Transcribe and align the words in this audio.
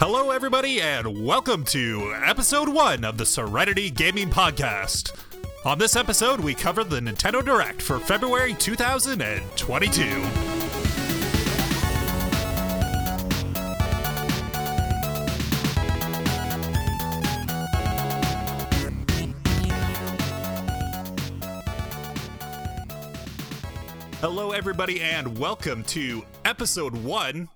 Hello, 0.00 0.30
everybody, 0.30 0.80
and 0.80 1.24
welcome 1.24 1.64
to 1.64 2.14
episode 2.24 2.68
one 2.68 3.04
of 3.04 3.18
the 3.18 3.26
Serenity 3.26 3.90
Gaming 3.90 4.30
Podcast. 4.30 5.12
On 5.64 5.76
this 5.76 5.96
episode, 5.96 6.38
we 6.38 6.54
cover 6.54 6.84
the 6.84 7.00
Nintendo 7.00 7.44
Direct 7.44 7.82
for 7.82 7.98
February 7.98 8.54
2022. 8.54 10.04
Hello, 24.20 24.52
everybody, 24.52 25.00
and 25.00 25.36
welcome 25.36 25.82
to 25.82 26.24
episode 26.44 26.94
one 26.94 27.48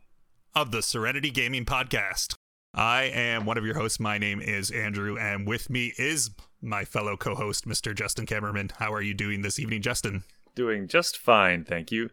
of 0.55 0.71
the 0.71 0.83
Serenity 0.83 1.31
Gaming 1.31 1.65
Podcast. 1.65 2.35
I 2.75 3.05
am 3.05 3.47
one 3.47 3.59
of 3.59 3.65
your 3.65 3.75
hosts. 3.75 4.01
My 4.01 4.19
name 4.19 4.41
is 4.41 4.71
Andrew, 4.71 5.17
and 5.19 5.47
with 5.47 5.71
me 5.71 5.93
is 5.99 6.31
my 6.61 6.85
fellow 6.85 7.17
co 7.17 7.35
host, 7.35 7.67
Mr. 7.67 7.95
Justin 7.95 8.27
Camerman. 8.27 8.73
How 8.73 8.93
are 8.93 9.03
you 9.03 9.15
doing 9.15 9.43
this 9.43 9.59
evening, 9.59 9.83
Justin? 9.83 10.25
Doing 10.55 10.89
just 10.89 11.17
fine, 11.17 11.65
thank 11.65 11.91
you. 11.91 12.11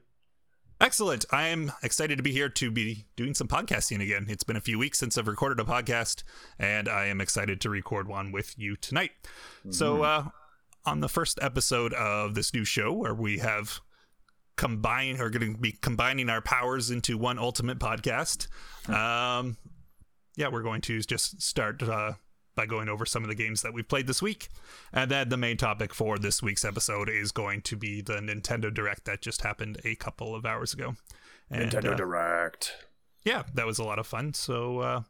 Excellent. 0.81 1.25
I 1.31 1.48
am 1.48 1.73
excited 1.84 2.17
to 2.17 2.23
be 2.23 2.31
here 2.31 2.48
to 2.48 2.71
be 2.71 3.05
doing 3.17 3.34
some 3.34 3.49
podcasting 3.49 4.02
again. 4.02 4.27
It's 4.29 4.45
been 4.45 4.55
a 4.55 4.62
few 4.62 4.79
weeks 4.79 4.98
since 4.98 5.17
I've 5.17 5.27
recorded 5.27 5.59
a 5.59 5.70
podcast, 5.70 6.23
and 6.57 6.87
I 6.87 7.05
am 7.05 7.20
excited 7.20 7.59
to 7.62 7.70
record 7.70 8.07
one 8.07 8.31
with 8.31 8.57
you 8.57 8.77
tonight. 8.77 9.12
Mm-hmm. 9.59 9.71
So, 9.71 10.03
uh, 10.03 10.29
on 10.85 11.01
the 11.01 11.09
first 11.09 11.37
episode 11.41 11.93
of 11.93 12.35
this 12.35 12.53
new 12.53 12.63
show, 12.63 12.93
where 12.93 13.13
we 13.13 13.40
have 13.40 13.81
combine 14.59 15.22
are 15.22 15.30
going 15.30 15.54
to 15.54 15.58
be 15.58 15.72
combining 15.72 16.30
our 16.30 16.41
powers 16.41 16.91
into 16.91 17.18
one 17.18 17.40
ultimate 17.40 17.80
podcast. 17.80 18.48
Um, 18.90 19.55
yeah, 20.35 20.49
we're 20.49 20.63
going 20.63 20.82
to 20.82 20.99
just 20.99 21.41
start 21.41 21.82
uh, 21.82 22.13
by 22.55 22.66
going 22.66 22.90
over 22.90 23.05
some 23.05 23.24
of 23.24 23.29
the 23.29 23.35
games 23.35 23.62
that 23.62 23.74
we've 23.74 23.88
played 23.88 24.05
this 24.05 24.21
week, 24.21 24.49
and 24.91 25.10
then 25.10 25.29
the 25.29 25.38
main 25.38 25.55
topic 25.55 25.93
for 25.93 26.18
this 26.20 26.43
week's 26.43 26.66
episode 26.66 27.07
is 27.07 27.32
going 27.32 27.62
to 27.62 27.77
be 27.77 28.01
the 28.01 28.16
Nintendo 28.16 28.71
Direct 28.74 29.05
that 29.05 29.21
just 29.21 29.43
happened 29.43 29.79
a 29.85 29.96
couple 29.96 30.35
of 30.35 30.46
hours 30.46 30.73
ago. 30.73 30.98
And, 31.49 31.71
Nintendo 31.71 31.94
uh, 31.94 31.96
Direct. 31.96 32.73
Yeah, 33.23 33.44
that 33.54 33.66
was 33.66 33.79
a 33.79 33.85
lot 33.85 33.98
of 33.98 34.07
fun. 34.07 34.34
So, 34.34 34.79
uh, 34.79 35.01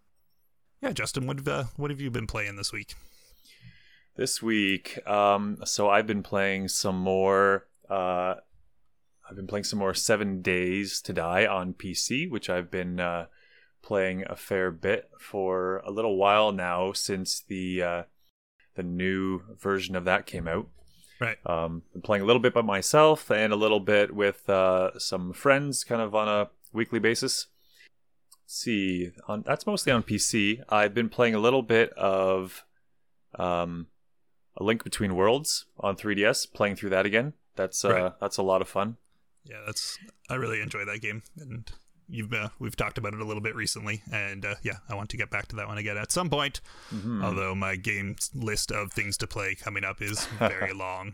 yeah, 0.79 0.91
Justin, 0.91 1.25
what 1.25 1.37
have, 1.37 1.47
uh, 1.47 1.63
what 1.75 1.89
have 1.89 1.99
you 1.99 2.11
been 2.11 2.27
playing 2.27 2.55
this 2.55 2.71
week? 2.71 2.93
This 4.15 4.43
week, 4.43 4.99
um, 5.07 5.57
so 5.65 5.89
I've 5.89 6.05
been 6.05 6.21
playing 6.21 6.67
some 6.67 6.99
more 6.99 7.65
uh, 7.89 8.35
I've 9.29 9.35
been 9.35 9.47
playing 9.47 9.65
some 9.65 9.79
more 9.79 9.93
Seven 9.93 10.41
Days 10.41 11.01
to 11.01 11.13
Die 11.13 11.45
on 11.45 11.75
PC, 11.75 12.29
which 12.29 12.49
I've 12.49 12.71
been 12.71 12.99
uh, 12.99 13.27
playing 13.83 14.23
a 14.27 14.35
fair 14.35 14.71
bit 14.71 15.09
for 15.19 15.77
a 15.85 15.91
little 15.91 16.17
while 16.17 16.51
now 16.51 16.93
since 16.93 17.39
the 17.39 17.83
uh, 17.83 18.03
the 18.75 18.81
new 18.81 19.41
version 19.59 19.95
of 19.95 20.05
that 20.05 20.25
came 20.25 20.47
out. 20.47 20.67
Right. 21.19 21.37
Um, 21.45 21.83
been 21.93 22.01
playing 22.01 22.23
a 22.23 22.25
little 22.25 22.41
bit 22.41 22.55
by 22.55 22.61
myself 22.61 23.29
and 23.29 23.53
a 23.53 23.57
little 23.57 23.79
bit 23.79 24.15
with 24.15 24.49
uh, 24.49 24.97
some 24.97 25.33
friends, 25.33 25.83
kind 25.83 26.01
of 26.01 26.15
on 26.15 26.27
a 26.27 26.49
weekly 26.73 26.99
basis. 26.99 27.47
Let's 28.31 28.55
see, 28.55 29.11
on 29.27 29.43
that's 29.45 29.67
mostly 29.67 29.91
on 29.91 30.01
PC. 30.01 30.63
I've 30.69 30.95
been 30.95 31.09
playing 31.09 31.35
a 31.35 31.39
little 31.39 31.61
bit 31.61 31.91
of 31.91 32.65
um, 33.37 33.87
a 34.57 34.63
Link 34.63 34.83
Between 34.83 35.15
Worlds 35.15 35.65
on 35.79 35.95
3DS, 35.95 36.51
playing 36.51 36.77
through 36.77 36.89
that 36.89 37.05
again. 37.05 37.33
That's 37.55 37.85
uh, 37.85 37.93
right. 37.93 38.13
that's 38.19 38.37
a 38.37 38.43
lot 38.43 38.63
of 38.63 38.67
fun 38.67 38.97
yeah, 39.45 39.61
that's 39.65 39.97
I 40.29 40.35
really 40.35 40.61
enjoy 40.61 40.85
that 40.85 41.01
game, 41.01 41.23
and 41.37 41.69
you've 42.09 42.33
uh, 42.33 42.49
we've 42.59 42.75
talked 42.75 42.97
about 42.97 43.13
it 43.13 43.21
a 43.21 43.25
little 43.25 43.41
bit 43.41 43.55
recently, 43.55 44.01
and 44.11 44.45
uh, 44.45 44.55
yeah, 44.63 44.77
I 44.89 44.95
want 44.95 45.09
to 45.11 45.17
get 45.17 45.29
back 45.29 45.47
to 45.49 45.55
that 45.57 45.67
one 45.67 45.77
again 45.77 45.97
at 45.97 46.11
some 46.11 46.29
point. 46.29 46.61
Mm-hmm. 46.93 47.23
Although 47.23 47.55
my 47.55 47.75
game 47.75 48.15
list 48.33 48.71
of 48.71 48.91
things 48.91 49.17
to 49.17 49.27
play 49.27 49.55
coming 49.55 49.83
up 49.83 50.01
is 50.01 50.25
very 50.39 50.73
long. 50.73 51.13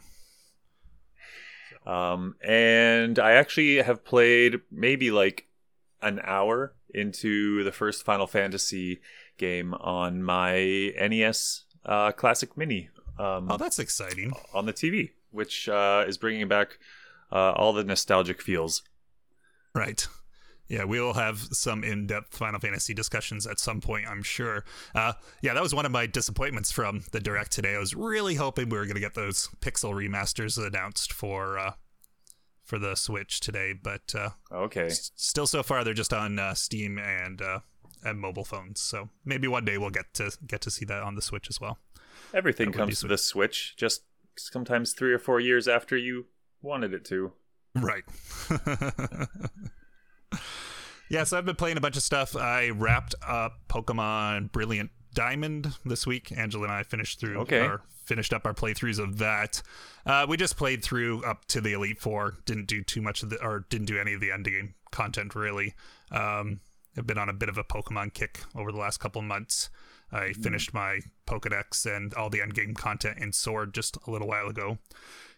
So. 1.84 1.91
Um, 1.91 2.35
and 2.44 3.19
I 3.19 3.34
actually 3.34 3.78
have 3.78 4.03
played 4.03 4.62
maybe 4.72 5.12
like 5.12 5.47
an 6.02 6.19
hour 6.24 6.74
into 6.94 7.64
the 7.64 7.72
first 7.72 8.03
Final 8.06 8.28
Fantasy 8.28 9.02
game 9.38 9.74
on 9.74 10.24
my 10.24 10.94
NES 11.00 11.66
uh, 11.85 12.12
Classic 12.12 12.56
Mini. 12.58 12.90
Um, 13.18 13.50
oh, 13.50 13.58
that's 13.58 13.80
exciting! 13.80 14.34
On 14.53 14.66
the 14.66 14.74
TV, 14.74 15.12
which 15.31 15.69
uh, 15.69 16.03
is 16.08 16.18
bringing 16.18 16.47
back 16.47 16.80
uh, 17.31 17.52
all 17.52 17.74
the 17.74 17.84
nostalgic 17.84 18.41
feels. 18.41 18.81
Right. 19.74 20.08
Yeah, 20.68 20.86
we 20.86 21.00
will 21.00 21.13
have 21.13 21.38
some 21.52 21.84
in-depth 21.84 22.36
Final 22.36 22.59
Fantasy 22.59 22.96
discussions 22.96 23.46
at 23.46 23.59
some 23.59 23.81
point, 23.81 24.08
I'm 24.08 24.24
sure. 24.24 24.66
Uh, 24.96 25.13
yeah, 25.41 25.53
that 25.53 25.62
was 25.62 25.75
one 25.75 25.85
of 25.85 25.91
my 25.91 26.08
disappointments 26.08 26.72
from 26.72 27.03
the 27.12 27.19
direct 27.19 27.52
today. 27.52 27.75
I 27.75 27.80
was 27.80 27.94
really 27.94 28.34
hoping 28.34 28.69
we 28.69 28.78
were 28.78 28.85
going 28.85 28.96
to 28.96 29.02
get 29.02 29.14
those 29.14 29.47
pixel 29.62 29.94
remasters 29.94 30.58
announced 30.58 31.14
for 31.14 31.59
uh, 31.59 31.74
for 32.64 32.80
the 32.80 32.96
Switch 32.96 33.40
today, 33.40 33.74
but 33.74 34.16
uh, 34.18 34.30
okay, 34.52 34.88
s- 34.88 35.12
still 35.16 35.46
so 35.46 35.62
far 35.62 35.84
they're 35.84 35.94
just 35.94 36.12
on 36.12 36.40
uh, 36.40 36.56
Steam 36.56 36.97
and 36.97 37.44
uh, 37.44 37.59
and 38.03 38.19
mobile 38.19 38.44
phones. 38.44 38.81
So 38.81 39.09
maybe 39.24 39.47
one 39.47 39.66
day 39.66 39.78
we'll 39.78 39.91
get 39.91 40.16
to 40.16 40.31
get 40.47 40.62
to 40.62 40.72
see 40.72 40.85
that 40.85 41.03
on 41.03 41.14
the 41.14 41.22
Switch 41.22 41.47
as 41.47 41.62
well. 41.62 41.78
Everything 42.34 42.72
comes 42.72 43.02
to 43.02 43.08
the 43.08 43.19
Switch, 43.19 43.75
just 43.78 44.02
sometimes 44.35 44.94
three 44.94 45.14
or 45.14 45.19
four 45.19 45.40
years 45.40 45.68
after 45.68 45.96
you 45.96 46.25
wanted 46.62 46.94
it 46.94 47.06
to. 47.06 47.32
Right. 47.76 48.04
yeah, 51.10 51.24
so 51.24 51.38
I've 51.38 51.46
been 51.46 51.56
playing 51.56 51.78
a 51.78 51.82
bunch 51.82 51.98
of 51.98 52.04
stuff. 52.04 52.36
I 52.36 52.70
wrapped 52.70 53.16
up 53.26 53.60
Pokemon 53.68 54.52
Brilliant 54.52 54.92
Diamond 55.14 55.74
this 55.86 56.06
week. 56.08 56.32
Angela 56.36 56.64
and 56.66 56.74
I 56.74 56.84
finished 56.84 57.20
through 57.20 57.40
okay. 57.42 57.60
our 57.60 57.82
finished 58.06 58.34
up 58.34 58.46
our 58.46 58.54
playthroughs 58.54 59.00
of 59.00 59.18
that. 59.18 59.64
Uh, 60.06 60.26
we 60.30 60.38
just 60.38 60.58
played 60.58 60.84
through 60.84 61.24
up 61.24 61.46
to 61.46 61.60
the 61.60 61.74
Elite 61.74 62.00
Four. 62.00 62.38
Didn't 62.46 62.68
do 62.68 62.84
too 62.84 63.02
much 63.02 63.24
of 63.24 63.30
the 63.30 63.44
or 63.44 63.66
didn't 63.70 63.88
do 63.88 63.98
any 64.00 64.14
of 64.14 64.22
the 64.22 64.30
endgame 64.30 64.74
content 64.92 65.36
really. 65.36 65.74
Um, 66.12 66.60
I've 66.98 67.08
been 67.08 67.18
on 67.18 67.30
a 67.30 67.34
bit 67.34 67.50
of 67.50 67.58
a 67.58 67.64
Pokemon 67.64 68.14
kick 68.14 68.42
over 68.56 68.72
the 68.72 68.78
last 68.78 69.00
couple 69.00 69.22
months. 69.22 69.70
I 70.12 70.28
hmm. 70.28 70.42
finished 70.42 70.74
my 70.74 71.00
Pokedex 71.28 71.86
and 71.86 72.14
all 72.14 72.30
the 72.30 72.40
endgame 72.40 72.76
content 72.76 73.18
in 73.20 73.34
Sword 73.34 73.74
just 73.74 73.98
a 74.08 74.12
little 74.12 74.28
while 74.28 74.48
ago. 74.48 74.78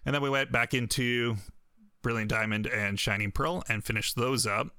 And 0.05 0.15
then 0.15 0.21
we 0.21 0.29
went 0.29 0.51
back 0.51 0.73
into 0.73 1.37
Brilliant 2.01 2.29
Diamond 2.29 2.67
and 2.67 2.99
Shining 2.99 3.31
Pearl 3.31 3.63
and 3.67 3.83
finished 3.83 4.15
those 4.15 4.45
up. 4.45 4.69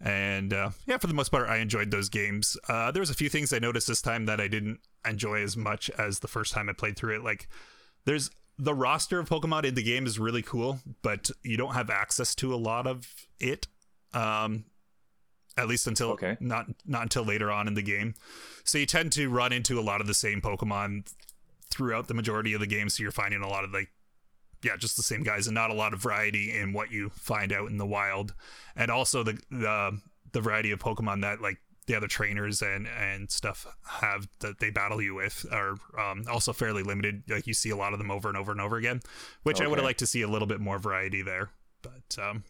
And 0.00 0.52
uh, 0.52 0.70
yeah, 0.86 0.98
for 0.98 1.06
the 1.06 1.14
most 1.14 1.30
part, 1.30 1.48
I 1.48 1.56
enjoyed 1.58 1.90
those 1.90 2.08
games. 2.08 2.56
Uh, 2.68 2.90
there 2.90 3.00
was 3.00 3.10
a 3.10 3.14
few 3.14 3.28
things 3.28 3.52
I 3.52 3.58
noticed 3.58 3.86
this 3.86 4.02
time 4.02 4.26
that 4.26 4.40
I 4.40 4.48
didn't 4.48 4.80
enjoy 5.08 5.42
as 5.42 5.56
much 5.56 5.88
as 5.90 6.18
the 6.18 6.28
first 6.28 6.52
time 6.52 6.68
I 6.68 6.72
played 6.72 6.96
through 6.96 7.16
it. 7.16 7.24
Like, 7.24 7.48
there's 8.04 8.30
the 8.58 8.74
roster 8.74 9.18
of 9.18 9.28
Pokemon 9.28 9.64
in 9.64 9.74
the 9.74 9.82
game 9.82 10.06
is 10.06 10.18
really 10.18 10.42
cool, 10.42 10.80
but 11.02 11.30
you 11.42 11.56
don't 11.56 11.74
have 11.74 11.90
access 11.90 12.34
to 12.36 12.54
a 12.54 12.56
lot 12.56 12.86
of 12.86 13.08
it. 13.40 13.66
Um, 14.12 14.64
at 15.56 15.68
least 15.68 15.86
until 15.86 16.10
okay. 16.10 16.36
not 16.40 16.66
not 16.84 17.02
until 17.02 17.24
later 17.24 17.50
on 17.50 17.68
in 17.68 17.74
the 17.74 17.82
game. 17.82 18.14
So 18.64 18.78
you 18.78 18.86
tend 18.86 19.12
to 19.12 19.28
run 19.28 19.52
into 19.52 19.78
a 19.78 19.82
lot 19.82 20.00
of 20.00 20.06
the 20.06 20.14
same 20.14 20.40
Pokemon 20.40 21.12
throughout 21.70 22.08
the 22.08 22.14
majority 22.14 22.54
of 22.54 22.60
the 22.60 22.66
game. 22.66 22.88
So 22.88 23.02
you're 23.02 23.12
finding 23.12 23.42
a 23.42 23.48
lot 23.48 23.64
of 23.64 23.72
like 23.72 23.90
yeah, 24.64 24.76
just 24.76 24.96
the 24.96 25.02
same 25.02 25.22
guys, 25.22 25.46
and 25.46 25.54
not 25.54 25.70
a 25.70 25.74
lot 25.74 25.92
of 25.92 26.00
variety 26.00 26.56
in 26.56 26.72
what 26.72 26.90
you 26.90 27.10
find 27.10 27.52
out 27.52 27.70
in 27.70 27.78
the 27.78 27.86
wild, 27.86 28.34
and 28.74 28.90
also 28.90 29.22
the 29.22 29.38
the 29.50 30.00
the 30.32 30.40
variety 30.40 30.70
of 30.70 30.78
Pokemon 30.78 31.22
that 31.22 31.40
like 31.40 31.58
the 31.86 31.94
other 31.94 32.06
trainers 32.06 32.62
and 32.62 32.86
and 32.86 33.30
stuff 33.30 33.66
have 34.00 34.26
that 34.40 34.58
they 34.58 34.70
battle 34.70 35.02
you 35.02 35.14
with 35.14 35.44
are 35.52 35.76
um, 35.98 36.24
also 36.30 36.52
fairly 36.52 36.82
limited. 36.82 37.22
Like 37.28 37.46
you 37.46 37.54
see 37.54 37.70
a 37.70 37.76
lot 37.76 37.92
of 37.92 37.98
them 37.98 38.10
over 38.10 38.28
and 38.28 38.36
over 38.38 38.52
and 38.52 38.60
over 38.60 38.76
again, 38.76 39.00
which 39.42 39.56
okay. 39.56 39.66
I 39.66 39.68
would 39.68 39.78
have 39.78 39.84
liked 39.84 39.98
to 40.00 40.06
see 40.06 40.22
a 40.22 40.28
little 40.28 40.48
bit 40.48 40.60
more 40.60 40.78
variety 40.78 41.22
there. 41.22 41.50
But 41.82 42.18
um, 42.22 42.44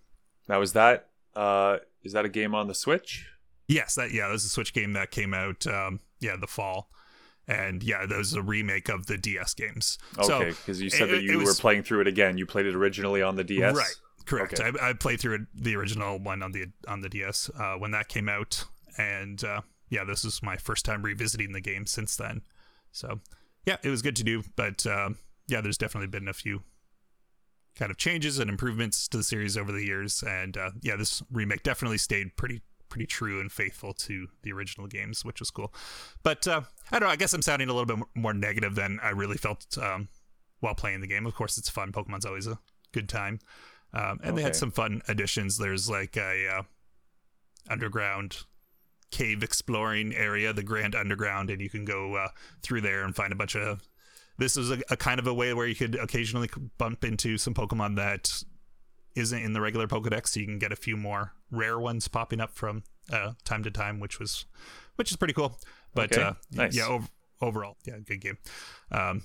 now 0.49 0.61
is 0.61 0.73
that 0.75 1.09
uh, 1.35 1.79
is 2.03 2.13
that 2.13 2.25
a 2.25 2.29
game 2.29 2.55
on 2.55 2.69
the 2.69 2.75
Switch? 2.75 3.27
Yes, 3.67 3.95
that 3.97 4.13
yeah, 4.13 4.29
there's 4.29 4.45
a 4.45 4.49
Switch 4.49 4.73
game 4.73 4.93
that 4.93 5.11
came 5.11 5.35
out 5.35 5.67
um, 5.67 6.01
yeah 6.21 6.37
the 6.37 6.47
fall 6.47 6.89
and 7.47 7.83
yeah, 7.83 8.07
that 8.07 8.17
was 8.17 8.35
a 8.35 8.43
remake 8.43 8.89
of 8.89 9.07
the 9.07 9.19
DS 9.19 9.55
games. 9.55 9.99
Okay, 10.19 10.51
because 10.51 10.79
so 10.79 10.85
you 10.85 10.91
said 10.91 11.09
it, 11.09 11.13
that 11.13 11.23
you 11.23 11.39
was, 11.39 11.49
were 11.49 11.55
playing 11.55 11.83
through 11.83 12.01
it 12.01 12.07
again. 12.07 12.39
You 12.39 12.47
played 12.47 12.67
it 12.67 12.75
originally 12.75 13.23
on 13.23 13.37
the 13.37 13.45
DS, 13.45 13.77
right? 13.77 13.95
Correct. 14.25 14.59
Okay. 14.59 14.79
I, 14.81 14.91
I, 14.91 14.93
played 14.95 15.21
through 15.21 15.35
it, 15.35 15.41
the 15.55 15.77
original 15.77 16.19
one 16.19 16.43
on 16.43 16.53
the 16.53 16.67
on 16.89 17.03
the 17.03 17.09
DS 17.09 17.51
uh, 17.59 17.75
when 17.75 17.91
that 17.91 18.09
came 18.09 18.29
out, 18.29 18.65
and 18.97 19.43
uh, 19.45 19.61
yeah, 19.91 20.05
this 20.05 20.25
is 20.25 20.43
my 20.43 20.57
first 20.57 20.85
time 20.85 21.03
revisiting 21.03 21.53
the 21.53 21.61
game 21.61 21.87
since 21.87 22.17
then. 22.17 22.43
So 22.93 23.21
yeah, 23.67 23.77
it 23.83 23.91
was 23.91 24.03
good 24.03 24.17
to 24.17 24.25
do, 24.25 24.43
but 24.57 24.87
uh, 24.87 25.11
yeah, 25.47 25.61
there's 25.61 25.79
definitely 25.79 26.09
been 26.09 26.29
a 26.29 26.33
few 26.33 26.63
kind 27.77 27.91
of 27.91 27.99
changes 27.99 28.39
and 28.39 28.49
improvements 28.49 29.09
to 29.09 29.17
the 29.17 29.25
series 29.25 29.59
over 29.59 29.73
the 29.73 29.85
years, 29.85 30.23
and 30.27 30.57
uh, 30.57 30.71
yeah, 30.81 30.97
this 30.97 31.23
remake 31.31 31.63
definitely 31.63 31.99
stayed 31.99 32.37
pretty 32.37 32.63
pretty 32.89 33.07
true 33.07 33.41
and 33.41 33.51
faithful 33.51 33.93
to 33.95 34.29
the 34.43 34.53
original 34.53 34.87
games, 34.87 35.25
which 35.25 35.41
was 35.41 35.51
cool. 35.51 35.73
But 36.23 36.47
uh, 36.47 36.63
I 36.91 36.99
don't 36.99 37.09
know. 37.09 37.13
I 37.13 37.17
guess 37.17 37.33
I'm 37.33 37.43
sounding 37.43 37.69
a 37.69 37.75
little 37.75 37.97
bit 37.97 38.07
more 38.15 38.35
negative 38.35 38.75
than 38.75 38.99
I 39.03 39.11
really 39.11 39.37
felt 39.37 39.67
um, 39.81 40.09
while 40.61 40.75
playing 40.75 41.01
the 41.01 41.07
game. 41.07 41.27
Of 41.27 41.35
course, 41.35 41.59
it's 41.59 41.71
fun. 41.71 41.93
Pokemon's 41.93 42.27
always 42.27 42.47
a 42.47 42.59
good 42.93 43.09
time, 43.09 43.41
um, 43.93 44.21
and 44.23 44.31
okay. 44.31 44.37
they 44.37 44.43
had 44.43 44.57
some 44.57 44.71
fun 44.71 45.03
additions. 45.09 45.59
There's 45.59 45.89
like 45.91 46.17
a 46.17 46.59
uh, 46.59 46.63
underground 47.69 48.39
cave 49.11 49.43
exploring 49.43 50.15
area, 50.15 50.53
the 50.53 50.63
Grand 50.63 50.95
Underground, 50.95 51.51
and 51.51 51.61
you 51.61 51.71
can 51.71 51.85
go 51.85 52.17
uh, 52.17 52.29
through 52.63 52.81
there 52.81 53.05
and 53.05 53.15
find 53.15 53.33
a 53.33 53.37
bunch 53.37 53.57
of. 53.57 53.87
This 54.37 54.57
is 54.57 54.73
a, 54.73 54.81
a 54.91 54.97
kind 54.97 55.21
of 55.21 55.29
a 55.29 55.35
way 55.35 55.55
where 55.55 55.67
you 55.67 55.77
could 55.77 55.95
occasionally 55.95 56.51
bump 56.77 57.05
into 57.05 57.39
some 57.39 57.55
Pokemon 57.55 57.95
that 57.97 58.43
isn't 59.15 59.39
in 59.39 59.53
the 59.53 59.61
regular 59.61 59.87
Pokedex, 59.87 60.29
so 60.29 60.41
you 60.41 60.47
can 60.47 60.59
get 60.59 60.73
a 60.73 60.77
few 60.77 60.97
more 60.97 61.33
rare 61.51 61.79
ones 61.79 62.09
popping 62.09 62.41
up 62.41 62.55
from 62.55 62.83
uh, 63.13 63.33
time 63.45 63.63
to 63.63 63.71
time, 63.71 64.01
which 64.01 64.19
was 64.19 64.45
which 64.97 65.11
is 65.11 65.17
pretty 65.17 65.35
cool. 65.35 65.59
But 65.95 66.13
Okay, 66.13 66.23
uh, 66.23 66.33
nice. 66.53 66.77
yeah, 66.77 66.87
ov- 66.89 67.11
overall, 67.41 67.77
yeah, 67.87 67.99
good 68.05 68.21
game. 68.21 68.39
Um, 68.91 69.23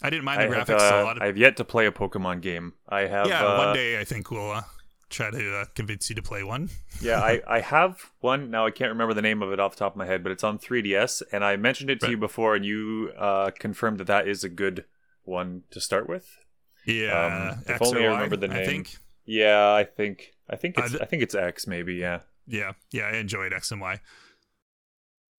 I 0.00 0.10
didn't 0.10 0.24
mind 0.24 0.40
the 0.40 0.44
I 0.54 0.58
have, 0.58 0.66
graphics 0.68 0.90
a 0.90 1.00
uh, 1.00 1.04
lot. 1.04 1.16
Of, 1.18 1.22
I 1.22 1.26
have 1.26 1.36
yet 1.36 1.56
to 1.58 1.64
play 1.64 1.86
a 1.86 1.92
Pokemon 1.92 2.40
game. 2.40 2.72
I 2.88 3.02
have. 3.02 3.26
yeah, 3.28 3.44
uh, 3.46 3.58
one 3.58 3.74
day 3.74 4.00
I 4.00 4.04
think 4.04 4.30
we'll 4.30 4.50
uh, 4.50 4.62
try 5.10 5.30
to 5.30 5.56
uh, 5.58 5.64
convince 5.74 6.08
you 6.08 6.16
to 6.16 6.22
play 6.22 6.42
one. 6.42 6.70
yeah, 7.00 7.20
I, 7.20 7.40
I 7.46 7.60
have 7.60 8.10
one 8.20 8.50
now. 8.50 8.66
I 8.66 8.70
can't 8.70 8.90
remember 8.90 9.14
the 9.14 9.22
name 9.22 9.42
of 9.42 9.52
it 9.52 9.60
off 9.60 9.74
the 9.76 9.80
top 9.80 9.92
of 9.92 9.96
my 9.98 10.06
head, 10.06 10.22
but 10.22 10.32
it's 10.32 10.42
on 10.42 10.58
3DS, 10.58 11.22
and 11.32 11.44
I 11.44 11.56
mentioned 11.56 11.90
it 11.90 12.00
to 12.00 12.06
Right. 12.06 12.10
you 12.12 12.16
before, 12.16 12.54
and 12.56 12.64
you 12.64 13.12
uh, 13.18 13.50
confirmed 13.58 13.98
that 13.98 14.06
that 14.08 14.26
is 14.26 14.42
a 14.42 14.48
good 14.48 14.86
one 15.24 15.62
to 15.70 15.80
start 15.80 16.08
with. 16.08 16.38
Yeah, 16.86 17.52
Um, 17.52 17.62
if 17.66 17.70
X 17.70 17.88
only 17.88 18.06
I 18.06 18.12
remember 18.12 18.36
the 18.36 18.50
I 18.50 18.54
name. 18.58 18.66
think. 18.66 18.96
Yeah, 19.24 19.72
I 19.72 19.84
think 19.84 20.32
I 20.50 20.56
think 20.56 20.78
Uh, 20.78 20.82
it's 20.82 20.90
th- 20.92 21.02
I 21.02 21.06
think 21.06 21.22
it's 21.22 21.34
X 21.34 21.66
maybe. 21.66 21.94
Yeah. 21.94 22.20
yeah 22.48 22.72
yeah 22.90 23.04
i 23.04 23.16
enjoyed 23.18 23.52
x 23.52 23.70
and 23.70 23.80
y 23.80 24.00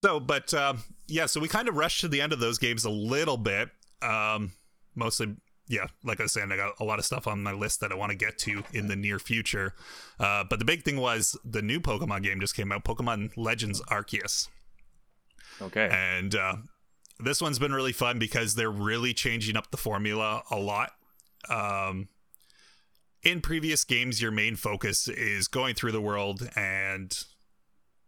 so 0.02 0.18
but 0.18 0.52
um 0.54 0.82
yeah 1.06 1.26
so 1.26 1.38
we 1.38 1.48
kind 1.48 1.68
of 1.68 1.74
rushed 1.76 2.00
to 2.00 2.08
the 2.08 2.20
end 2.20 2.32
of 2.32 2.40
those 2.40 2.58
games 2.58 2.84
a 2.86 2.90
little 2.90 3.36
bit 3.36 3.68
um 4.00 4.52
mostly 4.94 5.36
yeah 5.68 5.86
like 6.02 6.18
i 6.18 6.22
was 6.22 6.32
saying 6.32 6.50
i 6.50 6.56
got 6.56 6.72
a 6.80 6.84
lot 6.84 6.98
of 6.98 7.04
stuff 7.04 7.26
on 7.26 7.42
my 7.42 7.52
list 7.52 7.80
that 7.80 7.92
i 7.92 7.94
want 7.94 8.10
to 8.10 8.16
get 8.16 8.38
to 8.38 8.62
in 8.72 8.88
the 8.88 8.96
near 8.96 9.18
future 9.18 9.74
uh 10.18 10.42
but 10.48 10.58
the 10.58 10.64
big 10.64 10.82
thing 10.82 10.98
was 10.98 11.38
the 11.44 11.60
new 11.60 11.78
pokemon 11.78 12.22
game 12.22 12.40
just 12.40 12.56
came 12.56 12.72
out 12.72 12.84
pokemon 12.84 13.30
legends 13.36 13.82
arceus 13.90 14.48
Okay. 15.62 15.88
and 15.92 16.34
uh, 16.34 16.56
this 17.20 17.40
one's 17.42 17.58
been 17.60 17.72
really 17.72 17.92
fun 17.92 18.18
because 18.18 18.54
they're 18.56 18.70
really 18.70 19.12
changing 19.14 19.56
up 19.56 19.70
the 19.70 19.76
formula 19.76 20.42
a 20.50 20.56
lot. 20.56 20.90
Um, 21.50 22.08
in 23.22 23.40
previous 23.40 23.84
games, 23.84 24.20
your 24.20 24.30
main 24.30 24.56
focus 24.56 25.08
is 25.08 25.48
going 25.48 25.74
through 25.74 25.92
the 25.92 26.00
world 26.00 26.48
and 26.56 27.16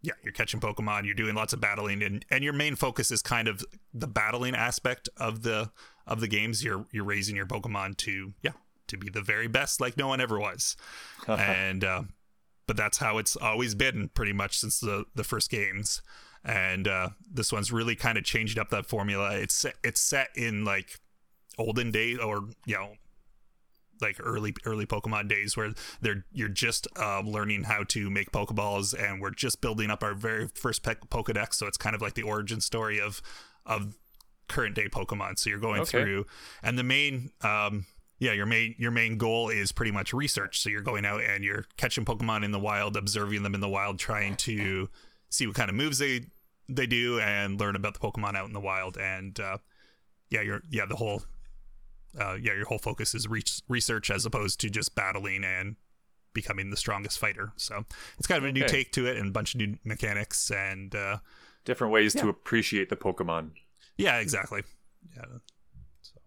yeah, 0.02 0.12
you're 0.22 0.32
catching 0.32 0.60
Pokemon, 0.60 1.04
you're 1.04 1.14
doing 1.14 1.34
lots 1.34 1.52
of 1.52 1.60
battling, 1.60 2.02
and, 2.02 2.24
and 2.30 2.44
your 2.44 2.52
main 2.52 2.76
focus 2.76 3.10
is 3.10 3.22
kind 3.22 3.48
of 3.48 3.64
the 3.92 4.06
battling 4.06 4.54
aspect 4.54 5.08
of 5.16 5.42
the 5.42 5.70
of 6.06 6.20
the 6.20 6.28
games. 6.28 6.62
You're 6.62 6.86
you're 6.92 7.04
raising 7.04 7.34
your 7.34 7.46
Pokemon 7.46 7.96
to 7.98 8.34
yeah 8.42 8.52
to 8.88 8.96
be 8.96 9.08
the 9.08 9.22
very 9.22 9.48
best, 9.48 9.80
like 9.80 9.96
no 9.96 10.06
one 10.06 10.20
ever 10.20 10.38
was, 10.38 10.76
and 11.26 11.82
uh, 11.82 12.02
but 12.66 12.76
that's 12.76 12.98
how 12.98 13.18
it's 13.18 13.36
always 13.36 13.74
been 13.74 14.10
pretty 14.10 14.32
much 14.32 14.58
since 14.58 14.78
the 14.78 15.06
the 15.14 15.24
first 15.24 15.50
games 15.50 16.02
and 16.46 16.86
uh, 16.86 17.08
this 17.28 17.52
one's 17.52 17.72
really 17.72 17.96
kind 17.96 18.16
of 18.16 18.24
changed 18.24 18.58
up 18.58 18.70
that 18.70 18.86
formula. 18.86 19.36
It's 19.36 19.54
set, 19.54 19.74
it's 19.82 20.00
set 20.00 20.28
in 20.36 20.64
like 20.64 21.00
olden 21.58 21.90
days, 21.90 22.18
or 22.18 22.48
you 22.64 22.76
know, 22.76 22.92
like 24.00 24.16
early 24.20 24.54
early 24.64 24.86
Pokemon 24.86 25.28
days, 25.28 25.56
where 25.56 25.72
they're 26.00 26.24
you're 26.32 26.48
just 26.48 26.86
uh, 26.96 27.20
learning 27.20 27.64
how 27.64 27.84
to 27.88 28.10
make 28.10 28.30
Pokeballs, 28.32 28.94
and 28.94 29.20
we're 29.20 29.30
just 29.30 29.60
building 29.60 29.90
up 29.90 30.02
our 30.02 30.14
very 30.14 30.48
first 30.48 30.82
pe- 30.82 30.94
Pokedex. 31.10 31.54
So 31.54 31.66
it's 31.66 31.78
kind 31.78 31.94
of 31.96 32.02
like 32.02 32.14
the 32.14 32.22
origin 32.22 32.60
story 32.60 33.00
of 33.00 33.22
of 33.64 33.96
current 34.48 34.74
day 34.74 34.88
Pokemon. 34.88 35.38
So 35.38 35.50
you're 35.50 35.58
going 35.58 35.80
Okay. 35.82 36.02
through, 36.02 36.26
and 36.62 36.78
the 36.78 36.84
main 36.84 37.30
um, 37.42 37.86
yeah, 38.18 38.32
your 38.32 38.46
main 38.46 38.74
your 38.78 38.90
main 38.90 39.18
goal 39.18 39.48
is 39.50 39.72
pretty 39.72 39.92
much 39.92 40.12
research. 40.12 40.60
So 40.60 40.68
you're 40.70 40.80
going 40.82 41.04
out 41.04 41.22
and 41.22 41.44
you're 41.44 41.64
catching 41.76 42.04
Pokemon 42.04 42.44
in 42.44 42.50
the 42.50 42.60
wild, 42.60 42.96
observing 42.96 43.42
them 43.42 43.54
in 43.54 43.60
the 43.60 43.68
wild, 43.68 43.98
trying 43.98 44.36
to 44.36 44.88
see 45.28 45.46
what 45.46 45.56
kind 45.56 45.68
of 45.68 45.76
moves 45.76 45.98
they 45.98 46.26
they 46.68 46.86
do, 46.86 47.20
and 47.20 47.60
learn 47.60 47.76
about 47.76 47.94
the 47.94 48.00
Pokemon 48.00 48.34
out 48.36 48.46
in 48.46 48.52
the 48.52 48.60
wild. 48.60 48.96
And 48.96 49.38
uh, 49.38 49.58
yeah, 50.30 50.40
you're 50.42 50.62
yeah 50.70 50.86
the 50.86 50.96
whole 50.96 51.22
uh, 52.20 52.34
yeah 52.34 52.54
your 52.54 52.66
whole 52.66 52.78
focus 52.78 53.14
is 53.14 53.28
re- 53.28 53.42
research 53.68 54.10
as 54.10 54.24
opposed 54.26 54.60
to 54.60 54.70
just 54.70 54.94
battling 54.94 55.44
and 55.44 55.76
becoming 56.32 56.70
the 56.70 56.76
strongest 56.76 57.18
fighter. 57.18 57.52
So 57.56 57.84
it's 58.18 58.26
kind 58.26 58.38
of 58.42 58.48
a 58.48 58.52
new 58.52 58.64
Okay. 58.64 58.72
take 58.82 58.92
to 58.92 59.06
it 59.06 59.16
and 59.16 59.28
a 59.28 59.32
bunch 59.32 59.54
of 59.54 59.60
new 59.60 59.76
mechanics 59.84 60.50
and 60.50 60.94
uh, 60.94 61.18
Different 61.64 61.92
ways 61.92 62.14
to 62.14 62.28
appreciate 62.28 62.90
the 62.90 62.96
Pokemon. 62.96 63.50
yeah, 63.96 64.18
exactly. 64.18 64.62
Yeah. 65.16 65.24
So 66.02 66.20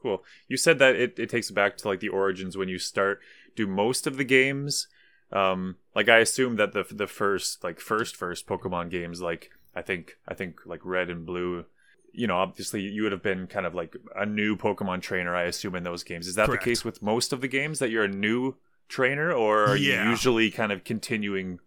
Cool. 0.00 0.22
You 0.48 0.56
said 0.56 0.78
that 0.78 0.96
it, 0.96 1.18
it 1.18 1.28
takes 1.28 1.50
back 1.50 1.76
to 1.78 1.88
like 1.88 2.00
the 2.00 2.08
origins 2.08 2.56
when 2.56 2.68
you 2.68 2.78
start. 2.78 3.20
Do 3.54 3.66
most 3.66 4.06
of 4.06 4.16
the 4.16 4.24
games, 4.24 4.86
um, 5.30 5.76
like 5.94 6.08
I 6.08 6.18
assume 6.18 6.56
that 6.56 6.72
the 6.72 6.84
the 6.90 7.06
first 7.06 7.62
like 7.62 7.80
first 7.80 8.16
first 8.16 8.46
Pokemon 8.46 8.90
games, 8.90 9.20
like 9.20 9.50
I 9.74 9.82
think 9.82 10.16
I 10.26 10.34
think 10.34 10.60
like 10.64 10.80
Red 10.84 11.10
and 11.10 11.26
Blue, 11.26 11.66
you 12.12 12.26
know, 12.26 12.36
obviously 12.36 12.82
you 12.82 13.02
would 13.04 13.12
have 13.12 13.22
been 13.22 13.46
kind 13.46 13.66
of 13.66 13.74
like 13.74 13.96
a 14.16 14.26
new 14.26 14.56
Pokemon 14.56 15.00
trainer. 15.02 15.34
I 15.34 15.44
assume 15.44 15.74
in 15.74 15.82
those 15.82 16.04
games. 16.04 16.26
Is 16.26 16.34
that 16.36 16.46
Correct. 16.46 16.62
the 16.64 16.70
case 16.70 16.84
with 16.84 17.02
most 17.02 17.32
of 17.32 17.40
the 17.40 17.48
games 17.48 17.78
that 17.78 17.90
you're 17.90 18.04
a 18.04 18.08
new 18.08 18.56
trainer, 18.88 19.32
or 19.32 19.64
are 19.66 19.76
Yeah. 19.76 20.04
you 20.04 20.10
usually 20.10 20.50
kind 20.50 20.72
of 20.72 20.84
continuing? 20.84 21.58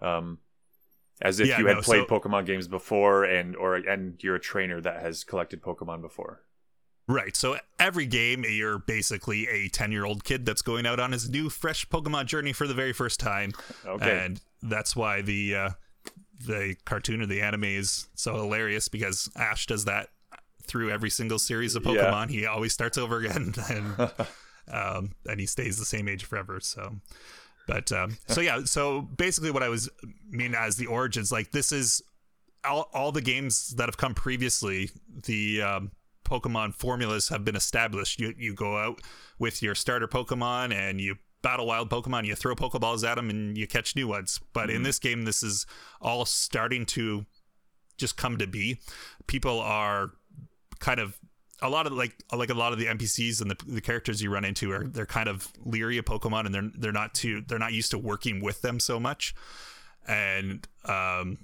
Um, 0.00 0.38
as 1.20 1.38
if 1.38 1.46
Yeah, 1.46 1.58
you 1.60 1.66
had 1.66 1.76
no, 1.76 1.82
played 1.82 2.08
so- 2.08 2.18
Pokemon 2.18 2.46
games 2.46 2.66
before, 2.66 3.22
and 3.24 3.54
or 3.54 3.76
and 3.76 4.22
you're 4.24 4.34
a 4.36 4.40
trainer 4.40 4.80
that 4.80 5.00
has 5.02 5.22
collected 5.24 5.62
Pokemon 5.62 6.00
before. 6.00 6.42
Right. 7.08 7.36
So 7.36 7.58
every 7.78 8.06
game, 8.06 8.44
you're 8.48 8.78
basically 8.78 9.46
a 9.48 9.68
10 9.68 9.92
year 9.92 10.04
old 10.04 10.24
kid 10.24 10.46
that's 10.46 10.62
going 10.62 10.86
out 10.86 10.98
on 11.00 11.12
his 11.12 11.28
new, 11.28 11.50
fresh 11.50 11.86
Pokemon 11.88 12.26
journey 12.26 12.52
for 12.52 12.66
the 12.66 12.74
very 12.74 12.92
first 12.92 13.20
time. 13.20 13.52
Okay. 13.84 14.24
And 14.24 14.40
that's 14.62 14.96
why 14.96 15.20
the 15.20 15.54
uh, 15.54 15.70
the 16.46 16.76
cartoon 16.84 17.22
or 17.22 17.26
the 17.26 17.40
anime 17.42 17.64
is 17.64 18.08
so 18.14 18.34
hilarious 18.34 18.88
because 18.88 19.30
Ash 19.36 19.66
does 19.66 19.84
that 19.86 20.08
through 20.66 20.90
every 20.90 21.10
single 21.10 21.38
series 21.38 21.74
of 21.74 21.84
Yeah. 21.84 21.92
Pokemon. 21.92 22.30
He 22.30 22.46
always 22.46 22.72
starts 22.72 22.96
over 22.98 23.18
again 23.18 23.54
and 23.70 24.12
um, 24.72 25.12
and 25.28 25.40
he 25.40 25.46
stays 25.46 25.78
the 25.78 25.84
same 25.84 26.08
age 26.08 26.24
forever. 26.24 26.60
So, 26.60 26.96
but 27.66 27.90
um, 27.92 28.16
so 28.28 28.40
yeah. 28.40 28.60
So 28.64 29.02
basically, 29.02 29.50
what 29.50 29.62
I 29.62 29.68
was 29.68 29.88
mean 30.30 30.54
as 30.54 30.76
the 30.76 30.86
origins, 30.86 31.32
like 31.32 31.50
this 31.52 31.72
is 31.72 32.02
all, 32.64 32.88
all 32.94 33.10
the 33.12 33.20
games 33.22 33.74
that 33.76 33.86
have 33.86 33.96
come 33.96 34.14
previously. 34.14 34.90
The 35.24 35.62
um, 35.62 35.90
Pokemon 36.24 36.74
formulas 36.74 37.28
have 37.28 37.44
been 37.44 37.56
established. 37.56 38.20
You 38.20 38.34
you 38.38 38.54
go 38.54 38.76
out 38.78 39.00
with 39.38 39.62
your 39.62 39.74
starter 39.74 40.06
Pokemon 40.08 40.72
and 40.72 41.00
you 41.00 41.16
battle 41.42 41.66
wild 41.66 41.90
Pokemon. 41.90 42.24
You 42.26 42.34
throw 42.34 42.54
Pokeballs 42.54 43.06
at 43.06 43.16
them 43.16 43.30
and 43.30 43.56
you 43.58 43.66
catch 43.66 43.94
new 43.96 44.08
ones. 44.08 44.40
But 44.52 44.70
in 44.70 44.82
this 44.82 44.98
game, 44.98 45.24
this 45.24 45.42
is 45.42 45.66
all 46.00 46.24
starting 46.24 46.86
to 46.86 47.26
just 47.98 48.16
come 48.16 48.38
to 48.38 48.46
be. 48.46 48.78
People 49.26 49.60
are 49.60 50.10
kind 50.78 51.00
of 51.00 51.18
a 51.60 51.68
lot 51.68 51.86
of 51.86 51.92
like 51.92 52.16
like 52.34 52.50
a 52.50 52.54
lot 52.54 52.72
of 52.72 52.78
the 52.78 52.86
NPCs 52.86 53.40
and 53.40 53.50
the, 53.50 53.56
the 53.66 53.80
characters 53.80 54.20
you 54.20 54.30
run 54.30 54.44
into 54.44 54.72
are 54.72 54.84
they're 54.84 55.06
kind 55.06 55.28
of 55.28 55.52
leery 55.64 55.98
of 55.98 56.04
Pokemon 56.04 56.46
and 56.46 56.54
they're 56.54 56.70
they're 56.76 56.92
not 56.92 57.14
too 57.14 57.42
they're 57.46 57.58
not 57.58 57.72
used 57.72 57.90
to 57.92 57.98
working 57.98 58.42
with 58.42 58.62
them 58.62 58.80
so 58.80 58.98
much. 58.98 59.34
And 60.06 60.66
um 60.84 61.38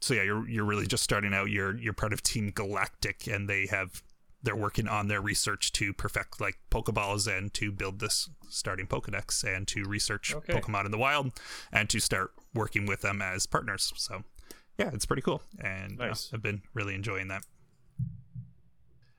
so 0.00 0.14
yeah, 0.14 0.22
you're 0.22 0.48
you're 0.48 0.64
really 0.64 0.86
just 0.86 1.02
starting 1.02 1.34
out. 1.34 1.50
You're 1.50 1.76
you're 1.76 1.92
part 1.92 2.12
of 2.12 2.22
Team 2.22 2.50
Galactic, 2.54 3.26
and 3.26 3.48
they 3.48 3.66
have 3.66 4.02
they're 4.46 4.56
working 4.56 4.86
on 4.86 5.08
their 5.08 5.20
research 5.20 5.72
to 5.72 5.92
perfect 5.92 6.40
like 6.40 6.56
Pokeballs 6.70 7.26
and 7.26 7.52
to 7.54 7.72
build 7.72 7.98
this 7.98 8.30
starting 8.48 8.86
Pokedex 8.86 9.42
and 9.44 9.66
to 9.68 9.82
research 9.84 10.32
Okay. 10.34 10.52
Pokemon 10.54 10.84
in 10.86 10.92
the 10.92 10.98
wild 10.98 11.32
and 11.72 11.90
to 11.90 11.98
start 12.00 12.30
working 12.54 12.86
with 12.86 13.00
them 13.02 13.20
as 13.20 13.44
partners. 13.44 13.92
So 13.96 14.22
yeah, 14.78 14.90
it's 14.94 15.04
pretty 15.04 15.22
cool, 15.22 15.42
and 15.58 16.00
uh, 16.00 16.14
I've 16.32 16.42
been 16.42 16.62
really 16.74 16.94
enjoying 16.94 17.28
that. 17.28 17.44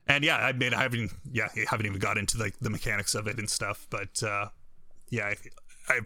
And 0.06 0.24
yeah, 0.24 0.38
I 0.38 0.52
mean, 0.52 0.72
I 0.72 0.82
haven't 0.82 1.12
yeah, 1.30 1.48
I 1.54 1.64
haven't 1.68 1.86
even 1.86 1.98
got 1.98 2.16
into 2.16 2.38
like 2.38 2.58
the 2.60 2.70
mechanics 2.70 3.14
of 3.14 3.26
it 3.26 3.38
and 3.38 3.50
stuff, 3.50 3.86
but 3.90 4.22
uh, 4.22 4.46
yeah, 5.10 5.26
I, 5.26 5.36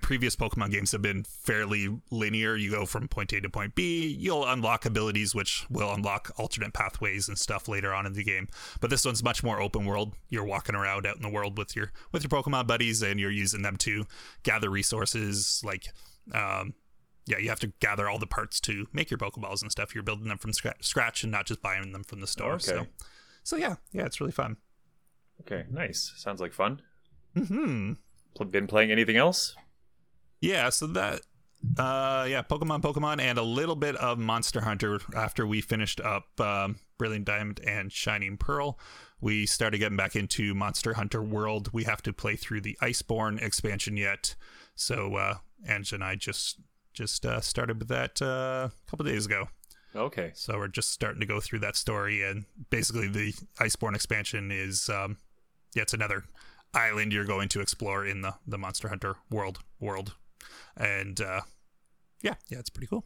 previous 0.01 0.37
Pokemon 0.37 0.71
games 0.71 0.93
have 0.93 1.03
been 1.03 1.25
fairly 1.25 1.89
linear. 2.11 2.57
You 2.57 2.71
go 2.71 2.87
from 2.87 3.09
point 3.09 3.33
A 3.33 3.41
to 3.41 3.49
point 3.51 3.75
B. 3.75 4.07
You'll 4.07 4.47
unlock 4.47 4.85
abilities, 4.87 5.35
which 5.35 5.67
will 5.71 5.93
unlock 5.93 6.31
alternate 6.37 6.73
pathways 6.73 7.29
and 7.29 7.39
stuff 7.39 7.69
later 7.69 7.93
on 7.93 8.07
in 8.07 8.12
the 8.12 8.25
game. 8.25 8.49
But 8.81 8.91
this 8.91 9.05
one's 9.05 9.23
much 9.23 9.43
more 9.43 9.61
open 9.61 9.85
world. 9.85 10.15
You're 10.29 10.45
walking 10.45 10.75
around 10.75 11.07
out 11.07 11.17
in 11.17 11.23
the 11.23 11.29
world 11.31 11.59
with 11.59 11.75
your 11.77 11.93
with 12.12 12.23
your 12.23 12.31
Pokemon 12.31 12.67
buddies, 12.67 13.03
and 13.03 13.19
you're 13.21 13.31
using 13.31 13.62
them 13.62 13.77
to 13.79 14.05
gather 14.43 14.71
resources. 14.71 15.61
Like, 15.65 15.89
um, 16.33 16.75
yeah, 17.27 17.39
you 17.39 17.49
have 17.49 17.61
to 17.61 17.73
gather 17.81 18.09
all 18.09 18.19
the 18.19 18.27
parts 18.27 18.61
to 18.61 18.87
make 18.93 19.11
your 19.11 19.19
Pokeballs 19.19 19.62
and 19.62 19.71
stuff. 19.71 19.95
You're 19.95 20.05
building 20.05 20.29
them 20.29 20.39
from 20.39 20.53
scra- 20.53 20.83
scratch 20.83 21.23
and 21.23 21.31
not 21.33 21.47
just 21.47 21.62
buying 21.62 21.93
them 21.93 22.05
from 22.05 22.21
the 22.21 22.27
store. 22.27 22.59
So, 22.59 22.77
Okay. 22.79 22.89
so 23.43 23.57
yeah, 23.57 23.77
yeah, 23.93 24.07
it's 24.07 24.21
really 24.21 24.33
fun. 24.33 24.57
Okay, 25.41 25.65
nice. 25.71 26.12
Sounds 26.17 26.41
like 26.41 26.53
fun. 26.53 26.83
Hmm. 27.37 27.93
Been 28.51 28.67
playing 28.67 28.91
anything 28.91 29.17
else? 29.17 29.55
Yeah, 30.43 30.69
so 30.69 30.89
that 30.89 31.23
uh 31.79 32.27
yeah, 32.29 32.43
Pokemon 32.43 32.83
Pokemon 32.83 33.21
and 33.23 33.39
a 33.39 33.43
little 33.43 33.77
bit 33.77 33.97
of 33.97 34.19
Monster 34.19 34.61
Hunter 34.61 35.01
after 35.17 35.47
we 35.47 35.63
finished 35.63 36.01
up 36.01 36.39
um 36.39 36.77
Brilliant 36.99 37.25
Diamond 37.25 37.61
and 37.67 37.91
Shining 37.91 38.37
Pearl. 38.37 38.79
We 39.23 39.47
started 39.47 39.79
getting 39.79 39.97
back 39.97 40.17
into 40.17 40.55
Monster 40.55 40.95
Hunter 40.95 41.23
World. 41.23 41.71
We 41.73 41.85
have 41.85 42.03
to 42.03 42.13
play 42.13 42.37
through 42.37 42.61
the 42.61 42.77
Iceborne 42.83 43.41
expansion 43.41 43.97
yet. 43.97 44.35
So 44.75 45.17
uh 45.17 45.37
Ange 45.67 45.95
and 45.95 46.05
I 46.05 46.17
just 46.17 46.61
Just 46.93 47.25
uh, 47.25 47.41
started 47.41 47.79
with 47.79 47.89
that 47.89 48.21
uh, 48.21 48.69
a 48.69 48.91
couple 48.91 49.07
days 49.07 49.25
ago. 49.25 49.49
Okay. 49.97 50.33
So 50.35 50.59
we're 50.59 50.69
just 50.69 50.91
starting 50.91 51.21
to 51.21 51.27
go 51.27 51.41
through 51.41 51.61
that 51.61 51.75
story, 51.77 52.23
and 52.23 52.45
basically 52.69 53.09
the 53.09 53.33
Iceborne 53.61 53.95
expansion 53.95 54.51
is, 54.53 54.91
um, 54.91 55.17
yeah, 55.75 55.85
it's 55.85 55.95
another 55.95 56.25
island 56.75 57.13
you're 57.13 57.25
going 57.25 57.49
to 57.49 57.61
explore 57.61 58.05
in 58.07 58.21
the 58.21 58.35
the 58.47 58.59
Monster 58.59 58.89
Hunter 58.89 59.17
world 59.31 59.61
world, 59.81 60.17
and 60.77 61.21
uh, 61.21 61.43
yeah, 62.23 62.35
yeah, 62.49 62.59
it's 62.59 62.71
pretty 62.71 62.87
cool. 62.87 63.05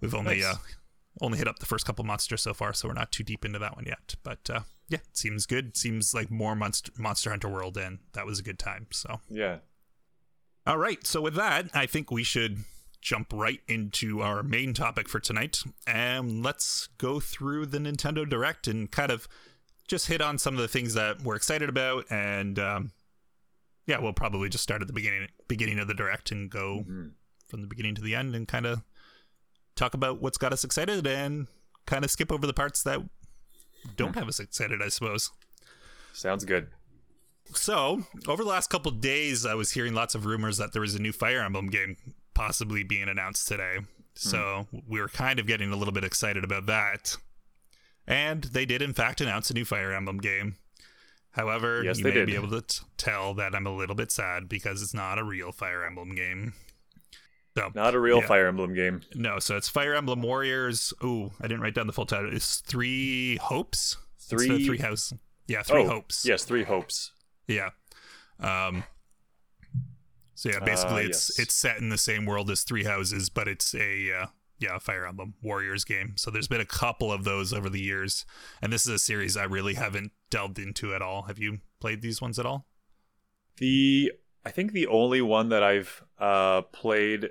We've 0.00 0.14
only 0.14 0.36
Nice. 0.40 0.44
uh, 0.46 0.56
only 1.20 1.38
hit 1.38 1.48
up 1.48 1.58
the 1.58 1.66
first 1.66 1.84
couple 1.86 2.04
monsters 2.04 2.42
so 2.42 2.54
far, 2.54 2.72
so 2.72 2.86
we're 2.88 2.94
not 2.94 3.10
too 3.10 3.24
deep 3.24 3.44
into 3.44 3.58
that 3.58 3.74
one 3.76 3.84
yet. 3.86 4.14
But 4.22 4.48
uh, 4.48 4.60
yeah, 4.88 4.98
it 4.98 5.16
seems 5.16 5.46
good. 5.46 5.76
Seems 5.76 6.14
like 6.14 6.30
more 6.30 6.54
Monster 6.54 6.92
Monster 6.96 7.30
Hunter 7.30 7.48
World, 7.48 7.76
and 7.76 7.98
that 8.12 8.26
was 8.26 8.38
a 8.38 8.42
good 8.42 8.58
time. 8.58 8.86
So 8.92 9.20
Yeah. 9.28 9.58
all 10.66 10.78
right. 10.78 11.04
So 11.06 11.20
with 11.20 11.34
that, 11.34 11.70
I 11.74 11.86
think 11.86 12.10
we 12.10 12.22
should 12.22 12.58
jump 13.00 13.32
right 13.32 13.60
into 13.68 14.20
our 14.22 14.42
main 14.42 14.74
topic 14.74 15.08
for 15.08 15.18
tonight. 15.20 15.62
And 15.86 16.42
let's 16.42 16.88
go 16.98 17.20
through 17.20 17.66
the 17.66 17.78
Nintendo 17.78 18.28
Direct 18.28 18.66
and 18.68 18.90
kind 18.90 19.10
of 19.12 19.26
just 19.86 20.08
hit 20.08 20.20
on 20.20 20.36
some 20.38 20.54
of 20.54 20.60
the 20.60 20.68
things 20.68 20.94
that 20.94 21.22
we're 21.22 21.36
excited 21.36 21.68
about. 21.68 22.04
And 22.10 22.58
um, 22.58 22.90
yeah, 23.88 23.98
we'll 23.98 24.12
probably 24.12 24.48
just 24.48 24.62
start 24.62 24.80
at 24.82 24.86
the 24.86 24.92
beginning 24.92 25.26
beginning 25.48 25.80
of 25.80 25.88
the 25.88 25.94
Direct 25.94 26.30
and 26.30 26.48
go 26.48 26.84
Mhm. 26.88 27.12
from 27.48 27.62
the 27.62 27.66
beginning 27.66 27.94
to 27.96 28.02
the 28.02 28.14
end 28.14 28.36
and 28.36 28.46
kind 28.46 28.66
of 28.66 28.82
talk 29.74 29.94
about 29.94 30.20
what's 30.20 30.38
got 30.38 30.52
us 30.52 30.62
excited 30.62 31.06
and 31.06 31.48
kind 31.86 32.04
of 32.04 32.10
skip 32.10 32.30
over 32.30 32.46
the 32.46 32.52
parts 32.54 32.82
that 32.84 33.00
don't 33.96 34.14
have 34.14 34.28
us 34.28 34.38
excited, 34.38 34.82
I 34.82 34.88
suppose. 34.88 35.30
Sounds 36.12 36.44
good. 36.44 36.68
So, 37.54 38.04
over 38.26 38.42
the 38.44 38.48
last 38.50 38.68
couple 38.68 38.90
days, 38.90 39.46
I 39.46 39.54
was 39.54 39.70
hearing 39.70 39.94
lots 39.94 40.14
of 40.14 40.26
rumors 40.26 40.58
that 40.58 40.72
there 40.72 40.82
was 40.82 40.94
a 40.94 40.98
new 40.98 41.12
Fire 41.12 41.40
Emblem 41.40 41.68
game 41.70 41.96
possibly 42.34 42.82
being 42.82 43.08
announced 43.08 43.48
today. 43.48 43.78
So, 44.14 44.66
we 44.86 45.00
were 45.00 45.08
kind 45.08 45.38
of 45.38 45.46
getting 45.46 45.72
a 45.72 45.76
little 45.76 45.94
bit 45.94 46.04
excited 46.04 46.44
about 46.44 46.66
that. 46.66 47.16
And 48.06 48.44
they 48.44 48.66
did, 48.66 48.82
in 48.82 48.92
fact, 48.92 49.20
announce 49.20 49.50
a 49.50 49.54
new 49.54 49.64
Fire 49.64 49.92
Emblem 49.92 50.18
game. 50.18 50.56
However, 51.38 51.82
Yes, 51.84 51.98
you 51.98 52.04
may 52.04 52.10
did. 52.10 52.26
be 52.26 52.34
able 52.34 52.50
to 52.50 52.62
t- 52.62 52.80
tell 52.96 53.32
that 53.34 53.54
I'm 53.54 53.66
a 53.66 53.74
little 53.74 53.94
bit 53.94 54.10
sad 54.10 54.48
because 54.48 54.82
it's 54.82 54.92
not 54.92 55.18
a 55.18 55.24
real 55.24 55.52
Fire 55.52 55.84
Emblem 55.84 56.14
game. 56.16 56.52
So, 57.56 57.70
Not 57.74 57.94
a 57.94 58.00
real 58.00 58.18
Yeah. 58.20 58.26
Fire 58.26 58.46
Emblem 58.48 58.74
game. 58.74 59.02
no, 59.14 59.38
so 59.38 59.56
it's 59.56 59.68
Fire 59.68 59.94
Emblem 59.94 60.20
Warriors. 60.22 60.92
Ooh, 61.02 61.30
I 61.40 61.46
didn't 61.48 61.60
write 61.60 61.74
down 61.74 61.86
the 61.86 61.92
full 61.92 62.06
title. 62.06 62.34
It's 62.34 62.60
Three 62.60 63.36
Hopes? 63.36 63.96
Three- 64.20 64.66
Three 64.66 64.78
House. 64.78 65.12
Yeah, 65.46 65.62
Three 65.62 65.82
oh, 65.84 65.88
Hopes. 65.88 66.24
Yes, 66.26 66.44
Three 66.44 66.64
Hopes. 66.64 67.12
Yeah. 67.46 67.70
Um 68.40 68.84
so 70.34 70.50
yeah, 70.50 70.60
basically 70.60 71.04
Uh, 71.04 71.08
it's 71.08 71.30
yes. 71.30 71.38
it's 71.46 71.54
set 71.54 71.78
in 71.78 71.88
the 71.88 71.98
same 71.98 72.26
world 72.26 72.50
as 72.50 72.62
Three 72.62 72.84
Houses, 72.84 73.28
but 73.30 73.48
it's 73.48 73.74
a 73.74 74.12
uh, 74.12 74.26
yeah, 74.58 74.78
Fire 74.78 75.06
Emblem 75.06 75.34
Warriors 75.42 75.84
game. 75.84 76.14
So 76.16 76.30
there's 76.30 76.48
been 76.48 76.60
a 76.60 76.66
couple 76.66 77.12
of 77.12 77.24
those 77.24 77.52
over 77.52 77.68
the 77.68 77.80
years, 77.80 78.24
and 78.60 78.72
this 78.72 78.86
is 78.86 78.92
a 78.92 78.98
series 78.98 79.36
I 79.36 79.44
really 79.44 79.74
haven't 79.74 80.12
delved 80.30 80.58
into 80.58 80.94
at 80.94 81.02
all. 81.02 81.22
Have 81.22 81.38
you 81.38 81.58
played 81.80 82.02
these 82.02 82.20
ones 82.20 82.38
at 82.38 82.46
all? 82.46 82.66
The 83.58 84.12
I 84.44 84.50
think 84.50 84.72
the 84.72 84.86
only 84.86 85.20
one 85.20 85.48
that 85.48 85.62
I've 85.62 86.04
uh, 86.18 86.62
played, 86.62 87.30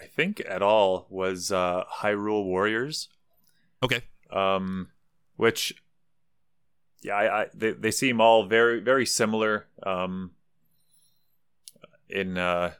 I 0.00 0.04
think 0.04 0.42
at 0.48 0.62
all, 0.62 1.06
was 1.10 1.50
uh, 1.52 1.84
Hyrule 2.00 2.44
Warriors. 2.44 3.08
Okay. 3.82 4.02
um, 4.30 4.90
which 5.36 5.82
yeah, 7.02 7.14
I, 7.14 7.42
I 7.42 7.46
they 7.54 7.72
they 7.72 7.90
seem 7.90 8.20
all 8.20 8.44
very 8.44 8.80
very 8.80 9.06
similar 9.06 9.66
um, 9.84 10.32
in 12.08 12.36
uh, 12.36 12.72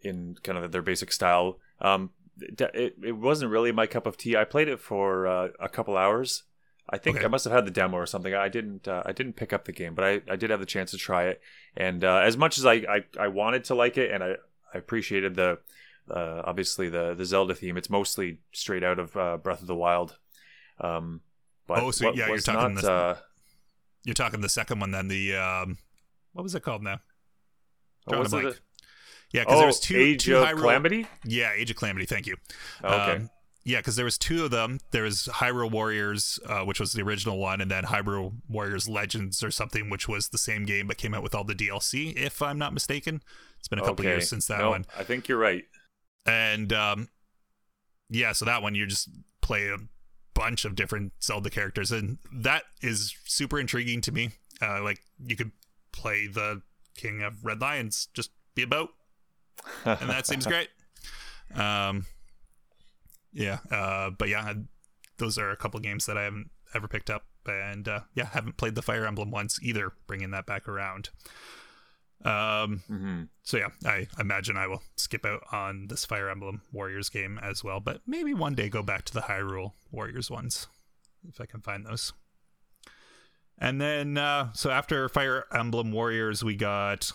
in 0.00 0.36
kind 0.42 0.58
of 0.58 0.72
their 0.72 0.82
basic 0.82 1.12
style. 1.12 1.58
Um, 1.80 2.10
it, 2.40 2.96
it 3.02 3.12
wasn't 3.16 3.50
really 3.50 3.72
my 3.72 3.86
cup 3.86 4.06
of 4.06 4.16
tea. 4.16 4.36
I 4.36 4.44
played 4.44 4.68
it 4.68 4.80
for 4.80 5.26
uh, 5.26 5.48
a 5.60 5.68
couple 5.68 5.96
hours. 5.96 6.44
I 6.88 6.98
think 6.98 7.16
Okay. 7.16 7.24
I 7.24 7.28
must 7.28 7.44
have 7.44 7.52
had 7.52 7.66
the 7.66 7.70
demo 7.72 7.96
or 7.96 8.06
something. 8.06 8.32
I 8.32 8.48
didn't 8.48 8.86
uh, 8.86 9.02
I 9.04 9.12
didn't 9.12 9.34
pick 9.34 9.52
up 9.52 9.64
the 9.64 9.72
game, 9.72 9.94
but 9.94 10.04
I, 10.04 10.20
I 10.30 10.36
did 10.36 10.50
have 10.50 10.60
the 10.60 10.66
chance 10.66 10.92
to 10.92 10.96
try 10.98 11.24
it. 11.24 11.40
And 11.76 12.04
uh, 12.04 12.18
as 12.18 12.36
much 12.36 12.58
as 12.58 12.64
I, 12.66 12.74
I, 12.74 13.04
I 13.18 13.28
wanted 13.28 13.64
to 13.64 13.74
like 13.74 13.98
it, 13.98 14.12
and 14.12 14.22
I, 14.22 14.34
I 14.72 14.78
appreciated 14.78 15.34
the 15.34 15.58
uh, 16.08 16.42
obviously 16.44 16.88
the 16.88 17.14
the 17.14 17.24
Zelda 17.24 17.54
theme. 17.54 17.76
It's 17.76 17.90
mostly 17.90 18.38
straight 18.52 18.84
out 18.84 18.98
of 19.00 19.16
uh, 19.16 19.36
Breath 19.38 19.60
of 19.62 19.66
the 19.66 19.74
Wild. 19.74 20.16
Um, 20.80 21.22
but 21.66 21.82
Oh, 21.82 21.90
so 21.90 22.06
what 22.06 22.16
yeah, 22.16 22.28
you're 22.28 22.38
talking 22.38 22.74
not, 22.74 22.82
the- 22.82 22.92
uh, 22.92 23.16
You're 24.04 24.14
talking 24.14 24.40
the 24.40 24.48
second 24.48 24.78
one 24.78 24.92
then, 24.92 25.08
the 25.08 25.34
um 25.36 25.78
what 26.34 26.44
was 26.44 26.54
it 26.54 26.62
called 26.62 26.82
now? 26.84 27.00
oh, 28.06 28.10
Drawing 28.10 28.22
was 28.22 28.32
it 28.34 28.60
Yeah, 29.32 29.42
because 29.42 29.56
oh, 29.56 29.58
there 29.58 29.66
was 29.66 29.80
two 29.80 29.96
Age 29.96 30.24
two 30.24 30.36
of 30.36 30.46
Hyrule 30.46 30.60
Calamity. 30.60 31.06
Yeah, 31.24 31.52
Age 31.54 31.70
of 31.70 31.76
Calamity, 31.76 32.06
thank 32.06 32.26
you. 32.26 32.36
Oh, 32.82 32.94
okay. 32.94 33.12
Um, 33.16 33.30
yeah, 33.64 33.78
because 33.78 33.96
there 33.96 34.04
was 34.04 34.16
two 34.16 34.44
of 34.44 34.52
them. 34.52 34.78
There 34.92 35.02
was 35.02 35.28
Hyrule 35.32 35.72
Warriors, 35.72 36.38
uh, 36.46 36.60
which 36.60 36.78
was 36.78 36.92
the 36.92 37.02
original 37.02 37.36
one, 37.36 37.60
and 37.60 37.68
then 37.68 37.82
Hyrule 37.82 38.34
Warriors 38.48 38.88
Legends 38.88 39.42
or 39.42 39.50
something, 39.50 39.90
which 39.90 40.06
was 40.06 40.28
the 40.28 40.38
same 40.38 40.64
game 40.64 40.86
but 40.86 40.98
came 40.98 41.14
out 41.14 41.24
with 41.24 41.34
all 41.34 41.42
the 41.42 41.54
DLC. 41.54 42.16
If 42.16 42.40
I'm 42.40 42.58
not 42.58 42.72
mistaken, 42.72 43.22
it's 43.58 43.66
been 43.66 43.80
a 43.80 43.82
couple 43.82 44.04
okay. 44.04 44.12
years 44.12 44.28
since 44.30 44.46
that 44.46 44.60
No, 44.60 44.70
one. 44.70 44.86
I 44.96 45.02
think 45.02 45.26
you're 45.26 45.38
right. 45.38 45.64
And 46.24 46.72
um, 46.72 47.08
yeah, 48.08 48.30
so 48.30 48.44
that 48.44 48.62
one 48.62 48.76
you 48.76 48.86
just 48.86 49.08
play 49.40 49.68
a 49.68 49.78
bunch 50.34 50.64
of 50.64 50.76
different 50.76 51.12
Zelda 51.20 51.50
characters, 51.50 51.90
and 51.90 52.18
that 52.32 52.62
is 52.82 53.16
super 53.24 53.58
intriguing 53.58 54.00
to 54.02 54.12
me. 54.12 54.30
Uh, 54.62 54.80
like 54.80 55.00
you 55.26 55.34
could 55.34 55.50
play 55.90 56.28
the 56.28 56.62
King 56.94 57.22
of 57.22 57.44
Red 57.44 57.60
Lions, 57.60 58.08
just 58.14 58.30
be 58.54 58.62
a 58.62 58.66
boat, 58.68 58.90
and 59.84 60.10
that 60.10 60.26
seems 60.26 60.46
great. 60.46 60.68
Um, 61.54 62.06
yeah, 63.32 63.58
uh, 63.70 64.10
but 64.10 64.28
yeah, 64.28 64.52
those 65.18 65.38
are 65.38 65.50
a 65.50 65.56
couple 65.56 65.78
games 65.80 66.06
that 66.06 66.16
I 66.16 66.22
haven't 66.24 66.50
ever 66.74 66.88
picked 66.88 67.10
up, 67.10 67.24
and 67.46 67.86
uh, 67.88 68.00
yeah, 68.14 68.26
haven't 68.26 68.56
played 68.56 68.74
the 68.74 68.82
Fire 68.82 69.06
Emblem 69.06 69.30
ones 69.30 69.58
either. 69.62 69.92
Bringing 70.06 70.30
that 70.30 70.46
back 70.46 70.68
around. 70.68 71.10
Um, 72.24 72.82
hmm 72.88 73.22
so 73.42 73.58
yeah, 73.58 73.68
I 73.84 74.08
imagine 74.18 74.56
I 74.56 74.66
will 74.66 74.82
skip 74.96 75.24
out 75.24 75.42
on 75.52 75.86
this 75.88 76.04
Fire 76.04 76.28
Emblem 76.28 76.62
Warriors 76.72 77.08
game 77.08 77.38
as 77.40 77.62
well, 77.62 77.78
but 77.78 78.00
maybe 78.06 78.34
one 78.34 78.54
day 78.54 78.68
go 78.68 78.82
back 78.82 79.04
to 79.04 79.12
the 79.12 79.20
Hyrule 79.20 79.72
Warriors 79.92 80.30
ones 80.30 80.66
if 81.28 81.40
I 81.40 81.46
can 81.46 81.60
find 81.60 81.86
those. 81.86 82.12
And 83.58 83.80
then, 83.80 84.18
uh, 84.18 84.52
so 84.52 84.70
after 84.70 85.08
Fire 85.08 85.44
Emblem 85.52 85.92
Warriors, 85.92 86.42
we 86.42 86.56
got 86.56 87.12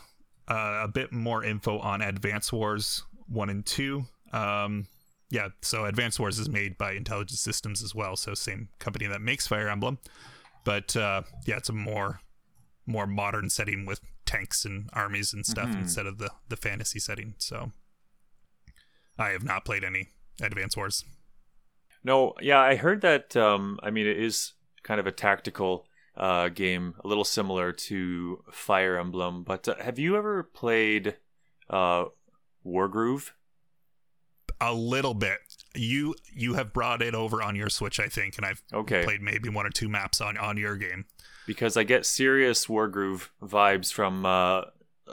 uh, 0.48 0.82
a 0.84 0.88
bit 0.88 1.12
more 1.12 1.44
info 1.44 1.80
on 1.80 2.02
Advance 2.02 2.52
Wars 2.52 3.04
1 3.28 3.50
and 3.50 3.66
2. 3.66 4.04
Um, 4.34 4.88
yeah, 5.30 5.50
so 5.62 5.86
Advance 5.86 6.20
Wars 6.20 6.40
is 6.40 6.50
made 6.50 6.78
by 6.78 6.92
Intelligent 6.94 7.40
Systems 7.40 7.82
as 7.84 7.96
well, 7.96 8.16
so 8.16 8.34
same 8.34 8.68
company 8.80 9.08
that 9.08 9.22
makes 9.22 9.48
Fire 9.48 9.70
Emblem. 9.70 9.98
But 10.66 10.96
uh, 10.96 11.24
yeah, 11.46 11.58
it's 11.58 11.70
a 11.70 11.74
more 11.74 12.20
more 12.86 13.08
modern 13.08 13.50
setting 13.50 13.86
with 13.86 14.02
tanks 14.26 14.66
and 14.66 14.90
armies 14.94 15.34
and 15.34 15.46
stuff 15.46 15.70
Mhm. 15.70 15.82
instead 15.82 16.06
of 16.06 16.18
the 16.18 16.32
the 16.50 16.58
fantasy 16.58 17.00
setting. 17.00 17.36
So 17.38 17.72
I 19.18 19.30
have 19.30 19.44
not 19.44 19.66
played 19.66 19.84
any 19.84 20.10
Advance 20.42 20.76
Wars. 20.76 21.06
No, 22.04 22.34
yeah, 22.42 22.60
I 22.60 22.76
heard 22.76 23.02
that. 23.02 23.36
Um, 23.38 23.80
I 23.84 23.92
mean, 23.92 24.08
it 24.08 24.18
is 24.18 24.54
kind 24.84 25.00
of 25.00 25.06
a 25.08 25.12
tactical 25.12 25.88
uh, 26.16 26.50
game, 26.50 26.96
a 27.04 27.08
little 27.08 27.24
similar 27.24 27.72
to 27.72 28.44
Fire 28.52 28.98
Emblem. 28.98 29.44
But 29.44 29.68
uh, 29.68 29.76
have 29.82 29.98
you 30.00 30.16
ever 30.18 30.44
played 30.44 31.18
uh, 31.70 32.06
Wargroove? 32.66 33.32
A 34.64 34.74
little 34.74 35.16
bit. 35.16 35.40
You 35.74 36.14
you 36.32 36.54
have 36.54 36.72
brought 36.74 37.02
it 37.02 37.16
over 37.16 37.42
on 37.42 37.56
your 37.56 37.70
Switch, 37.70 38.00
I 38.00 38.08
think, 38.08 38.38
and 38.38 38.46
I've 38.46 38.62
Okay, 38.74 39.04
played 39.04 39.22
maybe 39.22 39.50
one 39.50 39.66
or 39.66 39.72
two 39.72 39.90
maps 39.90 40.22
on 40.22 40.38
on 40.38 40.58
your 40.58 40.76
game. 40.78 41.06
because 41.48 41.76
I 41.76 41.84
get 41.84 42.06
serious 42.06 42.68
Wargroove 42.68 43.30
vibes 43.42 43.92
from 43.92 44.24
uh, 44.26 44.66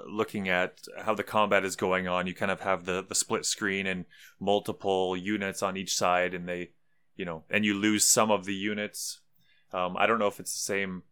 looking 0.07 0.49
at 0.51 0.81
how 1.03 1.15
the 1.15 1.23
combat 1.23 1.65
is 1.65 1.77
going 1.77 2.07
on. 2.07 2.27
You 2.27 2.35
kind 2.35 2.51
of 2.51 2.61
have 2.61 2.85
the 2.85 3.03
the 3.03 3.15
split 3.15 3.47
screen 3.47 3.87
and 3.87 4.05
multiple 4.39 5.17
units 5.17 5.63
on 5.63 5.79
each 5.79 5.97
side, 5.97 6.35
and 6.35 6.47
they, 6.47 6.73
you 7.17 7.25
know, 7.25 7.45
and 7.49 7.65
you 7.65 7.73
lose 7.75 8.05
some 8.05 8.31
of 8.31 8.45
the 8.45 8.55
units. 8.55 9.21
Um, 9.73 9.97
I 9.99 10.07
don't 10.07 10.19
know 10.19 10.27
if 10.29 10.41
it's 10.41 10.53
the 10.53 10.59
same, 10.59 11.03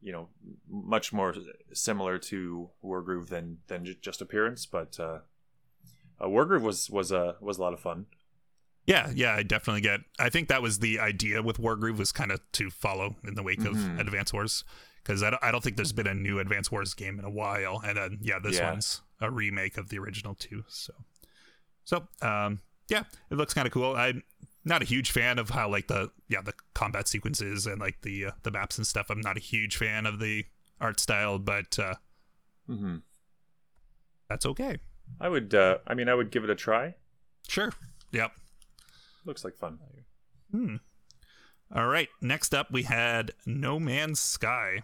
you 0.00 0.12
know, 0.12 0.28
much 0.68 1.12
more 1.12 1.34
similar 1.72 2.18
to 2.18 2.70
Wargroove 2.84 3.28
than 3.28 3.58
than 3.66 3.84
ju- 3.84 3.94
just 4.00 4.20
appearance, 4.22 4.66
but 4.66 4.98
uh, 5.00 5.18
uh, 6.20 6.26
Wargroove 6.26 6.62
was 6.62 6.88
was 6.90 7.12
a 7.12 7.36
was 7.40 7.58
a 7.58 7.60
lot 7.62 7.72
of 7.72 7.80
fun. 7.80 8.06
Yeah, 8.86 9.10
yeah, 9.14 9.34
I 9.34 9.42
definitely 9.42 9.80
get. 9.80 10.00
I 10.18 10.28
think 10.30 10.48
that 10.48 10.62
was 10.62 10.78
the 10.78 11.00
idea 11.00 11.42
with 11.42 11.58
Wargroove 11.58 11.98
was 11.98 12.12
kind 12.12 12.30
of 12.30 12.40
to 12.52 12.70
follow 12.70 13.16
in 13.26 13.34
the 13.34 13.42
wake 13.42 13.58
Mhm. 13.60 13.94
of 13.98 14.06
Advance 14.06 14.32
Wars 14.32 14.64
because 15.02 15.22
I 15.24 15.30
don't, 15.30 15.42
I 15.42 15.50
don't 15.50 15.62
think 15.62 15.76
there's 15.76 15.92
been 15.92 16.06
a 16.06 16.14
new 16.14 16.38
Advance 16.38 16.70
Wars 16.70 16.94
game 16.94 17.18
in 17.18 17.24
a 17.24 17.30
while, 17.30 17.80
and 17.84 17.96
then 17.96 18.18
yeah, 18.22 18.38
this 18.38 18.56
Yeah. 18.58 18.70
one's 18.70 19.02
a 19.20 19.30
remake 19.30 19.76
of 19.76 19.88
the 19.88 19.98
original 19.98 20.34
too. 20.36 20.64
So, 20.68 20.92
so 21.84 22.08
um, 22.22 22.60
yeah, 22.88 23.04
it 23.30 23.34
looks 23.36 23.54
kind 23.54 23.66
of 23.66 23.72
cool. 23.72 23.96
I'm 23.96 24.22
not 24.66 24.82
a 24.82 24.84
huge 24.84 25.10
fan 25.10 25.38
of 25.38 25.48
how 25.50 25.70
like 25.70 25.86
the 25.86 26.10
yeah 26.28 26.42
the 26.42 26.52
combat 26.74 27.08
sequences 27.08 27.66
and 27.66 27.80
like 27.80 28.02
the 28.02 28.26
uh, 28.26 28.30
the 28.42 28.50
maps 28.50 28.76
and 28.76 28.86
stuff. 28.86 29.06
I'm 29.08 29.22
not 29.22 29.38
a 29.38 29.40
huge 29.40 29.76
fan 29.76 30.04
of 30.04 30.18
the 30.18 30.44
art 30.80 31.00
style, 31.00 31.38
but 31.38 31.78
uh, 31.78 31.94
hmm 32.66 32.96
that's 34.28 34.44
okay. 34.44 34.78
I 35.20 35.28
would, 35.28 35.54
uh, 35.54 35.78
I 35.86 35.94
mean, 35.94 36.08
I 36.08 36.14
would 36.14 36.32
give 36.32 36.42
it 36.42 36.50
a 36.50 36.56
try. 36.56 36.94
Sure. 37.48 37.72
Yep. 38.12 38.32
Looks 39.24 39.44
like 39.44 39.56
fun. 39.56 39.78
Hmm. 40.50 40.76
All 41.74 41.86
right. 41.86 42.08
Next 42.20 42.54
up, 42.54 42.70
we 42.72 42.82
had 42.82 43.32
No 43.46 43.78
Man's 43.78 44.20
Sky. 44.20 44.82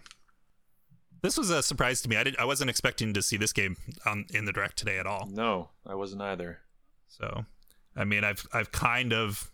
This 1.21 1.37
was 1.37 1.49
a 1.49 1.63
surprise 1.63 2.01
to 2.01 2.09
me. 2.09 2.17
I 2.17 2.23
did. 2.23 2.37
I 2.37 2.45
wasn't 2.45 2.69
expecting 2.69 3.13
to 3.13 3.21
see 3.21 3.37
this 3.37 3.53
game 3.53 3.77
on 4.05 4.25
in 4.33 4.45
the 4.45 4.51
direct 4.51 4.77
today 4.77 4.97
at 4.97 5.07
all. 5.07 5.27
No, 5.31 5.69
I 5.85 5.95
wasn't 5.95 6.21
either. 6.21 6.59
So, 7.07 7.45
I 7.95 8.03
mean, 8.03 8.23
I've 8.23 8.45
I've 8.53 8.71
kind 8.71 9.13
of, 9.13 9.51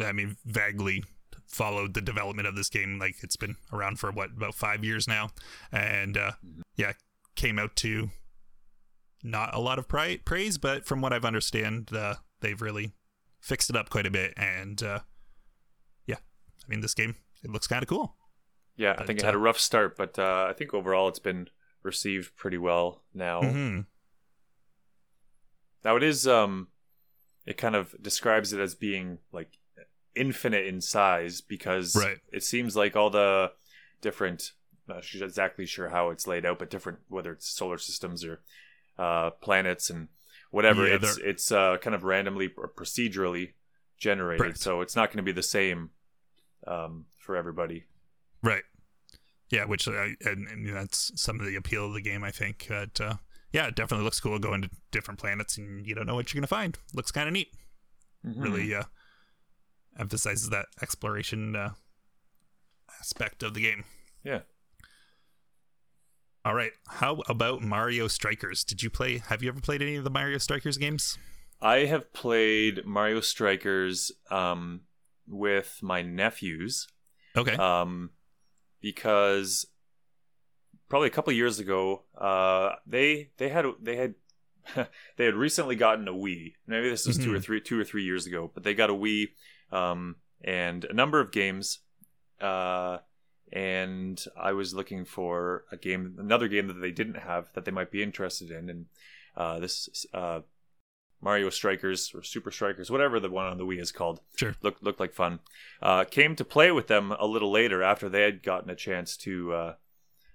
I 0.00 0.12
mean, 0.12 0.36
vaguely 0.44 1.04
followed 1.46 1.94
the 1.94 2.00
development 2.00 2.48
of 2.48 2.56
this 2.56 2.68
game. 2.68 2.98
Like 2.98 3.16
it's 3.22 3.36
been 3.36 3.56
around 3.72 3.98
for 3.98 4.10
what 4.10 4.30
about 4.36 4.54
five 4.54 4.84
years 4.84 5.06
now, 5.06 5.30
and 5.72 6.16
uh, 6.16 6.32
yeah, 6.76 6.92
came 7.36 7.58
out 7.58 7.76
to 7.76 8.10
not 9.22 9.54
a 9.54 9.60
lot 9.60 9.78
of 9.78 9.88
pri- 9.88 10.20
praise, 10.24 10.58
but 10.58 10.84
from 10.84 11.00
what 11.00 11.12
I've 11.12 11.24
understand, 11.24 11.90
uh, 11.94 12.14
they've 12.40 12.60
really 12.60 12.92
fixed 13.40 13.70
it 13.70 13.76
up 13.76 13.88
quite 13.90 14.06
a 14.06 14.10
bit. 14.10 14.34
And 14.36 14.82
uh, 14.82 15.00
yeah, 16.06 16.16
I 16.16 16.68
mean, 16.68 16.80
this 16.80 16.94
game 16.94 17.16
it 17.42 17.50
looks 17.50 17.66
kind 17.66 17.82
of 17.82 17.88
cool. 17.88 18.16
Yeah, 18.76 18.96
I 18.98 19.04
think 19.04 19.20
it 19.20 19.24
had 19.24 19.34
uh, 19.34 19.38
a 19.38 19.40
rough 19.40 19.58
start, 19.58 19.96
but 19.96 20.18
uh, 20.18 20.46
I 20.48 20.52
think 20.52 20.74
overall 20.74 21.08
it's 21.08 21.20
been 21.20 21.48
received 21.82 22.34
pretty 22.36 22.58
well 22.58 23.02
now. 23.12 23.42
hmm 23.42 23.80
Now 25.84 25.96
it 25.96 26.02
is 26.02 26.26
um 26.26 26.68
it 27.46 27.56
kind 27.56 27.76
of 27.76 27.94
describes 28.02 28.52
it 28.52 28.60
as 28.60 28.74
being 28.74 29.18
like 29.32 29.58
infinite 30.16 30.66
in 30.66 30.80
size 30.80 31.40
because 31.40 31.96
Right. 31.96 32.18
it 32.32 32.42
seems 32.42 32.76
like 32.76 32.96
all 32.96 33.10
the 33.10 33.52
different 34.00 34.52
not 34.86 35.04
exactly 35.14 35.64
sure 35.64 35.88
how 35.88 36.10
it's 36.10 36.26
laid 36.26 36.44
out, 36.44 36.58
but 36.58 36.68
different 36.68 36.98
whether 37.08 37.32
it's 37.32 37.48
solar 37.48 37.78
systems 37.78 38.22
or 38.24 38.40
uh, 38.98 39.30
planets 39.30 39.88
and 39.88 40.08
whatever. 40.50 40.86
Yeah, 40.86 40.96
it's 40.96 41.18
it's 41.18 41.50
uh, 41.52 41.78
kind 41.78 41.94
of 41.94 42.04
randomly 42.04 42.50
or 42.56 42.68
procedurally 42.68 43.52
generated, 43.96 44.42
Correct. 44.44 44.58
so 44.58 44.82
it's 44.82 44.94
not 44.94 45.08
going 45.08 45.16
to 45.18 45.22
be 45.22 45.32
the 45.32 45.42
same 45.42 45.90
um, 46.66 47.06
for 47.18 47.34
everybody. 47.36 47.84
Right. 48.42 48.62
Yeah, 49.50 49.64
which 49.64 49.88
I, 49.88 50.16
and, 50.24 50.48
and 50.48 50.68
that's 50.76 51.12
some 51.20 51.40
of 51.40 51.46
the 51.46 51.56
appeal 51.56 51.86
of 51.86 51.94
the 51.94 52.00
game, 52.02 52.22
I 52.22 52.30
think. 52.30 52.66
But 52.68 53.00
uh, 53.00 53.14
yeah, 53.52 53.68
it 53.68 53.76
definitely 53.76 54.04
looks 54.04 54.20
cool 54.20 54.38
going 54.38 54.62
to 54.62 54.70
different 54.90 55.18
planets 55.20 55.56
and 55.56 55.86
you 55.86 55.94
don't 55.94 56.06
know 56.06 56.14
what 56.14 56.32
you're 56.32 56.40
gonna 56.40 56.46
find. 56.48 56.78
Looks 56.92 57.10
kind 57.10 57.26
of 57.28 57.32
neat. 57.32 57.48
Mhm. 58.26 58.42
Really 58.42 58.74
uh, 58.74 58.84
emphasizes 59.98 60.50
that 60.50 60.66
exploration 60.82 61.54
uh, 61.56 61.70
aspect 63.00 63.42
of 63.42 63.54
the 63.54 63.62
game. 63.62 63.84
Yeah. 64.22 64.40
All 66.44 66.54
right. 66.54 66.72
How 66.88 67.22
about 67.28 67.62
Mario 67.62 68.06
Strikers? 68.08 68.64
Did 68.64 68.82
you 68.82 68.90
play? 68.90 69.18
Have 69.18 69.42
you 69.42 69.48
ever 69.48 69.60
played 69.60 69.80
any 69.82 69.96
of 69.96 70.04
the 70.04 70.10
Mario 70.10 70.38
Strikers 70.38 70.76
games? 70.76 71.16
I 71.60 71.86
have 71.86 72.12
played 72.12 72.84
Mario 72.84 73.20
Strikers 73.20 74.12
um, 74.30 74.82
with 75.26 75.78
my 75.82 76.02
nephews. 76.02 76.86
Okay. 77.36 77.54
um, 77.56 78.10
because 78.80 79.66
probably 80.88 81.08
a 81.08 81.10
couple 81.12 81.32
years 81.32 81.58
ago, 81.58 82.02
uh, 82.18 82.72
they 82.86 83.30
they 83.38 83.48
had 83.48 83.64
they 83.80 83.96
had 83.96 84.14
they 85.16 85.24
had 85.24 85.34
recently 85.34 85.74
gotten 85.76 86.06
a 86.06 86.12
Wii. 86.12 86.52
Maybe 86.66 86.90
this 86.90 87.06
was 87.06 87.16
two 87.16 87.32
or 87.34 87.38
Mhm. 87.38 87.42
three 87.42 87.60
two 87.62 87.80
or 87.80 87.84
three 87.84 88.04
years 88.04 88.26
ago, 88.26 88.50
but 88.52 88.62
they 88.62 88.74
got 88.74 88.90
a 88.90 88.94
Wii 88.94 89.28
um, 89.74 90.16
and 90.42 90.84
a 90.84 90.92
number 90.94 91.20
of 91.20 91.32
games. 91.32 91.80
Uh, 92.40 92.98
and 93.52 94.22
I 94.40 94.52
was 94.52 94.74
looking 94.74 95.04
for 95.04 95.64
a 95.70 95.76
game, 95.76 96.16
another 96.18 96.48
game 96.48 96.66
that 96.68 96.80
they 96.80 96.90
didn't 96.90 97.18
have 97.18 97.52
that 97.54 97.64
they 97.64 97.70
might 97.70 97.90
be 97.90 98.02
interested 98.02 98.50
in, 98.50 98.68
and 98.68 98.86
uh, 99.36 99.60
this 99.60 100.06
uh, 100.12 100.40
Mario 101.20 101.50
Strikers 101.50 102.12
or 102.14 102.22
Super 102.22 102.50
Strikers, 102.50 102.90
whatever 102.90 103.20
the 103.20 103.30
one 103.30 103.46
on 103.46 103.58
the 103.58 103.64
Wii 103.66 103.80
is 103.80 103.92
called, 103.92 104.20
Sure. 104.36 104.54
looked 104.62 104.82
looked 104.82 104.98
like 105.00 105.14
fun. 105.14 105.38
Uh, 105.80 106.04
came 106.04 106.34
to 106.36 106.44
play 106.44 106.70
with 106.72 106.88
them 106.88 107.12
a 107.12 107.26
little 107.26 107.50
later 107.52 107.82
after 107.82 108.08
they 108.08 108.22
had 108.22 108.42
gotten 108.42 108.70
a 108.70 108.74
chance 108.74 109.16
to 109.18 109.52
uh, 109.52 109.74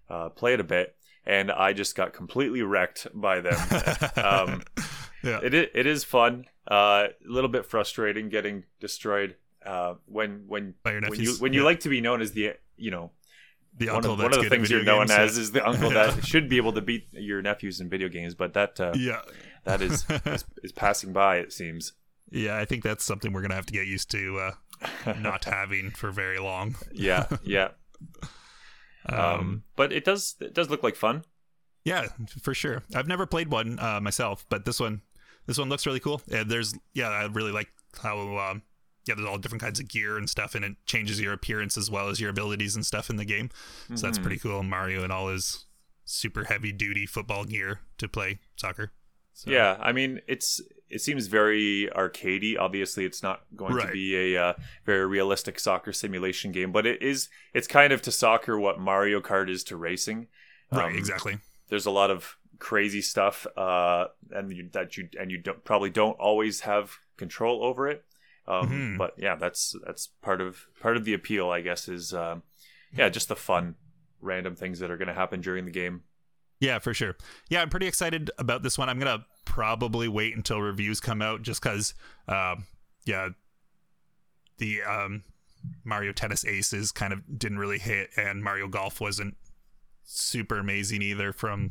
uh, 0.10 0.30
play 0.30 0.54
it 0.54 0.60
a 0.60 0.64
bit, 0.64 0.96
and 1.26 1.52
I 1.52 1.74
just 1.74 1.96
got 1.96 2.14
completely 2.14 2.62
wrecked 2.62 3.08
by 3.14 3.42
them. 3.42 3.58
um, 4.24 4.62
yeah. 5.24 5.40
it 5.44 5.54
it 5.54 5.86
is 5.86 6.04
fun, 6.04 6.46
uh, 6.70 7.08
a 7.08 7.32
little 7.32 7.50
bit 7.50 7.66
frustrating 7.66 8.30
getting 8.30 8.64
destroyed 8.80 9.36
uh, 9.66 9.96
when 10.06 10.44
when 10.48 10.76
when 10.84 11.04
you 11.20 11.34
when 11.40 11.54
you 11.54 11.62
Yeah. 11.62 11.66
like 11.66 11.80
to 11.82 11.90
be 11.90 12.02
known 12.02 12.22
as 12.22 12.32
the 12.32 12.54
you 12.78 12.92
know 12.92 13.12
the 13.78 13.88
one 13.88 13.96
uncle 13.98 14.14
of, 14.14 14.18
that's 14.20 14.38
one 14.38 14.46
of 14.46 14.50
the 14.50 14.56
things 14.56 14.70
you're 14.72 14.84
known 14.84 15.08
games, 15.08 15.12
as 15.12 15.36
yeah. 15.38 15.42
is 15.42 15.52
the 15.52 15.68
uncle 15.68 15.94
Yeah. 15.94 16.08
that 16.12 16.26
should 16.32 16.50
be 16.50 16.58
able 16.58 16.74
to 16.74 16.82
beat 16.82 17.08
your 17.14 17.42
nephews 17.42 17.80
in 17.80 17.90
video 17.90 18.10
games, 18.10 18.36
but 18.36 18.54
that 18.54 18.80
uh, 18.80 18.94
yeah. 18.96 19.22
that 19.66 19.82
is, 19.82 20.06
is 20.26 20.46
is 20.64 20.72
passing 20.72 21.14
by. 21.14 21.38
It 21.38 21.54
seems. 21.54 21.94
Yeah, 22.32 22.58
I 22.58 22.66
think 22.66 22.84
that's 22.84 23.04
something 23.04 23.34
we're 23.34 23.42
gonna 23.42 23.56
have 23.56 23.66
to 23.68 23.74
get 23.74 23.88
used 23.88 24.12
to 24.12 24.54
uh, 25.06 25.14
not 25.20 25.46
having 25.60 25.92
for 25.92 26.12
very 26.12 26.40
long. 26.40 26.76
yeah, 26.94 27.26
yeah. 27.44 27.70
Um, 29.06 29.20
Um, 29.20 29.64
but 29.76 29.92
it 29.92 30.06
does 30.06 30.36
it 30.40 30.54
does 30.54 30.70
look 30.70 30.84
like 30.84 30.96
fun. 30.96 31.24
yeah, 31.84 32.08
for 32.42 32.54
sure. 32.54 32.84
I've 32.94 33.08
never 33.08 33.26
played 33.26 33.50
one 33.50 33.80
uh, 33.80 34.00
myself, 34.02 34.46
but 34.50 34.66
this 34.66 34.80
one, 34.80 35.02
this 35.50 35.58
one 35.58 35.68
looks 35.68 35.86
really 35.88 36.00
cool. 36.00 36.22
And 36.32 36.50
there's, 36.50 36.76
yeah, 36.94 37.10
I 37.10 37.26
really 37.26 37.52
like 37.52 37.70
how, 38.04 38.20
um, 38.38 38.62
yeah, 39.08 39.16
there's 39.16 39.28
all 39.28 39.40
different 39.40 39.64
kinds 39.64 39.80
of 39.80 39.88
gear 39.88 40.16
and 40.16 40.30
stuff, 40.30 40.54
and 40.54 40.64
it 40.64 40.74
changes 40.86 41.20
your 41.20 41.34
appearance 41.34 41.76
as 41.76 41.90
well 41.90 42.08
as 42.10 42.20
your 42.20 42.30
abilities 42.30 42.76
and 42.76 42.86
stuff 42.86 43.10
in 43.10 43.16
the 43.16 43.26
game. 43.26 43.50
So 43.96 44.06
that's 44.06 44.20
Mhm. 44.20 44.22
pretty 44.22 44.38
cool. 44.38 44.62
Mario 44.62 45.04
and 45.04 45.12
all 45.12 45.30
his 45.30 45.66
super 46.06 46.44
heavy 46.44 46.72
duty 46.72 47.08
football 47.08 47.46
gear 47.46 47.80
to 47.98 48.08
play 48.08 48.40
soccer. 48.58 48.92
So, 49.34 49.50
Yeah, 49.50 49.78
I 49.80 49.92
mean 49.92 50.22
it's 50.28 50.62
it 50.88 51.02
seems 51.02 51.28
very 51.28 51.88
arcadey. 51.96 52.58
Obviously, 52.60 53.06
it's 53.06 53.22
not 53.24 53.44
going 53.56 53.74
to 53.78 53.92
be 53.92 54.36
a 54.36 54.44
uh, 54.44 54.54
very 54.86 55.06
realistic 55.06 55.60
soccer 55.60 55.94
simulation 55.94 56.52
game, 56.52 56.72
but 56.72 56.86
it 56.88 57.02
is. 57.02 57.30
It's 57.54 57.68
kind 57.68 57.94
of 57.94 58.02
to 58.04 58.12
soccer 58.12 58.60
what 58.60 58.80
Mario 58.80 59.22
Kart 59.22 59.50
is 59.52 59.64
to 59.66 59.76
racing. 59.78 60.28
right, 60.72 60.90
Um, 60.92 60.96
exactly. 60.96 61.38
There's 61.70 61.86
a 61.86 61.92
lot 61.92 62.10
of 62.10 62.38
crazy 62.60 63.02
stuff, 63.02 63.48
uh, 63.58 64.06
and 64.32 64.52
you, 64.52 64.70
that 64.74 64.98
you 64.98 65.10
and 65.20 65.32
you 65.32 65.38
don't, 65.38 65.64
probably 65.64 65.90
don't 65.90 66.20
always 66.20 66.62
have 66.62 66.92
control 67.18 67.64
over 67.64 67.88
it. 67.88 68.04
Um, 68.48 68.70
Mhm. 68.70 68.98
But 68.98 69.14
yeah, 69.18 69.36
that's 69.36 69.76
that's 69.86 70.08
part 70.22 70.42
of 70.42 70.68
part 70.82 70.98
of 70.98 71.06
the 71.06 71.14
appeal, 71.14 71.50
I 71.50 71.62
guess, 71.62 71.88
is 71.88 72.14
um, 72.14 72.44
yeah, 72.94 73.10
just 73.10 73.28
the 73.30 73.36
fun, 73.36 73.76
random 74.22 74.56
things 74.56 74.80
that 74.80 74.90
are 74.92 74.98
going 74.98 75.08
to 75.08 75.14
happen 75.14 75.40
during 75.42 75.66
the 75.66 75.72
game. 75.72 76.04
Yeah, 76.60 76.80
for 76.80 76.94
sure. 76.94 77.16
Yeah, 77.50 77.62
I'm 77.62 77.70
pretty 77.70 77.88
excited 77.88 78.32
about 78.38 78.64
this 78.64 78.78
one. 78.78 78.90
I'm 78.90 79.00
gonna 79.00 79.26
probably 79.46 80.08
wait 80.08 80.36
until 80.36 80.60
reviews 80.62 81.00
come 81.00 81.22
out, 81.22 81.42
just 81.42 81.62
because, 81.64 81.94
um, 82.28 82.66
yeah, 83.06 83.30
the 84.58 84.82
um, 84.84 85.24
Mario 85.86 86.12
Tennis 86.12 86.44
Aces 86.46 86.92
kind 86.92 87.14
of 87.14 87.40
didn't 87.40 87.60
really 87.60 87.80
hit, 87.80 88.10
and 88.18 88.44
Mario 88.44 88.68
Golf 88.68 89.00
wasn't 89.00 89.38
super 90.12 90.58
amazing 90.58 91.02
either 91.02 91.32
from 91.32 91.70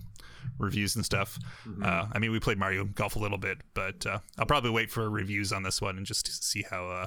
reviews 0.59 0.97
and 0.97 1.05
stuff. 1.05 1.39
Uh, 1.83 2.07
I 2.13 2.19
mean, 2.19 2.31
we 2.31 2.41
played 2.41 2.59
Mario 2.59 2.85
Golf 2.85 3.17
a 3.17 3.19
little 3.19 3.39
bit, 3.39 3.59
but 3.75 4.07
uh, 4.07 4.19
I'll 4.39 4.47
probably 4.47 4.71
wait 4.71 4.91
for 4.91 5.11
reviews 5.11 5.53
on 5.53 5.63
this 5.63 5.83
one 5.83 5.97
and 5.97 6.07
just 6.07 6.43
see 6.45 6.65
how 6.71 6.89
uh, 6.89 7.07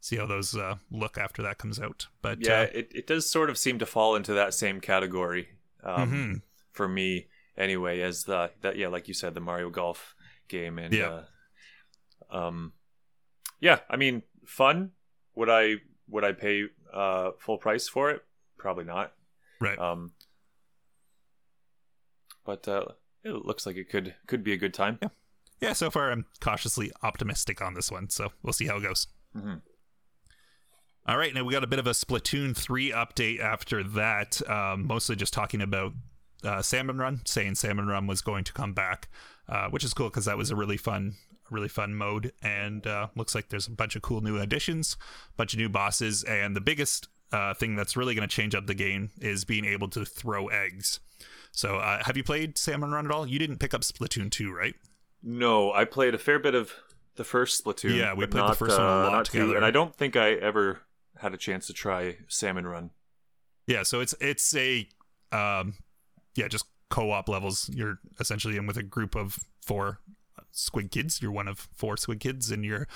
see 0.00 0.16
how 0.16 0.26
those 0.26 0.54
uh, 0.54 0.76
look 0.90 1.18
after 1.18 1.42
that 1.42 1.58
comes 1.58 1.80
out. 1.80 2.06
But 2.22 2.44
yeah, 2.44 2.60
uh, 2.60 2.66
it, 2.74 2.92
it 2.94 3.06
does 3.06 3.28
sort 3.28 3.50
of 3.50 3.58
seem 3.58 3.78
to 3.78 3.86
fall 3.86 4.14
into 4.16 4.34
that 4.34 4.54
same 4.54 4.80
category 4.80 5.48
um, 5.82 6.12
mhm. 6.12 6.42
for 6.72 6.86
me, 6.88 7.28
anyway. 7.56 8.00
As 8.00 8.24
the 8.24 8.50
that 8.60 8.76
yeah, 8.76 8.88
like 8.88 9.08
you 9.08 9.14
said, 9.14 9.34
the 9.34 9.40
Mario 9.40 9.70
Golf 9.70 10.14
game, 10.48 10.78
and 10.78 10.92
Yeah. 10.92 11.22
uh, 12.30 12.36
um, 12.48 12.72
yeah, 13.60 13.80
I 13.88 13.96
mean, 13.96 14.22
fun. 14.46 14.92
Would 15.34 15.48
I 15.48 15.76
would 16.08 16.24
I 16.24 16.32
pay 16.32 16.64
uh, 16.92 17.30
full 17.38 17.58
price 17.58 17.88
for 17.88 18.10
it? 18.10 18.24
Probably 18.56 18.84
not. 18.84 19.12
right. 19.60 19.78
Um, 19.78 20.12
but 22.48 22.66
uh, 22.66 22.86
it 23.24 23.44
looks 23.44 23.66
like 23.66 23.76
it 23.76 23.90
could 23.90 24.14
could 24.26 24.42
be 24.42 24.54
a 24.54 24.56
good 24.56 24.72
time. 24.72 24.98
yeah, 25.02 25.08
yeah. 25.60 25.72
so 25.74 25.90
far 25.90 26.10
I'm 26.10 26.24
cautiously 26.40 26.90
optimistic 27.02 27.60
on 27.60 27.74
this 27.74 27.92
one, 27.92 28.08
so 28.08 28.32
we'll 28.42 28.54
see 28.54 28.66
how 28.66 28.78
it 28.78 28.82
goes. 28.82 29.06
Mhm. 29.36 29.60
All 31.06 31.18
right, 31.18 31.34
now 31.34 31.44
we 31.44 31.52
got 31.52 31.62
a 31.64 31.66
bit 31.68 31.78
of 31.78 31.86
a 31.86 31.90
Splatoon 31.90 32.56
3 32.56 32.90
update 32.90 33.38
after 33.40 33.82
that, 33.82 34.40
um, 34.48 34.86
mostly 34.86 35.14
just 35.14 35.34
talking 35.34 35.60
about 35.60 35.92
uh, 36.42 36.62
Salmon 36.62 36.96
Run, 36.96 37.20
saying 37.26 37.56
Salmon 37.56 37.86
Run 37.86 38.06
was 38.06 38.22
going 38.22 38.44
to 38.44 38.52
come 38.54 38.72
back, 38.72 39.08
uh, 39.46 39.68
which 39.68 39.84
is 39.84 39.92
cool 39.92 40.08
because 40.08 40.24
that 40.24 40.38
was 40.38 40.50
a 40.50 40.56
really 40.56 40.76
fun, 40.78 41.16
really 41.50 41.68
fun 41.68 41.94
mode, 41.94 42.32
and 42.42 42.86
uh, 42.86 43.08
looks 43.14 43.34
like 43.34 43.50
there's 43.50 43.66
a 43.66 43.70
bunch 43.72 43.94
of 43.94 44.00
cool 44.00 44.22
new 44.22 44.38
additions, 44.38 44.96
bunch 45.36 45.52
of 45.52 45.58
new 45.58 45.68
bosses, 45.68 46.24
and 46.24 46.56
the 46.56 46.60
biggest 46.62 47.08
uh, 47.32 47.52
thing 47.52 47.76
that's 47.76 47.96
really 47.96 48.14
going 48.14 48.26
to 48.26 48.34
change 48.34 48.54
up 48.54 48.66
the 48.66 48.74
game 48.74 49.10
is 49.20 49.44
being 49.44 49.66
able 49.66 49.88
to 49.88 50.04
throw 50.06 50.48
eggs. 50.48 51.00
So, 51.58 51.78
uh, 51.78 52.00
have 52.04 52.16
you 52.16 52.22
played 52.22 52.56
Salmon 52.56 52.92
Run 52.92 53.04
at 53.04 53.10
all? 53.10 53.26
You 53.26 53.36
didn't 53.40 53.58
pick 53.58 53.74
up 53.74 53.80
Splatoon 53.80 54.30
2, 54.30 54.54
right? 54.54 54.76
No, 55.24 55.72
I 55.72 55.86
played 55.86 56.14
a 56.14 56.18
fair 56.18 56.38
bit 56.38 56.54
of 56.54 56.72
the 57.16 57.24
first 57.24 57.64
Splatoon. 57.64 57.96
Yeah, 57.96 58.12
we 58.12 58.26
played 58.26 58.44
the 58.44 58.46
not, 58.46 58.56
first 58.56 58.78
one 58.78 58.86
a 58.86 58.88
uh, 58.88 59.02
lot 59.02 59.12
not 59.12 59.24
two, 59.24 59.40
together. 59.40 59.56
and 59.56 59.64
I 59.64 59.72
don't 59.72 59.92
think 59.92 60.14
I 60.14 60.34
ever 60.34 60.82
had 61.16 61.34
a 61.34 61.36
chance 61.36 61.66
to 61.66 61.72
try 61.72 62.18
Salmon 62.28 62.64
Run. 62.64 62.90
Yeah, 63.66 63.82
so 63.82 63.98
it's 63.98 64.14
it's 64.20 64.54
a 64.54 64.88
um 65.32 65.74
yeah, 66.36 66.46
just 66.46 66.64
co-op 66.90 67.28
levels. 67.28 67.68
You're 67.74 67.98
essentially 68.20 68.56
in 68.56 68.68
with 68.68 68.76
a 68.76 68.84
group 68.84 69.16
of 69.16 69.40
four 69.60 69.98
squid 70.50 70.90
kids. 70.90 71.20
You're 71.22 71.32
one 71.32 71.48
of 71.48 71.68
four 71.74 71.96
squid 71.96 72.20
kids, 72.20 72.50
and 72.50 72.64
you're 72.64 72.86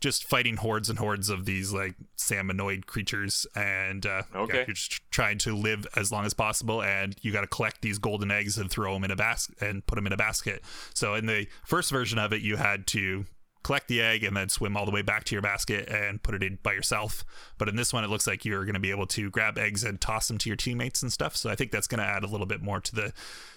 just 0.00 0.24
fighting 0.24 0.56
hordes 0.56 0.90
and 0.90 0.98
hordes 0.98 1.28
of 1.28 1.44
these 1.44 1.72
like 1.72 1.94
salmonoid 2.16 2.86
creatures, 2.86 3.46
and 3.54 4.04
uh, 4.04 4.22
Okay. 4.34 4.58
yeah, 4.58 4.64
you're 4.66 4.74
just 4.74 5.00
trying 5.10 5.38
to 5.38 5.54
live 5.54 5.86
as 5.96 6.10
long 6.10 6.24
as 6.24 6.34
possible. 6.34 6.82
And 6.82 7.14
you 7.22 7.32
got 7.32 7.42
to 7.42 7.46
collect 7.46 7.82
these 7.82 7.98
golden 7.98 8.30
eggs 8.30 8.58
and 8.58 8.70
throw 8.70 8.94
them 8.94 9.04
in 9.04 9.10
a 9.10 9.16
basket 9.16 9.56
and 9.60 9.86
put 9.86 9.96
them 9.96 10.06
in 10.06 10.12
a 10.12 10.16
basket. 10.16 10.62
So 10.94 11.14
in 11.14 11.26
the 11.26 11.46
first 11.64 11.90
version 11.90 12.18
of 12.18 12.32
it, 12.32 12.42
you 12.42 12.56
had 12.56 12.86
to 12.88 13.26
collect 13.62 13.86
the 13.86 14.02
egg 14.02 14.24
and 14.24 14.36
then 14.36 14.48
swim 14.48 14.76
all 14.76 14.84
the 14.84 14.90
way 14.90 15.02
back 15.02 15.22
to 15.22 15.36
your 15.36 15.42
basket 15.42 15.88
and 15.88 16.20
put 16.20 16.34
it 16.34 16.42
in 16.42 16.58
by 16.64 16.72
yourself. 16.72 17.24
But 17.58 17.68
in 17.68 17.76
this 17.76 17.92
one, 17.92 18.02
it 18.02 18.10
looks 18.10 18.26
like 18.26 18.44
you're 18.44 18.64
going 18.64 18.74
to 18.74 18.80
be 18.80 18.90
able 18.90 19.06
to 19.06 19.30
grab 19.30 19.56
eggs 19.56 19.84
and 19.84 20.00
toss 20.00 20.26
them 20.26 20.36
to 20.38 20.50
your 20.50 20.56
teammates 20.56 21.00
and 21.00 21.12
stuff. 21.12 21.36
So 21.36 21.48
I 21.48 21.54
think 21.54 21.70
that's 21.70 21.86
going 21.86 22.00
to 22.00 22.04
add 22.04 22.24
a 22.24 22.26
little 22.26 22.46
bit 22.46 22.60
more 22.60 22.80
to 22.80 22.92
the 22.92 23.12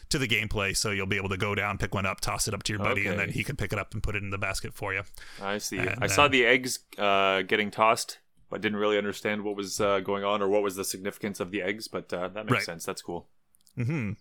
to 0.09 0.17
the 0.17 0.27
gameplay. 0.27 0.75
So 0.75 0.91
you'll 0.91 1.05
be 1.07 1.17
able 1.17 1.29
to 1.29 1.37
go 1.37 1.55
down, 1.55 1.77
pick 1.77 1.93
one 1.93 2.05
up, 2.05 2.21
toss 2.21 2.47
it 2.47 2.53
up 2.53 2.63
to 2.63 2.73
your 2.73 2.79
buddy, 2.83 3.07
and 3.07 3.19
then 3.19 3.29
he 3.29 3.43
can 3.43 3.55
pick 3.55 3.73
it 3.73 3.79
up 3.79 3.93
and 3.93 4.01
put 4.03 4.15
it 4.15 4.23
in 4.23 4.29
the 4.29 4.37
basket 4.37 4.73
for 4.73 4.93
you. 4.93 5.01
I 5.41 5.57
see. 5.57 5.77
And, 5.79 5.97
I 6.03 6.07
saw 6.07 6.25
uh, 6.25 6.27
the 6.29 6.45
eggs 6.45 6.79
uh, 6.97 7.41
getting 7.43 7.71
tossed, 7.71 8.19
but 8.49 8.61
didn't 8.61 8.77
really 8.77 8.97
understand 8.97 9.43
what 9.43 9.55
was 9.55 9.81
uh, 9.81 9.99
going 10.01 10.23
on 10.23 10.41
or 10.41 10.47
what 10.47 10.61
was 10.63 10.75
the 10.75 10.83
significance 10.85 11.39
of 11.39 11.51
the 11.51 11.61
eggs. 11.61 11.87
But 11.87 12.11
uh, 12.13 12.27
that 12.29 12.45
makes 12.45 12.51
Right. 12.51 12.63
sense. 12.63 12.85
That's 12.85 13.01
cool. 13.01 13.27
hmm 13.75 14.11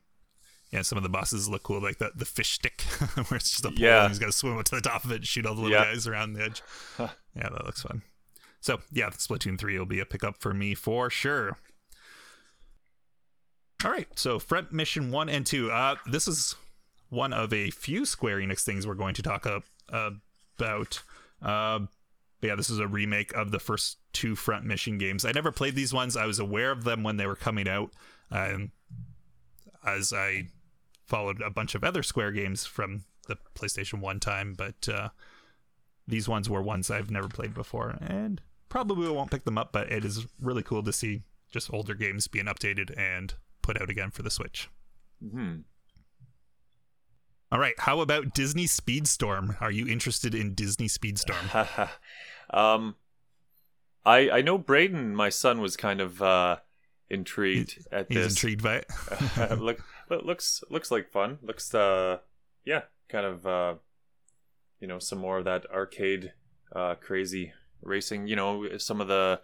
Yeah, 0.70 0.82
some 0.82 0.96
of 0.96 1.02
the 1.04 1.10
bosses 1.10 1.48
look 1.48 1.62
cool, 1.62 1.80
like 1.82 1.98
the 1.98 2.10
the 2.16 2.24
fish 2.24 2.52
stick, 2.52 2.80
where 3.14 3.36
it's 3.36 3.50
just 3.50 3.64
a 3.64 3.68
pole 3.68 3.78
Yeah. 3.78 4.02
and 4.04 4.08
he's 4.10 4.18
got 4.18 4.26
to 4.26 4.32
swim 4.32 4.56
up 4.58 4.64
to 4.66 4.74
the 4.76 4.80
top 4.80 5.04
of 5.04 5.12
it 5.12 5.16
and 5.16 5.26
shoot 5.26 5.46
all 5.46 5.54
the 5.54 5.60
little 5.62 5.76
Yeah. 5.76 5.84
guys 5.84 6.06
around 6.06 6.32
the 6.34 6.42
edge. 6.44 6.62
Huh. 6.96 7.08
Yeah, 7.36 7.48
that 7.50 7.64
looks 7.64 7.82
fun. 7.82 8.02
So 8.60 8.78
yeah, 8.92 9.10
Splatoon 9.10 9.58
three 9.58 9.76
will 9.78 9.86
be 9.86 10.00
a 10.00 10.06
pickup 10.06 10.36
for 10.40 10.54
me 10.54 10.74
for 10.74 11.10
sure. 11.10 11.58
All 13.84 13.90
right, 13.90 14.08
so 14.14 14.38
Front 14.38 14.72
Mission 14.72 15.10
one 15.10 15.28
and 15.28 15.44
two. 15.44 15.70
Uh, 15.70 15.96
this 16.10 16.26
is 16.26 16.54
one 17.10 17.34
of 17.34 17.52
a 17.52 17.68
few 17.70 18.06
Square 18.06 18.38
Enix 18.38 18.62
things 18.62 18.86
we're 18.86 18.94
going 18.94 19.14
to 19.14 19.22
talk 19.22 19.46
up, 19.46 19.64
about. 19.90 21.02
Uh, 21.42 21.80
yeah, 22.40 22.54
this 22.54 22.70
is 22.70 22.78
a 22.78 22.88
remake 22.88 23.34
of 23.34 23.50
the 23.50 23.58
first 23.58 23.98
two 24.14 24.36
Front 24.36 24.64
Mission 24.64 24.96
games. 24.96 25.26
I 25.26 25.32
never 25.32 25.52
played 25.52 25.74
these 25.74 25.92
ones. 25.92 26.16
I 26.16 26.24
was 26.24 26.38
aware 26.38 26.70
of 26.70 26.84
them 26.84 27.02
when 27.02 27.18
they 27.18 27.26
were 27.26 27.36
coming 27.36 27.68
out, 27.68 27.90
um, 28.30 28.72
as 29.84 30.14
I 30.14 30.48
followed 31.04 31.42
a 31.42 31.50
bunch 31.50 31.74
of 31.74 31.84
other 31.84 32.02
Square 32.02 32.32
games 32.32 32.64
from 32.64 33.04
the 33.28 33.36
PlayStation 33.54 34.00
One 34.00 34.18
time. 34.18 34.54
But 34.56 34.88
uh, 34.88 35.10
these 36.08 36.26
ones 36.26 36.48
were 36.48 36.62
ones 36.62 36.90
I've 36.90 37.10
never 37.10 37.28
played 37.28 37.52
before, 37.52 37.98
and 38.00 38.40
probably 38.70 39.10
won't 39.10 39.30
pick 39.30 39.44
them 39.44 39.58
up. 39.58 39.72
But 39.72 39.92
it 39.92 40.06
is 40.06 40.26
really 40.40 40.62
cool 40.62 40.82
to 40.84 40.92
see 40.92 41.24
just 41.50 41.70
older 41.70 41.94
games 41.94 42.28
being 42.28 42.46
updated 42.46 42.98
and 42.98 43.34
put 43.64 43.80
out 43.80 43.88
again 43.90 44.10
for 44.10 44.22
the 44.22 44.30
Switch. 44.30 44.68
Hmm. 45.28 45.56
All 47.50 47.58
right, 47.58 47.74
how 47.78 48.00
about 48.00 48.34
Disney 48.34 48.66
Speedstorm? 48.66 49.60
Are 49.60 49.70
you 49.70 49.86
interested 49.86 50.34
in 50.34 50.54
Disney 50.54 50.86
Speedstorm? 50.86 51.88
um, 52.50 52.96
I 54.04 54.30
I 54.30 54.40
know 54.42 54.58
Braden, 54.58 55.14
my 55.16 55.30
son, 55.30 55.60
was 55.60 55.76
kind 55.76 56.00
of 56.00 56.20
uh, 56.20 56.56
intrigued 57.08 57.86
at 57.90 58.06
He's 58.08 58.16
this. 58.18 58.32
intrigued 58.32 58.62
by 58.62 58.76
it. 58.76 58.86
Look, 59.58 59.82
look, 60.10 60.24
looks 60.24 60.62
looks 60.68 60.90
like 60.90 61.10
fun. 61.10 61.38
Looks 61.42 61.74
uh, 61.74 62.18
yeah, 62.64 62.82
kind 63.08 63.24
of 63.24 63.46
uh, 63.46 63.74
you 64.80 64.88
know, 64.88 64.98
some 64.98 65.18
more 65.18 65.38
of 65.38 65.44
that 65.44 65.64
arcade, 65.72 66.32
uh, 66.74 66.96
crazy 66.96 67.52
racing. 67.82 68.26
You 68.26 68.36
know, 68.36 68.78
some 68.78 69.00
of 69.00 69.08
the 69.08 69.40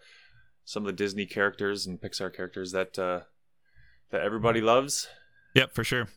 some 0.64 0.82
of 0.82 0.86
the 0.88 0.92
Disney 1.04 1.26
characters 1.26 1.86
and 1.86 2.00
Pixar 2.00 2.34
characters 2.34 2.72
that 2.72 2.98
uh, 2.98 3.20
that 4.10 4.22
everybody 4.22 4.60
loves. 4.60 5.08
Yep, 5.54 5.72
for 5.74 5.84
sure. 5.84 6.08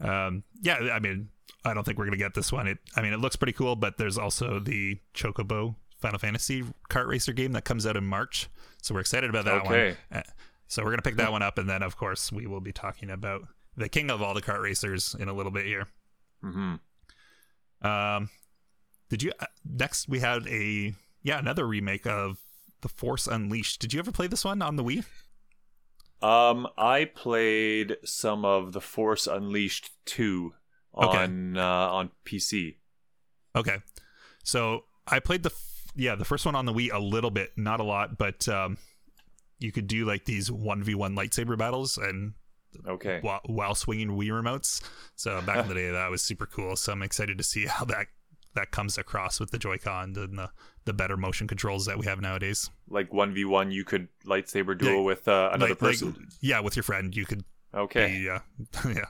Um, 0.00 0.42
yeah, 0.60 0.90
I 0.92 0.98
mean, 0.98 1.28
I 1.64 1.72
don't 1.74 1.84
think 1.84 1.98
we're 1.98 2.04
gonna 2.06 2.16
get 2.16 2.34
this 2.34 2.52
one. 2.52 2.66
It, 2.66 2.78
I 2.96 3.02
mean, 3.02 3.12
it 3.12 3.18
looks 3.20 3.36
pretty 3.36 3.52
cool, 3.52 3.76
but 3.76 3.96
there's 3.96 4.18
also 4.18 4.58
the 4.58 4.98
Chocobo 5.14 5.76
Final 5.98 6.18
Fantasy 6.18 6.64
kart 6.90 7.06
racer 7.06 7.32
game 7.32 7.52
that 7.52 7.64
comes 7.64 7.86
out 7.86 7.96
in 7.96 8.04
March, 8.04 8.48
so 8.82 8.94
we're 8.94 9.00
excited 9.00 9.30
about 9.30 9.44
that 9.46 9.62
Okay. 9.66 9.96
one. 10.10 10.18
Uh, 10.20 10.22
so 10.66 10.82
we're 10.82 10.90
gonna 10.90 11.02
pick 11.02 11.16
that 11.16 11.30
one 11.32 11.42
up, 11.42 11.58
and 11.58 11.68
then 11.68 11.82
of 11.82 11.96
course 11.96 12.32
we 12.32 12.46
will 12.46 12.60
be 12.60 12.72
talking 12.72 13.10
about 13.10 13.42
the 13.76 13.88
king 13.88 14.10
of 14.10 14.20
all 14.20 14.34
the 14.34 14.42
kart 14.42 14.60
racers 14.62 15.14
in 15.18 15.28
a 15.28 15.32
little 15.32 15.52
bit 15.52 15.64
here. 15.66 15.86
hmm 16.42 16.74
Um, 17.82 18.30
did 19.08 19.22
you 19.22 19.32
uh, 19.40 19.46
next? 19.64 20.08
We 20.08 20.20
had 20.20 20.46
a 20.48 20.94
yeah 21.22 21.38
another 21.38 21.66
remake 21.66 22.06
of 22.06 22.38
the 22.80 22.88
Force 22.88 23.26
Unleashed. 23.26 23.80
Did 23.80 23.92
you 23.94 24.00
ever 24.00 24.12
play 24.12 24.26
this 24.26 24.44
one 24.44 24.60
on 24.60 24.76
the 24.76 24.84
Wii? 24.84 25.04
Um, 26.24 26.66
I 26.78 27.04
played 27.04 27.96
some 28.04 28.44
of 28.44 28.72
the 28.72 28.80
Force 28.80 29.26
Unleashed 29.26 29.90
two 30.06 30.54
Okay. 30.96 31.18
on 31.24 31.56
uh, 31.56 31.62
on 31.90 32.10
PC. 32.24 32.76
Okay. 33.56 33.78
So 34.44 34.84
I 35.06 35.18
played 35.20 35.42
the 35.42 35.50
f- 35.50 35.92
yeah 35.96 36.14
the 36.14 36.24
first 36.24 36.46
one 36.46 36.54
on 36.54 36.66
the 36.66 36.72
Wii 36.72 36.92
a 36.92 36.98
little 36.98 37.30
bit, 37.30 37.50
not 37.56 37.80
a 37.80 37.84
lot, 37.84 38.16
but 38.16 38.48
um, 38.48 38.78
you 39.58 39.72
could 39.72 39.86
do 39.86 40.04
like 40.04 40.24
these 40.24 40.50
one 40.50 40.82
v 40.82 40.94
one 40.94 41.14
lightsaber 41.16 41.58
battles 41.58 41.98
and 41.98 42.34
Okay. 42.88 43.18
while, 43.22 43.40
while 43.46 43.74
swinging 43.74 44.08
Wii 44.10 44.28
remotes. 44.30 44.82
So 45.14 45.40
back 45.42 45.58
in 45.58 45.68
the 45.68 45.74
day, 45.74 45.90
that 45.90 46.10
was 46.10 46.22
super 46.22 46.46
cool. 46.46 46.74
So 46.76 46.90
I'm 46.92 47.02
excited 47.02 47.38
to 47.38 47.44
see 47.44 47.66
how 47.66 47.84
that 47.84 48.06
that 48.54 48.70
comes 48.70 48.96
across 48.98 49.40
with 49.40 49.50
the 49.50 49.58
Joy-Con 49.58 50.14
and 50.16 50.38
the 50.38 50.50
the 50.84 50.92
better 50.92 51.16
motion 51.16 51.46
controls 51.48 51.86
that 51.86 51.98
we 51.98 52.06
have 52.06 52.20
nowadays. 52.20 52.70
Like 52.88 53.12
one 53.12 53.32
v 53.34 53.44
one, 53.44 53.70
you 53.70 53.84
could 53.84 54.08
lightsaber 54.24 54.76
duel 54.78 54.96
Yeah, 54.96 55.00
with 55.00 55.26
uh, 55.28 55.50
another 55.52 55.70
Like- 55.72 55.82
like, 55.82 55.90
person. 55.92 56.28
yeah, 56.40 56.60
with 56.60 56.76
your 56.76 56.82
friend, 56.82 57.14
you 57.16 57.24
could 57.24 57.44
okay. 57.72 58.06
be 58.20 58.28
uh, 58.28 58.38
yeah. 58.88 59.04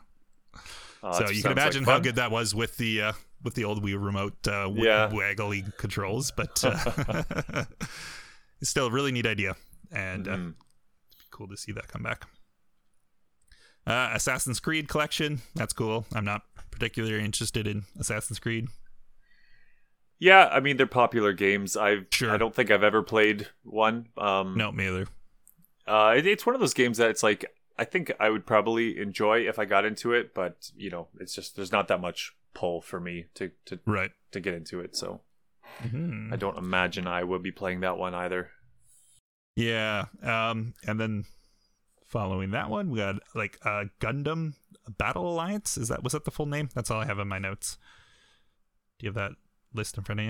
Uh, 1.03 1.13
so 1.13 1.29
you 1.31 1.43
can 1.43 1.51
like 1.51 1.59
imagine 1.59 1.85
how 1.85 1.99
good 1.99 2.15
that 2.17 2.31
was 2.31 2.55
with 2.55 2.77
the 2.79 3.03
uh, 3.03 3.13
with 3.43 3.55
the 3.55 3.65
old 3.65 3.83
Wii 3.85 4.03
remote 4.03 4.35
uh, 4.49 4.63
w- 4.65 4.85
Yeah. 4.87 5.11
waggly 5.11 5.77
controls, 5.77 6.31
but 6.31 6.63
uh, 6.65 7.25
it's 8.61 8.71
still 8.71 8.87
a 8.87 8.91
really 8.91 9.13
neat 9.13 9.27
idea 9.27 9.57
and 9.93 10.27
uh, 10.29 10.37
Mhm. 10.37 10.55
cool 11.31 11.49
to 11.49 11.57
see 11.57 11.73
that 11.73 11.89
come 11.89 12.03
back. 12.03 12.25
Uh, 13.87 14.11
Assassin's 14.15 14.61
Creed 14.61 14.89
collection, 14.89 15.43
that's 15.55 15.75
cool. 15.75 16.07
I'm 16.15 16.25
not 16.25 16.43
particularly 16.71 17.23
interested 17.23 17.67
in 17.67 17.85
Assassin's 17.99 18.39
Creed. 18.39 18.69
Yeah, 20.19 20.49
I 20.51 20.61
mean 20.61 20.77
they're 20.77 20.87
popular 20.87 21.33
games. 21.33 21.77
I 21.77 22.01
Sure. 22.11 22.31
I 22.31 22.37
don't 22.37 22.55
think 22.55 22.71
I've 22.71 22.83
ever 22.85 23.03
played 23.03 23.49
one. 23.63 24.09
Um, 24.17 24.57
No, 24.57 24.71
me 24.73 24.87
either. 24.89 25.07
uh, 25.87 26.15
it, 26.17 26.27
it's 26.27 26.47
one 26.47 26.55
of 26.55 26.61
those 26.61 26.75
games 26.75 26.99
that 26.99 27.11
it's 27.11 27.23
like 27.23 27.45
I 27.77 27.85
think 27.85 28.13
I 28.21 28.31
would 28.31 28.47
probably 28.47 28.99
enjoy 29.01 29.41
if 29.49 29.59
I 29.59 29.65
got 29.65 29.85
into 29.85 30.13
it, 30.13 30.33
but 30.35 30.71
you 30.77 30.91
know, 30.91 31.09
it's 31.19 31.35
just 31.35 31.57
there's 31.57 31.73
not 31.73 31.89
that 31.89 32.01
much 32.01 32.33
pull 32.55 32.81
for 32.81 33.01
me 33.01 33.27
to 33.35 33.51
to 33.67 33.81
Right. 33.85 34.13
to 34.31 34.41
get 34.41 34.55
into 34.55 34.81
it. 34.81 34.95
So 34.97 35.21
Mhm. 35.83 36.33
I 36.33 36.37
don't 36.37 36.57
imagine 36.57 37.07
I 37.09 37.25
would 37.25 37.43
be 37.43 37.51
playing 37.51 37.81
that 37.81 37.99
one 37.99 38.15
either. 38.15 38.51
Yeah. 39.57 40.07
Um, 40.23 40.75
and 40.87 41.01
then 41.01 41.25
following 42.07 42.51
that 42.53 42.71
one, 42.71 42.91
we 42.91 42.99
got 42.99 43.17
like 43.35 43.59
uh, 43.65 43.87
Gundam 44.01 44.55
Battle 44.99 45.29
Alliance. 45.29 45.77
Is 45.77 45.89
that 45.89 46.03
was 46.05 46.13
that 46.13 46.25
the 46.25 46.31
full 46.31 46.47
name? 46.47 46.69
That's 46.75 46.91
all 46.91 47.01
I 47.01 47.07
have 47.07 47.19
in 47.19 47.27
my 47.29 47.39
notes. 47.41 47.77
Do 48.99 49.07
you 49.07 49.09
have 49.09 49.15
that 49.17 49.33
list 49.75 49.99
in 49.99 50.05
front 50.05 50.21
of 50.21 50.27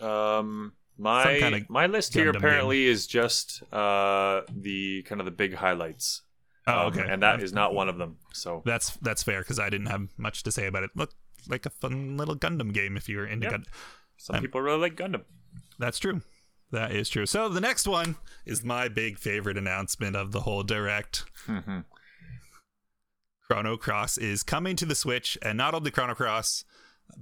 you? 0.00 0.06
Um, 0.06 0.72
my 0.98 1.64
my 1.68 1.86
list 1.86 2.14
here 2.14 2.32
Gundam 2.32 2.36
apparently 2.36 2.86
is 2.86 3.06
just 3.06 3.62
uh 3.72 4.42
the 4.50 5.02
kind 5.02 5.20
of 5.20 5.24
the 5.24 5.30
big 5.30 5.54
highlights. 5.54 6.22
Oh, 6.66 6.80
Um, 6.80 6.86
okay. 6.88 7.06
and 7.08 7.22
that 7.22 7.42
is 7.42 7.52
not 7.52 7.74
one 7.74 7.88
of 7.88 7.96
them. 7.98 8.16
So 8.32 8.62
That's 8.64 8.96
that's 8.96 9.22
fair 9.22 9.40
because 9.40 9.58
I 9.60 9.70
didn't 9.70 9.86
have 9.86 10.08
much 10.16 10.42
to 10.44 10.50
say 10.52 10.66
about 10.66 10.82
it. 10.82 10.90
Looked 10.94 11.14
like 11.48 11.64
a 11.66 11.70
fun 11.70 12.16
little 12.16 12.34
Gundam 12.36 12.72
game 12.72 12.96
if 12.96 13.08
you 13.08 13.18
were 13.18 13.26
into 13.26 13.46
Yeah. 13.46 13.52
Gundam. 13.58 13.66
some 14.16 14.36
Um, 14.36 14.42
people 14.42 14.60
really 14.60 14.80
like 14.80 14.96
Gundam. 14.96 15.24
That's 15.78 15.98
true. 15.98 16.22
That 16.72 16.90
is 16.90 17.08
true. 17.08 17.26
So 17.26 17.48
the 17.48 17.60
next 17.60 17.86
one 17.86 18.16
is 18.44 18.64
my 18.64 18.88
big 18.88 19.18
favorite 19.18 19.56
announcement 19.56 20.16
of 20.16 20.32
the 20.32 20.40
whole 20.40 20.64
direct. 20.64 21.24
Mhm. 21.46 21.84
Chrono 23.46 23.76
Cross 23.76 24.18
is 24.18 24.42
coming 24.42 24.74
to 24.76 24.84
the 24.86 24.96
Switch, 24.96 25.38
and 25.42 25.56
not 25.56 25.74
only 25.74 25.90
Chrono 25.92 26.14
Cross, 26.14 26.64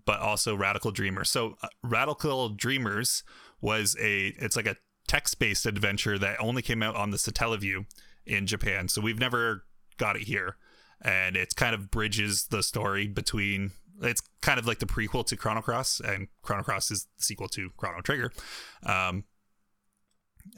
but 0.04 0.20
also 0.20 0.54
Radical 0.54 0.90
Dreamer. 0.90 1.24
So 1.24 1.56
uh, 1.62 1.68
Radical 1.82 2.50
Dreamers 2.50 3.22
was 3.60 3.96
a 4.00 4.34
it's 4.38 4.56
like 4.56 4.66
a 4.66 4.76
text-based 5.06 5.66
adventure 5.66 6.18
that 6.18 6.40
only 6.40 6.62
came 6.62 6.82
out 6.82 6.96
on 6.96 7.10
the 7.10 7.16
Satellaview 7.16 7.86
in 8.26 8.46
Japan. 8.46 8.88
So 8.88 9.00
we've 9.00 9.18
never 9.18 9.64
got 9.98 10.16
it 10.16 10.22
here, 10.22 10.56
and 11.00 11.36
it 11.36 11.54
kind 11.56 11.74
of 11.74 11.90
bridges 11.90 12.46
the 12.50 12.62
story 12.62 13.06
between. 13.06 13.72
It's 14.02 14.22
kind 14.40 14.58
of 14.58 14.66
like 14.66 14.80
the 14.80 14.86
prequel 14.86 15.24
to 15.26 15.36
Chrono 15.36 15.62
Cross, 15.62 16.00
and 16.00 16.28
Chrono 16.42 16.64
Cross 16.64 16.90
is 16.90 17.06
the 17.16 17.22
sequel 17.22 17.48
to 17.48 17.70
Chrono 17.76 18.00
Trigger. 18.00 18.32
Um, 18.84 19.24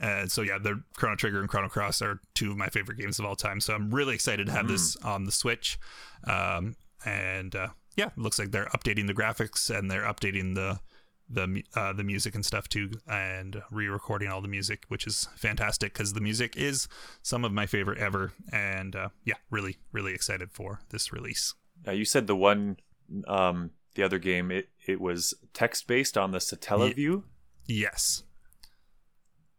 and 0.00 0.32
so 0.32 0.42
yeah, 0.42 0.58
the 0.58 0.82
Chrono 0.96 1.16
Trigger 1.16 1.40
and 1.40 1.48
Chrono 1.48 1.68
Cross 1.68 2.02
are 2.02 2.20
two 2.34 2.50
of 2.50 2.56
my 2.56 2.68
favorite 2.68 2.98
games 2.98 3.18
of 3.18 3.24
all 3.24 3.36
time. 3.36 3.60
So 3.60 3.74
I'm 3.74 3.90
really 3.90 4.14
excited 4.14 4.46
to 4.46 4.52
have 4.52 4.68
this 4.68 4.96
on 4.96 5.24
the 5.24 5.32
Switch. 5.32 5.78
Um, 6.26 6.76
and 7.04 7.54
uh, 7.54 7.68
yeah, 7.96 8.06
it 8.06 8.18
looks 8.18 8.38
like 8.38 8.50
they're 8.50 8.66
updating 8.66 9.06
the 9.06 9.14
graphics 9.14 9.76
and 9.76 9.90
they're 9.90 10.04
updating 10.04 10.54
the 10.54 10.80
the 11.28 11.62
uh, 11.74 11.92
the 11.92 12.04
music 12.04 12.34
and 12.34 12.44
stuff 12.44 12.68
too, 12.68 12.90
and 13.08 13.62
re-recording 13.70 14.28
all 14.28 14.40
the 14.40 14.48
music, 14.48 14.84
which 14.88 15.06
is 15.06 15.28
fantastic 15.36 15.92
because 15.92 16.12
the 16.12 16.20
music 16.20 16.56
is 16.56 16.88
some 17.22 17.44
of 17.44 17.52
my 17.52 17.66
favorite 17.66 17.98
ever. 17.98 18.32
And 18.52 18.94
uh, 18.94 19.08
yeah, 19.24 19.34
really 19.50 19.78
really 19.92 20.14
excited 20.14 20.52
for 20.52 20.80
this 20.90 21.12
release. 21.12 21.54
Now 21.84 21.92
you 21.92 22.04
said 22.04 22.26
the 22.26 22.36
one 22.36 22.76
um 23.26 23.70
the 23.94 24.02
other 24.02 24.18
game 24.18 24.50
it 24.50 24.68
it 24.86 25.00
was 25.00 25.34
text 25.52 25.86
based 25.86 26.16
on 26.16 26.30
the 26.30 26.38
Satella 26.38 26.92
Satellaview. 26.94 27.22
Yes. 27.66 28.22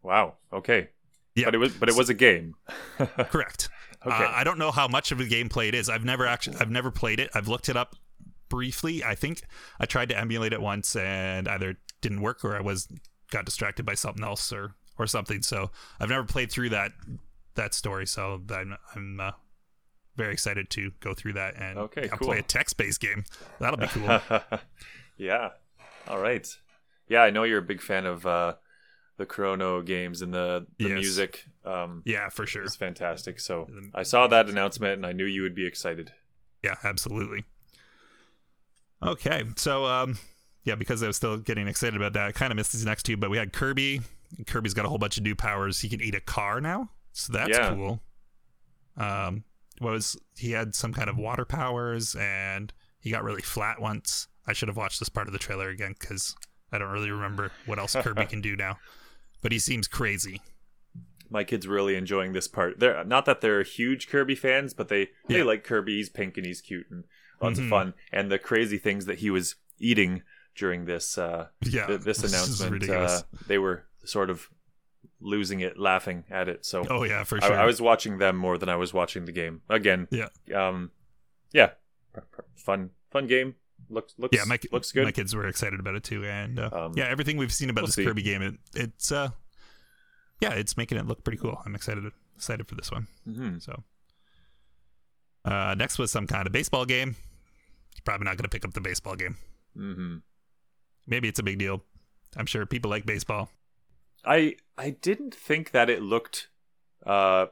Wow. 0.03 0.35
Okay. 0.53 0.89
Yeah. 1.35 1.45
But 1.45 1.55
it 1.55 1.57
was 1.57 1.73
but 1.73 1.89
it 1.89 1.95
was 1.95 2.09
a 2.09 2.13
game. 2.13 2.55
Correct. 2.97 3.69
Okay. 4.05 4.15
Uh, 4.15 4.31
I 4.31 4.43
don't 4.43 4.59
know 4.59 4.71
how 4.71 4.87
much 4.87 5.11
of 5.11 5.19
a 5.19 5.25
gameplay 5.25 5.67
it 5.67 5.75
is. 5.75 5.89
I've 5.89 6.05
never 6.05 6.25
actually 6.25 6.57
I've 6.57 6.69
never 6.71 6.91
played 6.91 7.19
it. 7.19 7.29
I've 7.33 7.47
looked 7.47 7.67
it 7.67 7.75
up 7.75 7.95
briefly. 8.49 9.03
I 9.03 9.15
think 9.15 9.41
I 9.79 9.85
tried 9.85 10.09
to 10.09 10.17
emulate 10.17 10.53
it 10.53 10.61
once 10.61 10.95
and 10.95 11.47
either 11.47 11.77
didn't 12.01 12.21
work 12.21 12.43
or 12.45 12.55
I 12.55 12.61
was 12.61 12.87
got 13.31 13.45
distracted 13.45 13.85
by 13.85 13.93
something 13.95 14.23
else 14.23 14.51
or 14.53 14.73
or 14.97 15.05
something. 15.07 15.41
So 15.41 15.69
I've 15.99 16.09
never 16.09 16.23
played 16.23 16.51
through 16.51 16.69
that 16.69 16.91
that 17.55 17.73
story. 17.73 18.07
So 18.07 18.41
I'm 18.51 18.75
I'm 18.95 19.19
uh, 19.19 19.31
very 20.15 20.33
excited 20.33 20.69
to 20.71 20.91
go 20.99 21.13
through 21.13 21.33
that 21.33 21.55
and 21.57 21.77
Okay, 21.77 22.07
cool. 22.09 22.27
play 22.29 22.39
a 22.39 22.43
text 22.43 22.77
based 22.77 22.99
game. 23.01 23.23
That'll 23.59 23.77
be 23.77 23.87
cool. 23.87 24.19
yeah. 25.17 25.49
All 26.07 26.19
right. 26.19 26.47
Yeah, 27.09 27.21
I 27.21 27.29
know 27.29 27.43
you're 27.43 27.59
a 27.59 27.63
big 27.63 27.81
fan 27.81 28.05
of 28.05 28.25
uh, 28.25 28.55
the 29.17 29.25
Chrono 29.25 29.81
games 29.81 30.21
and 30.21 30.33
the, 30.33 30.65
the 30.77 30.89
Yes. 30.89 30.93
music. 30.93 31.45
Um, 31.65 32.01
yeah, 32.05 32.29
for 32.29 32.45
sure. 32.45 32.63
It's 32.63 32.75
fantastic. 32.75 33.39
So 33.39 33.67
I 33.93 34.03
saw 34.03 34.27
that 34.27 34.49
announcement 34.49 34.93
and 34.93 35.05
I 35.05 35.11
knew 35.13 35.25
you 35.25 35.41
would 35.43 35.55
be 35.55 35.65
excited. 35.65 36.11
Yeah, 36.63 36.75
absolutely. 36.83 37.45
Okay, 39.03 39.43
so 39.55 39.85
um, 39.85 40.17
yeah, 40.63 40.75
because 40.75 41.03
I 41.03 41.07
was 41.07 41.15
still 41.17 41.37
getting 41.37 41.67
excited 41.67 41.95
about 41.95 42.13
that, 42.13 42.27
I 42.27 42.31
kind 42.31 42.51
of 42.51 42.57
missed 42.57 42.73
these 42.73 42.85
next 42.85 43.03
two, 43.03 43.17
but 43.17 43.29
we 43.29 43.37
had 43.37 43.53
Kirby. 43.53 44.01
Kirby's 44.47 44.73
got 44.73 44.85
a 44.85 44.89
whole 44.89 44.97
bunch 44.97 45.17
of 45.17 45.23
new 45.23 45.35
powers. 45.35 45.79
He 45.81 45.89
can 45.89 46.01
eat 46.01 46.15
a 46.15 46.19
car 46.21 46.59
now, 46.59 46.89
so 47.13 47.31
that's 47.33 47.49
Yeah. 47.57 47.73
cool. 47.73 48.01
Um, 48.97 49.43
what 49.79 49.91
was 49.93 50.17
he 50.35 50.51
had 50.51 50.73
some 50.73 50.93
kind 50.93 51.09
of 51.09 51.17
water 51.17 51.45
powers, 51.45 52.15
and 52.15 52.73
he 52.99 53.11
got 53.11 53.23
really 53.23 53.41
flat 53.43 53.79
once. 53.79 54.27
I 54.47 54.53
should 54.53 54.67
have 54.69 54.77
watched 54.77 54.99
this 54.99 55.09
part 55.09 55.27
of 55.27 55.33
the 55.33 55.39
trailer 55.39 55.69
again 55.69 55.93
because 55.99 56.35
I 56.71 56.77
don't 56.77 56.89
really 56.89 57.11
remember 57.11 57.51
what 57.65 57.77
else 57.79 57.95
Kirby 57.95 58.25
can 58.29 58.41
do 58.41 58.55
now. 58.55 58.79
But 59.41 59.51
he 59.51 59.59
seems 59.59 59.87
crazy. 59.87 60.41
My 61.29 61.43
kids 61.43 61.67
really 61.67 61.95
enjoying 61.95 62.31
this 62.33 62.47
part. 62.47 62.79
They're 62.79 63.03
not 63.03 63.25
that 63.25 63.41
they're 63.41 63.61
huge 63.63 64.07
Kirby 64.07 64.35
fans, 64.35 64.73
but 64.73 64.87
they 64.87 65.09
they 65.27 65.43
like 65.43 65.63
Kirby. 65.63 65.97
He's 65.97 66.09
pink 66.09 66.37
and 66.37 66.45
he's 66.45 66.61
cute 66.61 66.87
and 66.89 67.03
lots 67.41 67.59
Mhm. 67.59 67.63
of 67.63 67.69
fun. 67.69 67.93
And 68.11 68.31
the 68.31 68.39
crazy 68.39 68.77
things 68.77 69.05
that 69.05 69.19
he 69.19 69.29
was 69.29 69.55
eating 69.79 70.23
during 70.55 70.85
this 70.85 71.17
uh, 71.17 71.47
Yeah, 71.61 71.85
th- 71.87 72.01
this 72.01 72.23
is 72.23 72.33
announcement, 72.33 72.89
uh, 72.89 73.21
they 73.47 73.57
were 73.57 73.85
sort 74.05 74.29
of 74.29 74.49
losing 75.19 75.59
it, 75.61 75.77
laughing 75.77 76.23
at 76.29 76.47
it. 76.47 76.65
So 76.65 76.85
oh 76.89 77.03
yeah, 77.03 77.23
for 77.23 77.37
I, 77.43 77.47
sure. 77.47 77.59
I 77.59 77.65
was 77.65 77.81
watching 77.81 78.17
them 78.19 78.37
more 78.37 78.57
than 78.57 78.69
I 78.69 78.75
was 78.75 78.93
watching 78.93 79.25
the 79.25 79.31
game. 79.31 79.61
Again, 79.69 80.07
Yeah. 80.11 80.29
um, 80.55 80.91
yeah, 81.51 81.71
fun, 82.55 82.91
fun 83.11 83.27
game. 83.27 83.55
Looks 83.89 84.13
looks 84.17 84.35
yeah, 84.35 84.43
my, 84.45 84.59
looks 84.71 84.91
good. 84.91 85.05
My 85.05 85.11
kids 85.11 85.33
were 85.35 85.47
excited 85.47 85.79
about 85.79 85.95
it 85.95 86.03
too, 86.03 86.25
and 86.25 86.59
uh, 86.59 86.69
Um, 86.73 86.93
yeah, 86.95 87.05
everything 87.05 87.37
we've 87.37 87.53
seen 87.53 87.69
about 87.69 87.81
we'll 87.83 87.87
this 87.87 87.95
see. 87.95 88.03
Kirby 88.05 88.21
game, 88.23 88.41
it, 88.41 88.55
it's 88.75 89.11
uh, 89.11 89.29
yeah, 90.41 90.53
it's 90.53 90.75
making 90.75 90.97
it 90.97 91.05
look 91.07 91.23
pretty 91.23 91.37
cool. 91.37 91.61
I'm 91.65 91.73
excited 91.75 92.03
excited 92.35 92.67
for 92.67 92.75
this 92.75 92.91
one. 92.91 93.07
Mhm. 93.27 93.61
So, 93.61 93.83
uh, 95.45 95.75
next 95.77 95.97
was 95.97 96.11
some 96.11 96.27
kind 96.27 96.45
of 96.47 96.51
baseball 96.53 96.85
game. 96.85 97.15
Probably 98.05 98.25
not 98.25 98.37
going 98.37 98.43
to 98.43 98.49
pick 98.49 98.65
up 98.65 98.73
the 98.73 98.81
baseball 98.81 99.15
game. 99.15 99.37
Mhm. 99.75 100.21
Maybe 101.05 101.27
it's 101.27 101.39
a 101.39 101.43
big 101.43 101.57
deal. 101.57 101.83
I'm 102.35 102.45
sure 102.45 102.65
people 102.65 102.89
like 102.89 103.05
baseball. 103.05 103.49
I 104.25 104.57
I 104.77 104.89
didn't 104.91 105.33
think 105.33 105.71
that 105.71 105.89
it 105.89 106.01
looked 106.01 106.49
uh 107.05 107.47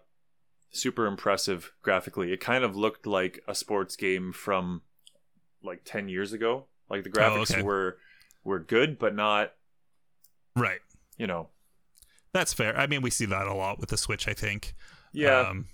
super 0.72 1.06
impressive 1.06 1.72
graphically. 1.82 2.34
It 2.34 2.40
kind 2.42 2.64
of 2.64 2.76
looked 2.76 3.06
like 3.08 3.44
a 3.48 3.56
sports 3.56 3.96
game 3.96 4.34
from 4.34 4.82
like 5.64 5.82
10 5.86 6.10
years 6.10 6.34
ago. 6.34 6.66
Like 6.90 7.04
the 7.04 7.10
graphics 7.10 7.52
okay. 7.52 7.62
were 7.62 7.98
were 8.44 8.60
good 8.60 9.00
but 9.00 9.16
not, 9.16 9.54
Right. 10.56 10.80
you 11.18 11.28
know. 11.28 11.50
That's 12.34 12.54
fair. 12.54 12.78
I 12.78 12.86
mean, 12.88 13.02
we 13.02 13.10
see 13.10 13.26
that 13.26 13.48
a 13.48 13.54
lot 13.54 13.80
with 13.80 13.90
the 13.90 13.98
Switch. 13.98 14.28
I 14.28 14.34
think. 14.34 14.76
Yeah. 15.14 15.40
Um, 15.40 15.68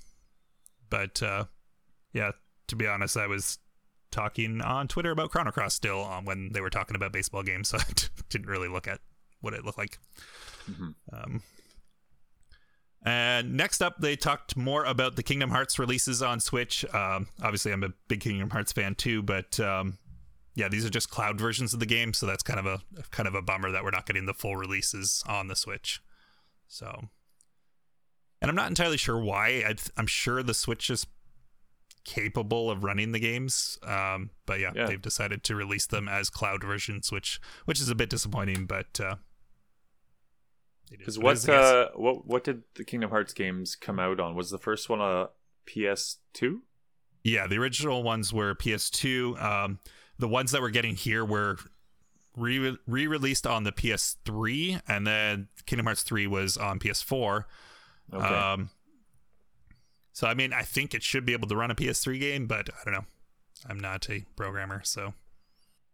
but 0.90 1.22
uh, 1.24 1.46
yeah, 2.14 2.32
to 2.68 2.76
be 2.76 2.86
honest, 2.88 3.18
I 3.18 3.26
was 3.28 3.58
talking 4.12 4.62
on 4.62 4.88
Twitter 4.88 5.12
about 5.12 5.32
Chrono 5.32 5.52
Cross 5.52 5.76
still 5.76 6.04
um, 6.04 6.26
when 6.26 6.52
they 6.54 6.62
were 6.62 6.70
talking 6.70 6.96
about 6.96 7.12
baseball 7.12 7.44
games, 7.44 7.70
so 7.70 7.78
I 7.78 7.84
didn't 8.30 8.48
really 8.48 8.68
look 8.68 8.88
at 8.88 9.00
what 9.42 9.54
it 9.54 9.66
looked 9.66 9.78
like. 9.78 9.98
Mhm. 10.70 10.94
Um, 11.12 11.42
and 13.04 13.54
next 13.56 13.82
up, 13.82 13.98
they 14.00 14.16
talked 14.16 14.56
more 14.56 14.86
about 14.86 15.16
the 15.16 15.24
Kingdom 15.24 15.50
Hearts 15.50 15.80
releases 15.80 16.22
on 16.22 16.40
Switch. 16.40 16.86
Um, 16.94 17.28
obviously, 17.42 17.72
I'm 17.72 17.84
a 17.84 17.94
big 18.08 18.20
Kingdom 18.22 18.52
Hearts 18.52 18.72
fan 18.72 18.94
too, 18.94 19.24
but 19.24 19.60
um, 19.60 19.98
yeah, 20.54 20.68
these 20.68 20.86
are 20.86 20.90
just 20.90 21.10
cloud 21.10 21.40
versions 21.40 21.74
of 21.74 21.80
the 21.80 21.88
game, 21.88 22.14
so 22.14 22.28
that's 22.28 22.44
kind 22.44 22.60
of 22.60 22.66
a 22.68 22.82
kind 23.10 23.28
of 23.28 23.34
a 23.34 23.42
bummer 23.42 23.72
that 23.72 23.84
we're 23.84 23.90
not 23.92 24.06
getting 24.06 24.28
the 24.28 24.34
full 24.34 24.56
releases 24.56 25.24
on 25.28 25.48
the 25.48 25.56
Switch. 25.56 26.00
So, 26.68 27.10
and 28.40 28.50
I'm 28.50 28.56
not 28.56 28.70
entirely 28.70 28.98
sure 28.98 29.18
why. 29.20 29.64
I, 29.68 29.76
I'm 29.98 30.08
sure 30.08 30.44
the 30.44 30.54
Switch 30.54 30.90
is 30.92 31.08
capable 32.04 32.70
of 32.72 32.84
running 32.84 33.12
the 33.12 33.20
games, 33.20 33.78
um, 33.84 34.30
but 34.46 34.60
yeah, 34.60 34.72
Yeah. 34.76 34.88
they've 34.88 35.02
decided 35.02 35.44
to 35.46 35.56
release 35.56 35.86
them 35.86 36.08
as 36.08 36.30
cloud 36.30 36.64
versions, 36.64 37.12
which 37.12 37.40
which 37.66 37.80
is 37.80 37.90
a 37.90 37.96
bit 37.96 38.10
disappointing, 38.10 38.66
but. 38.66 39.00
Uh, 39.00 39.16
Cuz 41.06 41.16
it 41.18 41.24
what 41.24 41.48
uh 41.48 41.90
what 41.96 42.28
what 42.28 42.44
did 42.44 42.64
the 42.76 42.84
Kingdom 42.84 43.12
Hearts 43.12 43.34
games 43.34 43.76
come 43.78 43.98
out 43.98 44.20
on? 44.20 44.36
Was 44.36 44.50
the 44.50 44.58
first 44.58 44.90
one 44.90 45.00
a 45.00 45.30
PS2? 45.66 46.60
Yeah, 47.24 47.48
the 47.48 47.58
original 47.58 48.04
ones 48.04 48.34
were 48.34 48.56
PS2. 48.56 49.42
Um, 49.42 49.80
the 50.18 50.28
ones 50.28 50.52
that 50.52 50.62
we're 50.62 50.70
getting 50.70 50.96
here 50.96 51.24
were 51.24 51.58
re 52.36 52.78
released 52.88 53.48
on 53.48 53.64
the 53.64 53.72
PS3, 53.72 54.82
and 54.88 55.08
then 55.08 55.48
Kingdom 55.66 55.86
Hearts 55.86 56.04
3 56.04 56.28
was 56.28 56.58
on 56.58 56.78
PS4. 56.80 57.46
Okay. 58.14 58.26
Um, 58.26 58.70
so, 60.14 60.28
I 60.28 60.34
mean, 60.34 60.54
I 60.54 60.64
think 60.64 60.94
it 60.94 61.04
should 61.04 61.26
be 61.26 61.34
able 61.34 61.48
to 61.48 61.56
run 61.56 61.72
a 61.72 61.76
PS3 61.76 62.20
game, 62.20 62.48
but 62.48 62.70
I 62.70 62.84
don't 62.86 62.94
know. 62.94 63.06
I'm 63.70 63.80
not 63.80 64.10
a 64.10 64.26
programmer, 64.36 64.82
so. 64.84 65.14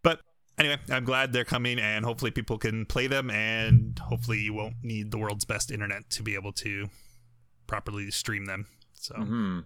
But 0.04 0.22
anyway, 0.58 0.78
I'm 0.90 1.04
glad 1.06 1.34
they're 1.34 1.44
coming, 1.46 1.80
and 1.80 2.06
hopefully 2.06 2.32
people 2.32 2.58
can 2.58 2.86
play 2.86 3.08
them, 3.08 3.30
and 3.30 3.98
hopefully 4.00 4.40
you 4.40 4.54
won't 4.54 4.76
need 4.84 5.12
the 5.12 5.18
world's 5.18 5.46
best 5.46 5.72
internet 5.72 6.10
to 6.12 6.24
be 6.24 6.36
able 6.36 6.54
to 6.54 6.88
properly 7.68 8.10
stream 8.12 8.46
them. 8.46 8.68
So. 8.94 9.16
hmm 9.16 9.60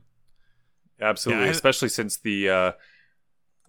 Absolutely, 1.00 1.46
Yeah, 1.46 1.50
I- 1.50 1.52
especially 1.52 1.90
since 1.90 2.18
the 2.18 2.50
uh, 2.50 2.72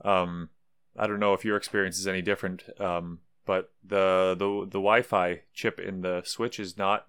um, 0.04 0.50
I 0.98 1.06
don't 1.06 1.20
know 1.20 1.32
if 1.32 1.44
your 1.44 1.56
experience 1.56 1.98
is 1.98 2.06
any 2.06 2.20
different, 2.20 2.64
um, 2.80 3.20
but 3.46 3.72
the 3.82 4.34
the 4.38 4.64
the 4.66 4.78
Wi-Fi 4.78 5.40
chip 5.54 5.78
in 5.80 6.02
the 6.02 6.22
Switch 6.24 6.60
is 6.60 6.76
not 6.76 7.06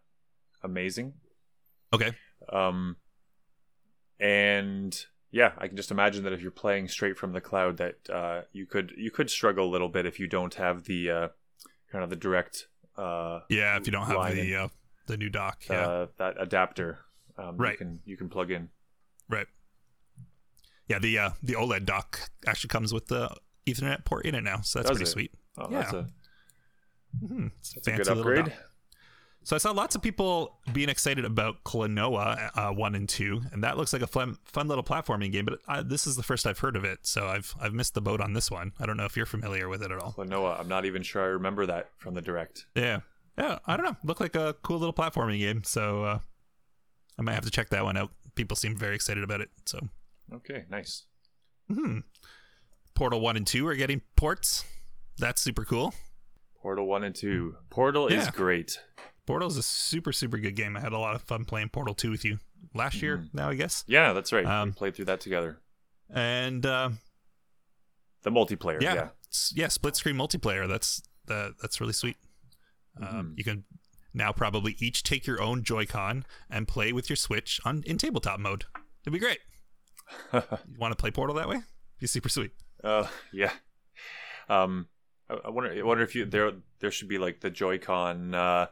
amazing. 0.63 1.13
Okay. 1.91 2.11
Um, 2.49 2.95
and 4.19 5.05
yeah, 5.31 5.53
I 5.57 5.67
can 5.67 5.77
just 5.77 5.91
imagine 5.91 6.23
that 6.23 6.33
if 6.33 6.41
you're 6.41 6.51
playing 6.51 6.87
straight 6.87 7.17
from 7.17 7.33
the 7.33 7.41
cloud, 7.41 7.77
that 7.77 8.09
uh, 8.09 8.41
you 8.51 8.65
could 8.65 8.93
you 8.97 9.11
could 9.11 9.29
struggle 9.29 9.67
a 9.67 9.71
little 9.71 9.89
bit 9.89 10.05
if 10.05 10.19
you 10.19 10.27
don't 10.27 10.53
have 10.55 10.83
the 10.85 11.09
uh, 11.09 11.27
kind 11.91 12.03
of 12.03 12.09
the 12.09 12.15
direct 12.15 12.67
uh, 12.97 13.39
Yeah, 13.49 13.77
if 13.77 13.85
you 13.87 13.91
don't 13.91 14.05
have 14.07 14.35
the 14.35 14.55
uh, 14.55 14.67
the 15.07 15.17
new 15.17 15.29
dock, 15.29 15.63
yeah, 15.69 15.87
uh, 15.87 16.07
that 16.17 16.35
adapter, 16.39 16.99
um, 17.37 17.59
you 17.59 17.75
can 17.77 17.99
you 18.05 18.17
can 18.17 18.29
plug 18.29 18.51
in. 18.51 18.69
right. 19.29 19.47
Yeah, 20.87 20.99
the 20.99 21.17
uh, 21.17 21.29
the 21.41 21.53
OLED 21.53 21.85
dock 21.85 22.29
actually 22.45 22.67
comes 22.67 22.93
with 22.93 23.07
the 23.07 23.35
Ethernet 23.65 24.03
port 24.05 24.25
in 24.25 24.35
it 24.35 24.41
now, 24.43 24.61
so 24.61 24.79
that's 24.79 24.89
Does 24.89 24.97
pretty 24.97 25.09
it? 25.09 25.11
sweet. 25.13 25.31
Oh, 25.57 25.67
Yeah. 25.71 25.79
that's 25.81 25.93
a 25.93 26.07
hmm 27.25 27.47
It's 27.59 27.73
that's 27.73 27.87
a 27.87 27.91
good 27.91 28.07
upgrade. 28.09 28.53
So 29.45 29.55
I 29.55 29.59
saw 29.59 29.71
lots 29.71 29.93
of 29.95 30.01
people 30.01 30.57
being 30.71 30.87
excited 30.87 31.25
about 31.25 31.63
Klonoa 31.65 32.49
uh, 32.55 32.71
one 32.71 32.95
and 32.95 33.09
two, 33.09 33.41
and 33.51 33.63
that 33.63 33.75
looks 33.77 33.91
like 33.91 34.01
a 34.01 34.07
fun, 34.07 34.37
fun 34.45 34.67
little 34.69 34.83
platforming 34.85 35.31
game. 35.33 35.43
But 35.45 35.59
uh, 35.67 35.83
this 35.83 36.07
is 36.07 36.15
the 36.15 36.23
first 36.23 36.47
I've 36.47 36.59
heard 36.59 36.75
of 36.77 36.85
it, 36.85 36.99
so 37.05 37.27
I've 37.27 37.53
I've 37.59 37.73
missed 37.73 37.93
the 37.93 38.01
boat 38.01 38.21
on 38.21 38.31
this 38.33 38.49
one. 38.49 38.71
I 38.79 38.85
don't 38.85 38.95
know 38.95 39.03
if 39.05 39.17
you're 39.17 39.25
familiar 39.25 39.67
with 39.67 39.83
it 39.83 39.91
at 39.91 39.99
all. 39.99 40.13
Klonoa. 40.13 40.59
I'm 40.59 40.69
not 40.69 40.85
even 40.85 41.03
sure 41.03 41.21
I 41.21 41.27
remember 41.27 41.65
that 41.65 41.89
from 41.97 42.13
the 42.13 42.21
direct. 42.21 42.65
Yeah, 42.75 43.01
yeah. 43.37 43.59
I 43.67 43.75
don't 43.75 43.85
know. 43.85 43.97
Looked 44.03 44.21
like 44.21 44.35
a 44.35 44.55
cool 44.63 44.79
little 44.79 44.93
platforming 44.93 45.39
game, 45.39 45.63
so 45.65 46.03
uh, 46.05 46.19
I 47.19 47.21
might 47.21 47.33
have 47.33 47.43
to 47.45 47.51
check 47.51 47.69
that 47.71 47.83
one 47.83 47.97
out. 47.97 48.11
People 48.35 48.55
seem 48.55 48.77
very 48.77 48.95
excited 48.95 49.23
about 49.25 49.41
it. 49.41 49.49
So, 49.65 49.79
Okay, 50.33 50.63
nice. 50.69 51.03
hmm. 51.71 51.99
Portal 52.95 53.19
one 53.19 53.35
and 53.37 53.45
two 53.45 53.67
are 53.67 53.75
getting 53.75 54.01
ports. 54.15 54.63
That's 55.17 55.41
super 55.41 55.65
cool. 55.65 55.93
Portal 56.61 56.87
one 56.87 57.03
and 57.03 57.13
two. 57.13 57.57
Portal 57.69 58.07
is 58.07 58.29
great. 58.29 58.79
Portal 59.25 59.47
is 59.47 59.57
a 59.57 59.63
super 59.63 60.11
super 60.11 60.37
good 60.37 60.55
game. 60.55 60.75
I 60.75 60.81
had 60.81 60.93
a 60.93 60.99
lot 60.99 61.15
of 61.15 61.21
fun 61.21 61.45
playing 61.45 61.69
Portal 61.69 61.93
two 61.93 62.11
with 62.11 62.25
you 62.25 62.39
last 62.73 63.01
year. 63.01 63.17
Mhm. 63.19 63.33
Now 63.33 63.49
I 63.49 63.55
guess, 63.55 63.83
Yeah, 63.87 64.13
that's 64.13 64.31
right. 64.33 64.45
Um, 64.45 64.69
we 64.69 64.73
played 64.73 64.95
through 64.95 65.05
that 65.05 65.19
together. 65.21 65.59
and. 66.09 66.65
Uh, 66.65 66.89
The 68.23 68.31
multiplayer. 68.31 68.81
yeah, 68.81 68.93
Yeah. 68.93 69.09
yeah, 69.53 69.67
split 69.67 69.95
screen 69.95 70.15
multiplayer. 70.15 70.67
That's 70.67 71.01
that. 71.25 71.55
That's 71.61 71.79
really 71.81 71.93
sweet. 71.93 72.17
Um, 73.01 73.31
Mhm. 73.33 73.37
you 73.37 73.43
can 73.43 73.63
now 74.13 74.31
probably 74.31 74.75
each 74.79 75.03
take 75.03 75.25
your 75.25 75.41
own 75.41 75.63
Joy-Con 75.63 76.25
and 76.49 76.67
play 76.67 76.93
with 76.93 77.09
your 77.09 77.15
Switch 77.17 77.59
on 77.65 77.81
in 77.83 77.97
tabletop 77.97 78.39
mode. 78.39 78.65
It'd 79.01 79.11
be 79.13 79.19
great. 79.19 79.39
You 80.33 80.77
want 80.77 80.91
to 80.91 80.95
play 80.95 81.11
Portal 81.11 81.35
that 81.37 81.47
way? 81.49 81.63
Be 81.99 82.07
super 82.07 82.29
sweet. 82.29 82.51
Uh, 82.83 83.07
yeah. 83.31 83.53
Um, 84.49 84.87
I, 85.29 85.35
I 85.45 85.49
wonder. 85.49 85.71
I 85.73 85.81
wonder 85.81 86.03
if 86.03 86.13
you 86.15 86.25
there 86.25 86.51
there 86.79 86.91
should 86.91 87.07
be 87.07 87.17
like 87.17 87.39
the 87.41 87.49
Joy-Con, 87.49 88.35
uh, 88.35 88.67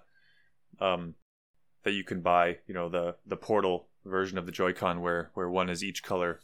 um, 0.79 1.15
that 1.83 1.91
you 1.93 2.03
can 2.03 2.21
buy. 2.21 2.57
You 2.67 2.73
know 2.73 2.89
the 2.89 3.15
the 3.25 3.37
portal 3.37 3.87
version 4.05 4.37
of 4.37 4.45
the 4.45 4.51
Joy-Con 4.51 5.01
where 5.01 5.31
where 5.33 5.49
one 5.49 5.69
is 5.69 5.83
each 5.83 6.01
color, 6.03 6.39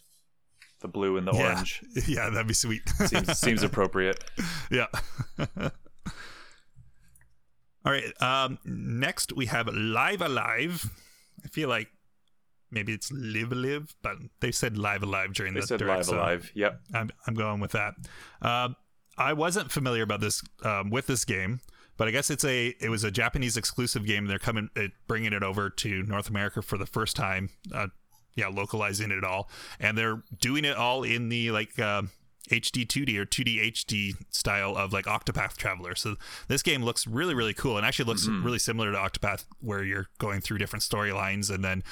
the 0.82 0.88
blue 0.88 1.18
and 1.18 1.28
the 1.28 1.34
Yeah. 1.34 1.54
orange. 1.54 1.82
Yeah, 2.08 2.30
that'd 2.30 2.48
be 2.48 2.54
sweet. 2.54 2.88
Seems 2.90 3.38
seems 3.46 3.64
appropriate. 3.64 4.24
yeah. 4.72 4.88
All 7.86 7.92
right. 7.94 8.12
Um, 8.22 8.58
next 8.66 9.34
we 9.36 9.46
have 9.46 9.68
Live 9.74 10.22
Alive. 10.22 10.90
I 11.46 11.48
feel 11.48 11.70
like 11.70 11.88
maybe 12.70 12.94
it's 12.94 13.12
Live 13.12 13.52
Live, 13.52 13.96
but 14.02 14.18
they 14.42 14.52
said 14.52 14.78
Live 14.78 15.04
Alive 15.04 15.34
during 15.34 15.54
They 15.54 15.62
the 15.62 15.68
said 15.68 15.80
direct, 15.80 16.00
live 16.00 16.06
so 16.08 16.16
alive. 16.18 16.52
Yep. 16.54 16.82
I'm 16.94 17.10
I'm 17.26 17.34
going 17.34 17.60
with 17.62 17.72
that. 17.72 17.94
Um, 18.42 18.76
I 19.18 19.34
wasn't 19.34 19.72
familiar 19.72 20.04
about 20.04 20.20
this 20.20 20.44
um, 20.64 20.90
with 20.90 21.08
this 21.08 21.24
game, 21.26 21.60
but 21.98 22.08
I 22.08 22.12
guess 22.12 22.30
it's 22.30 22.46
a 22.46 22.68
it 22.80 22.90
was 22.90 23.04
a 23.04 23.12
Japanese 23.12 23.58
exclusive 23.58 24.06
game. 24.06 24.26
They're 24.26 24.40
coming 24.40 24.70
uh, 24.78 24.84
bringing 25.08 25.34
it 25.34 25.44
over 25.44 25.70
to 25.70 26.04
North 26.04 26.30
America 26.30 26.62
for 26.62 26.78
the 26.78 26.86
first 26.86 27.16
time. 27.16 27.50
Uh, 27.74 27.88
yeah, 28.36 28.48
localizing 28.48 29.12
it 29.12 29.24
all, 29.24 29.50
and 29.80 29.98
they're 29.98 30.22
doing 30.40 30.64
it 30.66 30.78
all 30.78 31.04
in 31.04 31.30
the 31.30 31.52
like. 31.52 31.78
um 31.80 32.12
HD 32.50 32.88
2D 32.88 33.18
or 33.18 33.26
2D 33.26 33.74
HD 33.74 34.14
style 34.30 34.78
of 34.78 34.94
like 34.94 35.04
Octopath 35.04 35.58
Traveler. 35.58 35.96
So 35.96 36.16
this 36.48 36.64
game 36.64 36.82
looks 36.82 37.06
really 37.06 37.34
really 37.34 37.54
cool 37.54 37.76
and 37.76 37.86
actually 37.86 38.06
looks 38.06 38.26
really 38.26 38.58
similar 38.58 38.90
to 38.94 38.98
Octopath 38.98 39.44
where 39.60 39.84
you're 39.84 40.08
going 40.18 40.40
through 40.40 40.60
different 40.60 40.84
storylines 40.84 41.54
and 41.54 41.62
then 41.62 41.84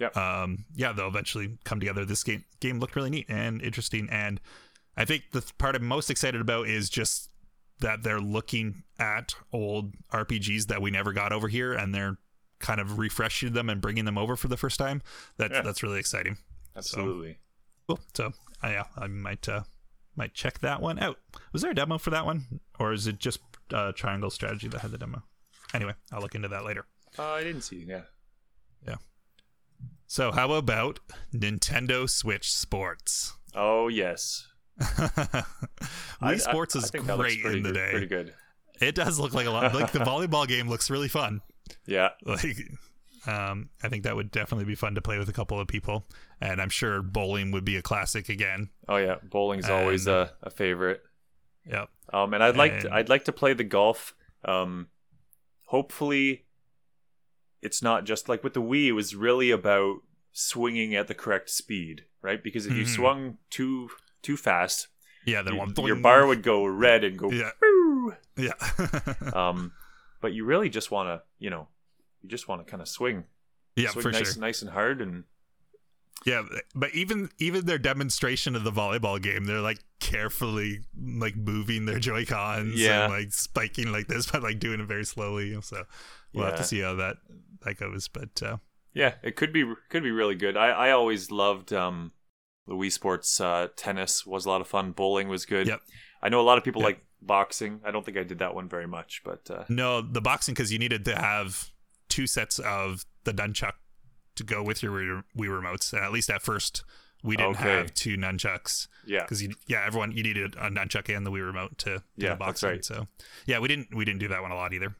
Yep. 0.00 0.16
um 0.16 0.64
yeah 0.74 0.90
they'll 0.90 1.06
eventually 1.06 1.58
come 1.62 1.78
together. 1.78 2.04
This 2.04 2.24
game 2.24 2.44
game 2.58 2.80
looked 2.80 2.96
really 2.96 3.10
neat 3.10 3.26
and 3.28 3.62
interesting 3.62 4.08
and 4.10 4.40
I 4.96 5.04
think 5.04 5.30
the 5.30 5.42
th- 5.42 5.56
part 5.58 5.76
I'm 5.76 5.86
most 5.86 6.10
excited 6.10 6.40
about 6.40 6.66
is 6.66 6.90
just 6.90 7.30
that 7.80 8.02
they're 8.02 8.20
looking 8.20 8.82
at 8.98 9.34
old 9.52 9.94
RPGs 10.12 10.66
that 10.66 10.80
we 10.82 10.90
never 10.90 11.12
got 11.12 11.32
over 11.32 11.48
here 11.48 11.72
and 11.72 11.94
they're 11.94 12.18
kind 12.58 12.80
of 12.80 12.98
refreshing 12.98 13.52
them 13.54 13.70
and 13.70 13.80
bringing 13.80 14.04
them 14.04 14.18
over 14.18 14.36
for 14.36 14.48
the 14.48 14.56
first 14.56 14.78
time. 14.78 15.02
That's 15.38 15.52
Yeah. 15.54 15.62
that's 15.62 15.82
really 15.82 15.98
exciting. 15.98 16.36
Absolutely. 16.76 17.38
Cool. 17.88 18.00
So 18.14 18.32
uh, 18.62 18.68
yeah, 18.68 18.84
I 18.96 19.06
might 19.06 19.48
uh, 19.48 19.62
might 20.14 20.34
check 20.34 20.58
that 20.60 20.80
one 20.82 20.98
out. 20.98 21.18
Was 21.52 21.62
there 21.62 21.70
a 21.70 21.74
demo 21.74 21.96
for 21.98 22.10
that 22.10 22.26
one, 22.26 22.60
or 22.78 22.92
is 22.92 23.06
it 23.06 23.18
just 23.18 23.40
uh, 23.72 23.92
Triangle 23.92 24.30
Strategy 24.30 24.68
that 24.68 24.82
had 24.82 24.90
the 24.90 24.98
demo? 24.98 25.22
Anyway, 25.72 25.94
I'll 26.12 26.20
look 26.20 26.34
into 26.34 26.48
that 26.48 26.64
later. 26.64 26.84
Uh, 27.18 27.22
I 27.30 27.42
didn't 27.44 27.62
see. 27.62 27.84
Yeah. 27.88 28.02
Yeah. 28.86 28.96
So 30.06 30.32
how 30.32 30.52
about 30.52 30.98
Nintendo 31.32 32.08
Switch 32.10 32.52
Sports? 32.52 33.34
Oh 33.54 33.88
yes. 33.88 34.46
Wii 34.80 35.44
I- 36.20 36.32
I- 36.32 36.36
Sports 36.36 36.76
I 36.76 36.80
is 36.80 36.90
think 36.90 37.06
that 37.06 37.18
looks 37.18 37.36
great 37.36 37.56
in 37.56 37.62
the 37.62 37.72
day. 37.72 37.90
Pretty 37.90 38.06
good. 38.06 38.34
It 38.80 38.94
does 38.94 39.18
look 39.18 39.34
like 39.34 39.46
a 39.46 39.50
lot. 39.50 39.74
Like 39.74 39.92
the 39.92 39.98
volleyball 40.10 40.48
game 40.48 40.68
looks 40.68 40.88
really 40.90 41.08
fun. 41.08 41.42
Yeah. 41.86 42.10
Like, 42.24 42.56
um, 43.26 43.68
I 43.82 43.88
think 43.90 44.04
that 44.04 44.16
would 44.16 44.30
definitely 44.30 44.64
be 44.64 44.74
fun 44.74 44.94
to 44.94 45.02
play 45.02 45.18
with 45.18 45.28
a 45.28 45.32
couple 45.34 45.60
of 45.60 45.68
people, 45.68 46.06
and 46.40 46.60
I'm 46.62 46.70
sure 46.70 47.02
bowling 47.02 47.50
would 47.52 47.64
be 47.64 47.76
a 47.76 47.82
classic 47.82 48.28
again. 48.30 48.70
Oh 48.88 48.96
yeah. 48.96 49.16
Bowling's 49.22 49.68
always 49.68 50.06
a, 50.06 50.32
a 50.42 50.48
favorite. 50.50 51.02
Yep. 51.70 51.88
Um, 52.12 52.32
and 52.34 52.42
I'd 52.42 52.56
like 52.56 52.72
And- 52.72 52.82
to, 52.82 52.94
I'd 52.94 53.08
like 53.10 53.24
to 53.26 53.32
play 53.32 53.52
the 53.52 53.64
golf. 53.64 54.14
Um, 54.46 54.88
hopefully, 55.66 56.46
it's 57.62 57.82
not 57.82 58.04
just 58.04 58.28
like 58.30 58.42
with 58.42 58.54
the 58.54 58.62
Wii. 58.62 58.86
It 58.86 58.92
was 58.92 59.14
really 59.14 59.50
about 59.50 59.96
swinging 60.32 60.94
at 60.94 61.06
the 61.06 61.14
correct 61.14 61.50
speed, 61.50 62.04
right? 62.22 62.42
Because 62.42 62.64
if 62.66 62.72
you 62.72 62.84
Mhm. 62.84 62.94
swung 62.96 63.38
too 63.50 63.90
too 64.22 64.36
fast, 64.36 64.88
Yeah. 65.26 65.42
Then 65.42 65.54
you- 65.54 65.86
your 65.86 65.96
bar 65.96 66.26
would 66.26 66.42
go 66.42 66.64
red 66.66 67.04
and 67.04 67.16
go. 67.18 67.30
Yeah. 67.30 67.50
"Woo." 67.60 68.14
Yeah. 68.36 68.52
Um, 69.34 69.72
but 70.20 70.32
you 70.32 70.44
really 70.44 70.68
just 70.68 70.90
want 70.90 71.08
to, 71.08 71.22
you 71.38 71.50
know, 71.50 71.68
you 72.22 72.28
just 72.28 72.48
want 72.48 72.64
to 72.64 72.70
kind 72.70 72.80
of 72.82 72.88
swing, 72.88 73.24
yeah, 73.76 73.90
swing 73.90 74.02
for 74.02 74.10
nice, 74.12 74.32
sure. 74.34 74.40
nice 74.40 74.62
and 74.62 74.70
hard, 74.70 75.00
and 75.00 75.24
Yeah, 76.26 76.42
but 76.74 76.94
even 76.94 77.30
even 77.38 77.64
their 77.64 77.78
demonstration 77.78 78.54
of 78.56 78.62
the 78.64 78.70
volleyball 78.72 79.20
game, 79.22 79.44
they're 79.44 79.60
like 79.62 79.78
carefully 80.00 80.80
like 80.98 81.36
moving 81.36 81.86
their 81.86 81.98
Joy 81.98 82.24
Cons 82.26 82.74
Yeah. 82.78 83.04
and 83.04 83.12
like 83.12 83.32
spiking 83.32 83.90
like 83.92 84.06
this, 84.08 84.26
but 84.30 84.42
like 84.42 84.58
doing 84.58 84.80
it 84.80 84.86
very 84.86 85.04
slowly. 85.04 85.58
So 85.62 85.84
we'll 86.34 86.44
have 86.46 86.56
to 86.56 86.64
see 86.64 86.80
how 86.80 86.94
that 86.96 87.16
that 87.62 87.78
goes. 87.78 88.08
But 88.08 88.42
uh, 88.42 88.56
Yeah, 88.92 89.14
it 89.22 89.36
could 89.36 89.52
be 89.52 89.64
could 89.88 90.02
be 90.02 90.10
really 90.10 90.34
good. 90.34 90.56
I 90.58 90.68
I 90.70 90.90
always 90.90 91.30
loved 91.30 91.72
um 91.72 92.12
the 92.70 92.76
Wii 92.76 92.92
Sports 92.92 93.40
uh, 93.40 93.66
tennis 93.74 94.24
was 94.24 94.46
a 94.46 94.48
lot 94.48 94.60
of 94.60 94.68
fun. 94.68 94.92
Bowling 94.92 95.28
was 95.28 95.44
good. 95.44 95.66
Yep. 95.66 95.80
I 96.22 96.28
know 96.28 96.40
a 96.40 96.46
lot 96.46 96.56
of 96.56 96.62
people 96.62 96.82
Yep. 96.82 96.86
like 96.86 97.04
boxing. 97.20 97.80
I 97.84 97.90
don't 97.90 98.06
think 98.06 98.16
I 98.16 98.22
did 98.22 98.38
that 98.38 98.54
one 98.54 98.68
very 98.68 98.86
much, 98.86 99.22
but 99.24 99.50
uh, 99.50 99.64
no, 99.68 100.00
the 100.00 100.20
boxing 100.20 100.54
because 100.54 100.72
you 100.72 100.78
needed 100.78 101.04
to 101.06 101.16
have 101.16 101.70
two 102.08 102.28
sets 102.28 102.60
of 102.60 103.04
the 103.24 103.32
nunchuck 103.34 103.72
to 104.36 104.44
go 104.44 104.62
with 104.62 104.84
your 104.84 104.92
Wii 105.36 105.48
remotes. 105.48 105.92
And 105.92 106.00
at 106.04 106.12
least 106.12 106.30
at 106.30 106.42
first, 106.42 106.84
we 107.24 107.36
didn't 107.36 107.56
Okay. 107.56 107.64
have 107.78 107.92
two 107.92 108.16
nunchucks 108.16 108.86
yeah, 109.04 109.22
because 109.22 109.42
yeah 109.66 109.82
everyone 109.84 110.12
you 110.12 110.22
needed 110.22 110.54
a 110.54 110.70
nunchuck 110.70 111.14
and 111.14 111.26
the 111.26 111.32
Wii 111.32 111.44
remote 111.44 111.76
to 111.78 111.98
do 112.16 112.26
Yeah, 112.26 112.30
the 112.30 112.36
boxing. 112.36 112.68
right. 112.68 112.84
So 112.84 113.08
yeah, 113.46 113.58
we 113.58 113.66
didn't 113.66 113.92
we 113.92 114.04
didn't 114.04 114.20
do 114.20 114.28
that 114.28 114.42
one 114.42 114.52
a 114.52 114.54
lot 114.56 114.72
either. 114.72 114.94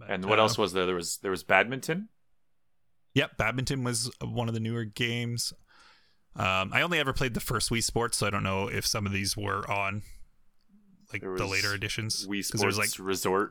But, 0.00 0.10
and 0.10 0.24
what 0.24 0.40
uh, 0.40 0.42
else 0.42 0.58
was 0.58 0.72
there? 0.72 0.84
There 0.86 0.96
was 0.96 1.18
there 1.18 1.30
was 1.30 1.44
badminton. 1.44 2.08
Yep, 3.14 3.36
badminton 3.36 3.84
was 3.84 4.10
one 4.20 4.48
of 4.48 4.54
the 4.54 4.60
newer 4.60 4.84
games. 4.84 5.52
Um, 6.38 6.70
I 6.72 6.82
only 6.82 6.98
ever 6.98 7.12
played 7.12 7.34
the 7.34 7.40
first 7.40 7.70
Wii 7.70 7.82
Sports, 7.82 8.18
so 8.18 8.26
I 8.26 8.30
don't 8.30 8.42
know 8.44 8.68
if 8.68 8.86
some 8.86 9.06
of 9.06 9.12
these 9.12 9.36
were 9.36 9.68
on 9.70 10.02
like 11.12 11.22
the 11.22 11.46
later 11.46 11.74
editions. 11.74 12.26
Wii 12.28 12.44
Sports 12.44 12.62
there's 12.62 12.78
like 12.78 12.90
Resort. 12.98 13.50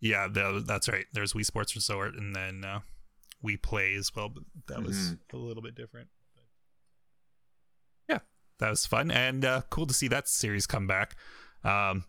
yeah, 0.00 0.26
that's 0.30 0.88
right. 0.88 1.04
There's 1.12 1.32
Wii 1.34 1.44
Sports 1.44 1.74
Resort, 1.74 2.14
and 2.14 2.34
then 2.34 2.64
uh, 2.64 2.80
Wii 3.44 3.60
Play 3.60 3.94
as 3.94 4.10
well, 4.14 4.28
but 4.30 4.44
that 4.68 4.82
was 4.82 4.96
Mhm. 4.96 5.18
a 5.32 5.36
little 5.36 5.62
bit 5.62 5.74
different. 5.74 6.08
Yeah, 8.08 8.20
that 8.60 8.70
was 8.70 8.86
fun 8.86 9.10
and 9.10 9.44
uh, 9.44 9.62
cool 9.70 9.86
to 9.86 9.94
see 9.94 10.08
that 10.08 10.28
series 10.28 10.66
come 10.66 10.86
back. 10.86 11.16
Um, 11.64 12.04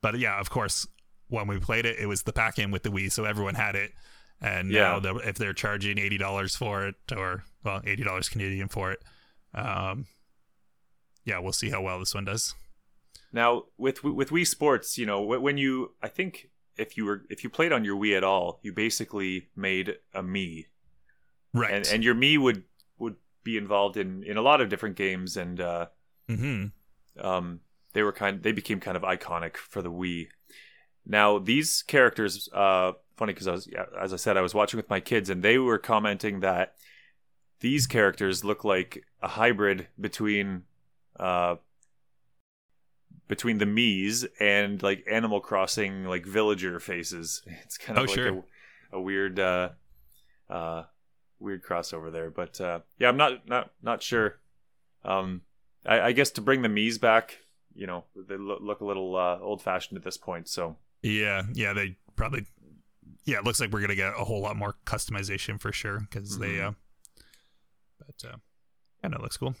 but 0.00 0.18
yeah, 0.18 0.38
of 0.40 0.48
course, 0.50 0.86
when 1.28 1.46
we 1.48 1.58
played 1.58 1.84
it, 1.86 1.98
it 1.98 2.06
was 2.06 2.22
the 2.22 2.32
pack-in 2.32 2.70
with 2.70 2.82
the 2.82 2.90
Wii, 2.90 3.10
so 3.10 3.24
everyone 3.24 3.54
had 3.56 3.74
it. 3.76 3.92
And 4.40 4.70
Yeah. 4.70 4.98
they're, 5.00 5.20
if 5.28 5.36
they're 5.36 5.52
charging 5.54 5.98
eighty 5.98 6.18
dollars 6.18 6.54
for 6.56 6.86
it, 6.86 6.94
or 7.14 7.44
well, 7.62 7.82
eighty 7.84 8.04
dollars 8.04 8.28
Canadian 8.28 8.68
for 8.68 8.92
it, 8.92 9.02
um, 9.54 10.06
yeah, 11.24 11.38
we'll 11.38 11.52
see 11.52 11.70
how 11.70 11.82
well 11.82 11.98
this 11.98 12.14
one 12.14 12.24
does. 12.24 12.54
Now 13.32 13.64
with 13.76 14.04
with 14.04 14.30
Wii 14.30 14.46
Sports, 14.46 14.98
you 14.98 15.06
know, 15.06 15.20
when 15.22 15.58
you 15.58 15.92
I 16.02 16.08
think 16.08 16.50
if 16.76 16.96
you 16.96 17.04
were 17.04 17.22
if 17.28 17.42
you 17.44 17.50
played 17.50 17.72
on 17.72 17.84
your 17.84 17.96
Wii 17.96 18.16
at 18.16 18.24
all, 18.24 18.60
you 18.62 18.72
basically 18.72 19.48
made 19.56 19.96
a 20.12 20.22
Mii, 20.22 20.66
Right. 21.52 21.72
and 21.72 21.86
and 21.86 22.04
your 22.04 22.14
Mii 22.14 22.38
would 22.38 22.64
would 22.98 23.16
be 23.42 23.56
involved 23.56 23.96
in 23.96 24.22
in 24.22 24.36
a 24.36 24.42
lot 24.42 24.60
of 24.60 24.68
different 24.68 24.96
games, 24.96 25.36
and 25.36 25.60
uh, 25.60 25.86
mm-hmm. 26.28 27.26
um, 27.26 27.60
they 27.92 28.02
were 28.02 28.12
kind 28.12 28.42
they 28.42 28.52
became 28.52 28.80
kind 28.80 28.96
of 28.96 29.02
iconic 29.02 29.56
for 29.56 29.82
the 29.82 29.90
Wii. 29.90 30.28
Now 31.06 31.38
these 31.38 31.82
characters, 31.82 32.48
uh, 32.52 32.92
funny 33.16 33.32
because 33.32 33.48
I 33.48 33.52
was 33.52 33.68
yeah, 33.70 33.86
as 34.00 34.12
I 34.12 34.16
said 34.16 34.36
I 34.36 34.42
was 34.42 34.54
watching 34.54 34.78
with 34.78 34.90
my 34.90 35.00
kids 35.00 35.30
and 35.30 35.42
they 35.42 35.58
were 35.58 35.78
commenting 35.78 36.40
that 36.40 36.74
these 37.64 37.86
characters 37.86 38.44
look 38.44 38.62
like 38.62 39.04
a 39.22 39.28
hybrid 39.28 39.88
between 39.98 40.64
uh, 41.18 41.56
between 43.26 43.56
the 43.58 43.64
Mii's 43.64 44.26
and 44.38 44.82
like 44.82 45.02
Animal 45.10 45.40
Crossing 45.40 46.04
like 46.04 46.26
villager 46.26 46.78
faces. 46.78 47.42
It's 47.64 47.78
kind 47.78 47.98
of 47.98 48.02
Oh, 48.02 48.06
like 48.06 48.14
sure. 48.14 48.44
a, 48.92 48.96
a 48.98 49.00
weird 49.00 49.38
uh, 49.40 49.70
uh, 50.50 50.84
weird 51.40 51.64
crossover 51.64 52.12
there, 52.12 52.30
but 52.30 52.60
uh, 52.60 52.80
yeah, 52.98 53.08
I'm 53.08 53.16
not 53.16 53.48
not 53.48 53.70
not 53.82 54.02
sure. 54.02 54.40
Um, 55.04 55.40
I, 55.86 56.00
I 56.00 56.12
guess 56.12 56.30
to 56.32 56.40
bring 56.42 56.60
the 56.62 56.68
Mii's 56.68 56.98
back, 56.98 57.38
you 57.74 57.86
know, 57.86 58.04
they 58.14 58.36
look, 58.36 58.60
look 58.62 58.80
a 58.80 58.84
little 58.84 59.16
uh, 59.16 59.38
old 59.40 59.62
fashioned 59.62 59.96
at 59.98 60.04
this 60.04 60.16
point. 60.18 60.48
So 60.48 60.76
Yeah, 61.02 61.42
yeah, 61.54 61.72
they 61.72 61.96
probably. 62.16 62.44
Yeah, 63.26 63.38
it 63.38 63.44
looks 63.44 63.58
like 63.58 63.70
we're 63.72 63.80
gonna 63.80 63.94
get 63.94 64.12
a 64.18 64.24
whole 64.24 64.42
lot 64.42 64.54
more 64.56 64.76
customization 64.84 65.58
for 65.58 65.72
sure 65.72 66.00
because 66.00 66.38
they. 66.38 66.56
Mhm. 66.56 66.68
Uh, 66.68 66.72
but 67.98 68.28
uh, 68.28 68.36
yeah, 69.02 69.08
no, 69.10 69.16
it 69.16 69.22
looks 69.22 69.36
cool. 69.36 69.54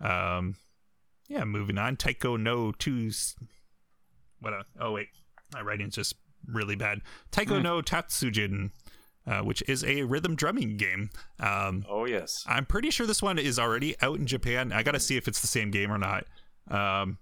Um, 0.00 0.56
yeah, 1.28 1.44
moving 1.44 1.78
on. 1.78 1.96
Taiko 1.96 2.36
no 2.36 2.72
two. 2.72 3.10
What? 4.40 4.52
A, 4.52 4.64
oh 4.80 4.92
wait, 4.92 5.08
my 5.52 5.60
writing's 5.62 5.94
just 5.94 6.14
really 6.46 6.76
bad. 6.76 7.00
Taiko 7.30 7.56
Hmm. 7.56 7.62
no 7.62 7.82
Tatsujin, 7.82 8.70
uh, 9.26 9.40
which 9.40 9.62
is 9.68 9.82
a 9.84 10.02
rhythm 10.02 10.36
drumming 10.36 10.76
game. 10.76 11.10
Um, 11.40 11.84
oh 11.88 12.04
yes, 12.04 12.44
I'm 12.46 12.66
pretty 12.66 12.90
sure 12.90 13.06
this 13.06 13.22
one 13.22 13.38
is 13.38 13.58
already 13.58 14.00
out 14.02 14.18
in 14.18 14.26
Japan. 14.26 14.72
I 14.72 14.82
gotta 14.82 15.00
see 15.00 15.16
if 15.16 15.26
it's 15.26 15.40
the 15.40 15.46
same 15.46 15.70
game 15.70 15.90
or 15.90 15.98
not. 15.98 16.24
Um, 16.70 17.18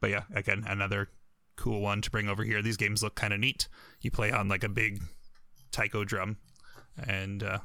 but 0.00 0.10
yeah, 0.10 0.22
again, 0.34 0.64
another 0.66 1.08
cool 1.56 1.80
one 1.80 2.02
to 2.02 2.10
bring 2.10 2.28
over 2.28 2.44
here. 2.44 2.60
These 2.60 2.76
games 2.76 3.02
look 3.02 3.14
kind 3.14 3.32
of 3.32 3.40
neat. 3.40 3.68
You 4.02 4.10
play 4.10 4.30
on 4.30 4.48
like 4.48 4.62
a 4.64 4.68
big 4.68 5.00
taiko 5.72 6.04
drum, 6.04 6.36
and 7.06 7.42
uh, 7.42 7.58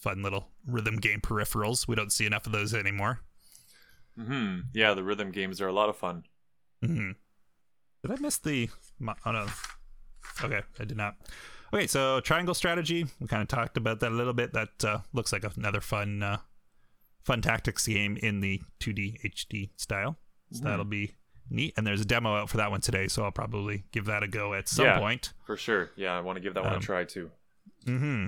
fun 0.00 0.22
little 0.22 0.48
rhythm 0.66 0.96
game 0.96 1.20
peripherals. 1.20 1.86
We 1.88 1.94
don't 1.94 2.12
see 2.12 2.26
enough 2.26 2.46
of 2.46 2.52
those 2.52 2.74
anymore. 2.74 3.20
hmm 4.18 4.60
yeah, 4.72 4.94
the 4.94 5.04
rhythm 5.04 5.30
games 5.30 5.60
are 5.60 5.68
a 5.68 5.72
lot 5.72 5.88
of 5.88 5.96
fun. 5.96 6.24
hmm 6.84 7.12
Did 8.02 8.10
I 8.12 8.16
miss 8.20 8.38
the? 8.38 8.70
Oh 9.24 9.30
no. 9.32 9.46
Okay, 10.42 10.60
I 10.80 10.84
did 10.84 10.96
not. 10.96 11.16
Okay, 11.72 11.86
so 11.86 12.20
triangle 12.20 12.54
strategy. 12.54 13.06
We 13.20 13.26
kind 13.26 13.42
of 13.42 13.48
talked 13.48 13.76
about 13.76 14.00
that 14.00 14.12
a 14.12 14.14
little 14.14 14.32
bit. 14.32 14.52
That 14.52 14.84
uh, 14.84 14.98
looks 15.12 15.32
like 15.32 15.44
another 15.56 15.80
fun, 15.80 16.22
uh, 16.22 16.38
fun 17.24 17.42
tactics 17.42 17.86
game 17.86 18.16
in 18.16 18.40
the 18.40 18.60
2D 18.80 19.20
HD 19.24 19.70
style. 19.76 20.16
So 20.52 20.58
Mm-hmm. 20.60 20.68
that'll 20.68 20.84
be 20.84 21.14
neat. 21.50 21.74
And 21.76 21.84
there's 21.86 22.00
a 22.00 22.04
demo 22.04 22.36
out 22.36 22.48
for 22.50 22.56
that 22.58 22.70
one 22.70 22.80
today, 22.80 23.08
so 23.08 23.24
I'll 23.24 23.32
probably 23.32 23.84
give 23.90 24.04
that 24.04 24.22
a 24.22 24.28
go 24.28 24.54
at 24.54 24.68
some 24.68 24.84
Yeah. 24.84 24.98
point. 24.98 25.32
For 25.44 25.56
sure. 25.56 25.90
Yeah, 25.96 26.16
I 26.16 26.20
want 26.20 26.36
to 26.36 26.40
give 26.40 26.54
that 26.54 26.62
one 26.62 26.74
Um, 26.74 26.78
a 26.78 26.82
try 26.82 27.02
too. 27.04 27.30
Hmm. 27.84 28.26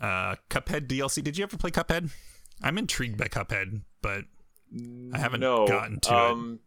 Uh, 0.00 0.36
Cuphead 0.50 0.86
DLC. 0.86 1.22
Did 1.22 1.36
you 1.36 1.44
ever 1.44 1.56
play 1.56 1.70
Cuphead? 1.70 2.10
I'm 2.62 2.78
intrigued 2.78 3.16
by 3.18 3.26
Cuphead, 3.26 3.82
but 4.02 4.24
I 5.12 5.18
haven't 5.18 5.40
no, 5.40 5.66
gotten 5.66 6.00
to 6.00 6.10
it. 6.10 6.14
um, 6.14 6.60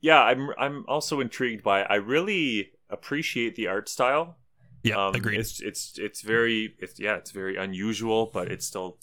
Yeah, 0.00 0.22
I'm. 0.22 0.50
I'm 0.58 0.84
also 0.88 1.20
intrigued 1.20 1.62
by. 1.62 1.82
I 1.82 1.96
really 1.96 2.72
appreciate 2.90 3.56
the 3.56 3.66
art 3.68 3.88
style. 3.88 4.36
yeah, 4.82 5.06
Um, 5.06 5.14
agreed. 5.14 5.40
It's 5.40 5.60
it's 5.60 5.98
it's 5.98 6.20
very 6.20 6.74
it's 6.78 7.00
yeah 7.00 7.16
it's 7.16 7.30
very 7.30 7.56
unusual, 7.56 8.30
but 8.32 8.50
it's 8.52 8.66
still 8.66 8.98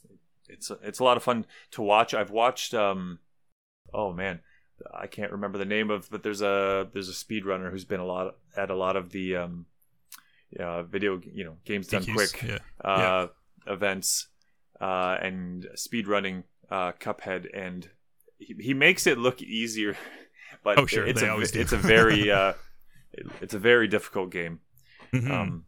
it's 0.48 0.72
it's 0.84 1.00
a 1.00 1.04
lot 1.04 1.18
of 1.18 1.24
fun 1.24 1.46
to 1.72 1.82
watch. 1.82 2.14
I've 2.14 2.32
watched 2.32 2.74
um 2.74 3.20
oh 3.94 4.14
man 4.14 4.40
I 4.94 5.08
can't 5.08 5.32
remember 5.32 5.58
the 5.58 5.66
name 5.66 5.90
of 5.90 6.10
but 6.10 6.24
there's 6.24 6.42
a 6.42 6.88
there's 6.94 7.10
a 7.10 7.14
speedrunner 7.14 7.72
who's 7.72 7.86
been 7.86 8.00
a 8.00 8.06
lot 8.06 8.36
at 8.56 8.70
a 8.70 8.76
lot 8.76 8.96
of 8.96 9.12
the 9.12 9.36
um 9.36 9.66
uh, 10.60 10.84
video 10.84 11.20
you 11.34 11.44
know 11.44 11.58
games 11.66 11.88
done 11.88 12.04
DQs, 12.04 12.14
quick 12.14 12.44
Yeah. 12.44 12.58
uh, 12.90 13.28
events 13.68 14.28
uh, 14.80 15.18
and 15.22 15.68
speedrunning 15.76 16.44
uh, 16.70 16.92
Cuphead, 16.94 17.48
and 17.54 17.90
he, 18.40 18.56
he 18.60 18.74
makes 18.74 19.06
it 19.08 19.18
look 19.18 19.42
easier. 19.42 19.96
But 20.64 20.78
Oh, 20.78 20.86
sure, 20.86 21.08
it's 21.08 21.22
they 21.22 21.28
a 21.28 21.38
it's 21.38 21.72
a 21.72 21.78
very 21.78 22.30
uh, 22.40 22.54
it- 23.14 23.26
it's 23.42 23.54
a 23.54 23.60
very 23.60 23.88
difficult 23.88 24.30
game. 24.32 24.60
Mhm. 25.14 25.32
Um, 25.32 25.66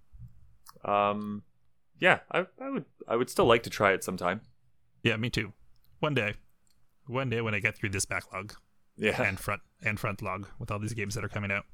um, 0.85 1.43
yeah, 1.99 2.19
I, 2.31 2.45
I 2.61 2.69
would 2.69 2.85
I 3.07 3.15
would 3.15 3.29
still 3.29 3.45
like 3.45 3.63
to 3.63 3.69
try 3.69 3.93
it 3.93 4.03
sometime. 4.03 4.41
yeah, 5.03 5.15
me 5.17 5.29
too. 5.29 5.53
One 5.99 6.13
day, 6.13 6.33
one 7.07 7.29
day 7.29 7.41
when 7.41 7.55
I 7.55 7.59
get 7.59 7.77
through 7.77 7.89
this 7.91 8.05
backlog 8.05 8.53
Yeah, 8.97 9.21
and 9.23 9.39
front 9.39 9.61
and 9.81 9.97
front 9.99 10.21
log 10.21 10.47
with 10.59 10.69
all 10.69 10.79
these 10.79 10.93
games 10.93 11.15
that 11.15 11.23
are 11.23 11.29
coming 11.29 11.51
out. 11.51 11.65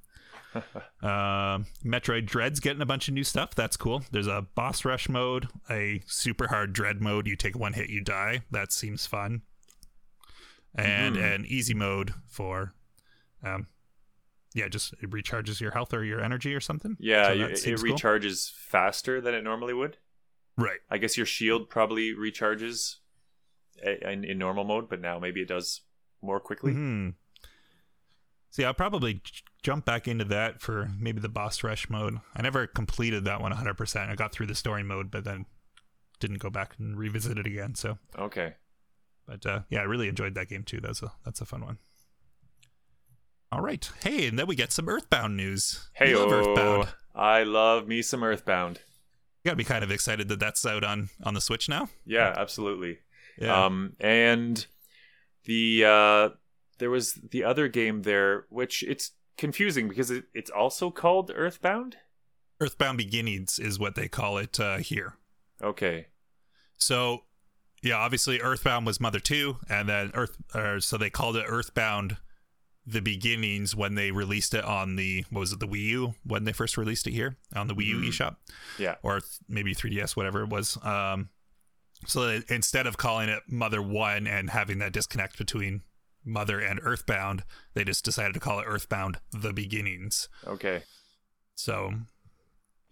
Um, 0.56 1.66
Metroid 1.86 2.26
Dread's 2.26 2.60
getting 2.60 2.82
a 2.82 2.86
bunch 2.86 3.08
of 3.08 3.14
new 3.14 3.24
stuff. 3.24 3.56
That's 3.56 3.78
cool. 3.78 4.04
There's 4.12 4.28
a 4.28 4.46
boss 4.56 4.84
rush 4.86 5.08
mode, 5.10 5.48
a 5.70 6.02
super 6.06 6.48
hard 6.48 6.74
dread 6.74 7.02
mode. 7.02 7.28
You 7.28 7.36
take 7.36 7.58
one 7.58 7.74
hit, 7.74 7.90
you 7.90 8.02
die. 8.02 8.42
That 8.52 8.72
seems 8.72 9.06
fun. 9.06 9.42
And 10.76 11.16
Mhm. 11.16 11.36
an 11.36 11.46
easy 11.46 11.74
mode 11.74 12.14
for, 12.28 12.74
um, 13.44 13.68
yeah, 14.54 14.68
just 14.68 14.94
it 14.94 15.10
recharges 15.10 15.60
your 15.60 15.72
health 15.72 15.94
or 15.94 16.04
your 16.04 16.22
energy 16.22 16.54
or 16.54 16.60
something. 16.60 16.96
yeah, 17.00 17.28
So 17.28 17.34
you- 17.34 17.46
it, 17.46 17.58
seems 17.58 17.84
cool. 17.84 17.96
recharges 17.96 18.52
faster 18.54 19.20
than 19.22 19.34
it 19.34 19.44
normally 19.44 19.74
would. 19.74 19.98
Right. 20.58 20.80
I 20.90 20.98
guess 20.98 21.18
your 21.18 21.26
shield 21.26 21.70
probably 21.70 22.14
recharges 22.14 22.98
in, 23.82 24.24
in 24.26 24.38
normal 24.38 24.64
mode, 24.64 24.90
but 24.90 25.00
now 25.00 25.18
maybe 25.20 25.42
it 25.42 25.48
does 25.48 25.82
more 26.22 26.40
quickly. 26.40 26.74
Hmm. 26.74 27.10
See, 28.52 28.64
I'll 28.66 28.74
probably 28.74 29.16
j- 29.16 29.42
jump 29.64 29.86
back 29.86 30.08
into 30.08 30.26
that 30.26 30.62
for 30.62 30.90
maybe 31.00 31.20
the 31.22 31.30
boss 31.30 31.64
rush 31.64 31.90
mode. 31.90 32.18
I 32.36 32.42
never 32.42 32.66
completed 32.68 33.26
that 33.26 33.42
one 33.42 33.52
100%. 33.52 34.10
I 34.10 34.16
got 34.16 34.32
through 34.32 34.48
the 34.48 34.56
story 34.56 34.84
mode, 34.84 35.12
but 35.12 35.24
then 35.24 35.46
didn't 36.20 36.40
go 36.40 36.50
back 36.50 36.76
and 36.80 36.98
revisit 36.98 37.38
it 37.38 37.46
again. 37.46 37.76
So, 37.76 37.98
Okay. 38.18 38.56
but 39.28 39.46
uh, 39.46 39.60
yeah, 39.70 39.80
I 39.80 39.84
really 39.84 40.08
enjoyed 40.10 40.34
that 40.36 40.50
game 40.50 40.64
too. 40.64 40.80
That's 40.82 41.02
a 41.04 41.12
that's 41.24 41.42
a 41.42 41.46
fun 41.46 41.64
one. 41.64 41.78
All 43.52 43.62
right, 43.62 43.90
hey, 44.04 44.28
and 44.28 44.38
then 44.38 44.46
we 44.46 44.56
get 44.56 44.72
some 44.72 44.88
Earthbound 44.88 45.36
news. 45.36 45.90
Hey, 45.94 46.14
Earthbound. 46.14 46.90
I 47.16 47.44
love 47.44 47.88
me 47.88 48.02
some 48.04 48.24
Earthbound. 48.24 48.78
You 49.44 49.50
gotta 49.50 49.56
be 49.58 49.64
kind 49.64 49.84
of 49.84 49.90
excited 49.92 50.28
that 50.30 50.40
that's 50.40 50.66
out 50.66 50.84
on 50.84 51.10
on 51.24 51.34
the 51.34 51.42
Switch 51.42 51.68
now. 51.68 51.90
Yeah, 52.06 52.34
absolutely. 52.38 53.00
Yeah. 53.40 53.66
Um, 53.66 53.94
and 54.00 54.66
the 55.46 55.86
uh, 55.86 56.30
there 56.80 56.90
was 56.90 57.14
the 57.14 57.44
other 57.44 57.68
game 57.68 58.02
there, 58.02 58.46
which 58.50 58.84
it's 58.84 59.12
confusing 59.38 59.88
because 59.88 60.10
it, 60.12 60.26
it's 60.34 60.50
also 60.50 60.90
called 60.92 61.32
Earthbound. 61.34 61.98
Earthbound 62.60 62.98
Beginnings 62.98 63.58
is 63.60 63.80
what 63.80 63.96
they 63.96 64.08
call 64.08 64.38
it 64.38 64.60
uh, 64.60 64.78
here. 64.78 65.14
Okay. 65.62 66.08
So, 66.78 67.24
yeah, 67.82 67.96
obviously 67.96 68.42
Earthbound 68.42 68.86
was 68.86 69.00
Mother 69.00 69.20
2 69.20 69.58
and 69.70 69.88
then 69.88 70.12
Earth 70.14 70.36
or 70.54 70.80
so 70.80 70.98
they 70.98 71.10
called 71.10 71.36
it 71.38 71.46
Earthbound 71.48 72.18
the 72.86 73.02
beginnings 73.02 73.76
when 73.76 73.96
they 73.96 74.10
released 74.12 74.54
it 74.54 74.64
on 74.66 74.96
the 74.96 75.24
what 75.30 75.42
was 75.42 75.54
it 75.54 75.60
the 75.60 75.68
Wii 75.68 75.84
U 75.90 76.16
when 76.26 76.44
they 76.46 76.54
first 76.54 76.76
released 76.78 77.06
it 77.08 77.12
here 77.12 77.38
on 77.56 77.68
the 77.68 77.76
Wii 77.76 77.86
U 77.88 77.98
Mhm. 77.98 78.08
eShop 78.10 78.36
Yeah. 78.80 78.96
or 79.04 79.20
th- 79.20 79.32
maybe 79.48 79.76
3DS 79.76 80.16
whatever 80.16 80.42
it 80.44 80.50
was 80.50 80.78
um 80.84 81.30
so 82.08 82.42
instead 82.50 82.88
of 82.88 82.98
calling 82.98 83.30
it 83.30 83.44
Mother 83.48 83.82
1 83.82 84.26
and 84.26 84.50
having 84.50 84.80
that 84.80 84.92
disconnect 84.94 85.38
between 85.38 85.84
Mother 86.26 86.60
and 86.60 86.80
Earthbound 86.84 87.44
they 87.74 87.84
just 87.84 88.04
decided 88.06 88.34
to 88.34 88.40
call 88.40 88.60
it 88.60 88.66
Earthbound 88.68 89.20
the 89.32 89.54
beginnings 89.54 90.28
Okay. 90.46 90.84
so 91.56 91.94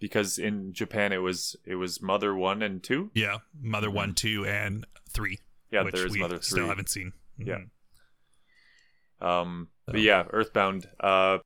Because 0.00 0.38
in 0.38 0.72
Japan 0.72 1.12
it 1.12 1.18
was 1.18 1.56
it 1.64 1.74
was 1.76 2.00
Mother 2.02 2.34
One 2.34 2.62
and 2.62 2.82
Two. 2.82 3.10
yeah 3.14 3.38
Mother 3.60 3.88
Mhm. 3.88 3.94
1 3.94 4.14
2 4.14 4.46
and 4.46 4.86
3 5.10 5.38
Yeah, 5.70 5.82
which 5.82 5.94
there's 5.94 6.12
we 6.12 6.20
Mother 6.20 6.40
still 6.40 6.66
haven't 6.68 6.88
seen 6.88 7.12
Yeah. 7.36 7.58
Mhm. 9.20 9.26
Um, 9.26 9.68
So- 9.86 9.92
but 9.92 10.00
yeah, 10.00 10.24
Earthbound. 10.30 10.88
Uh, 11.00 11.38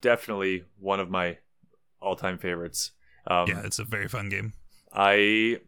definitely 0.00 0.64
one 0.78 0.98
of 1.00 1.10
my 1.10 1.38
all-time 2.00 2.38
favorites. 2.38 2.92
Um, 3.26 3.46
yeah 3.48 3.62
it's 3.64 3.78
a 3.78 3.84
very 3.84 4.08
fun 4.08 4.28
game 4.28 4.54
I 4.92 5.60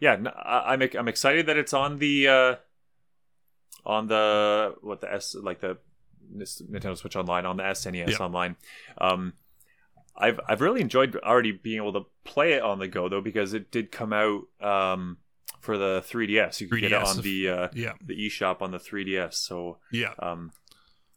yeah, 0.00 0.12
n- 0.12 0.28
I, 0.28 0.74
am 0.74 0.82
I'm 0.98 1.08
excited 1.08 1.46
that 1.46 1.56
it's 1.56 1.72
on 1.72 1.98
the 1.98 2.28
uh, 2.28 2.54
on 3.84 4.08
the 4.08 4.74
what 4.80 5.00
the 5.00 5.12
S 5.12 5.34
like 5.34 5.60
the 5.60 5.78
Nintendo 6.34 6.96
Switch 6.96 7.16
Online 7.16 7.46
on 7.46 7.56
the 7.56 7.62
SNES 7.62 8.10
Yep. 8.10 8.20
Online. 8.20 8.56
Um, 8.98 9.34
I've 10.16 10.40
I've 10.48 10.60
really 10.60 10.80
enjoyed 10.80 11.16
already 11.16 11.52
being 11.52 11.76
able 11.76 11.92
to 11.92 12.06
play 12.24 12.54
it 12.54 12.62
on 12.62 12.78
the 12.78 12.88
go 12.88 13.08
though 13.08 13.20
because 13.20 13.54
it 13.54 13.70
did 13.70 13.92
come 13.92 14.12
out 14.12 14.42
um, 14.60 15.18
for 15.60 15.78
the 15.78 16.04
3DS. 16.06 16.60
You 16.60 16.68
could 16.68 16.80
get 16.80 16.92
it 16.92 17.00
3DS, 17.00 17.06
on 17.06 17.22
the 17.22 17.48
uh, 17.48 17.68
yeah 17.74 17.92
the 18.04 18.26
eShop 18.26 18.62
on 18.62 18.70
the 18.70 18.78
3DS. 18.78 19.34
So 19.34 19.78
yeah 19.92 20.12
um, 20.18 20.52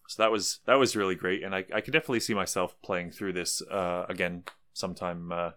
so 0.07 0.21
that 0.21 0.31
was 0.31 0.59
that 0.65 0.75
was 0.75 0.95
really 0.95 1.15
great, 1.15 1.43
and 1.43 1.55
I 1.55 1.65
I 1.73 1.81
could 1.81 1.93
definitely 1.93 2.19
see 2.19 2.33
myself 2.33 2.75
playing 2.81 3.11
through 3.11 3.33
this 3.33 3.61
uh, 3.61 4.05
again 4.09 4.43
sometime 4.73 5.31
uh, 5.31 5.51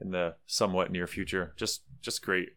in 0.00 0.10
the 0.10 0.36
somewhat 0.46 0.90
near 0.90 1.06
future. 1.06 1.52
Just 1.56 1.82
just 2.00 2.22
great. 2.22 2.50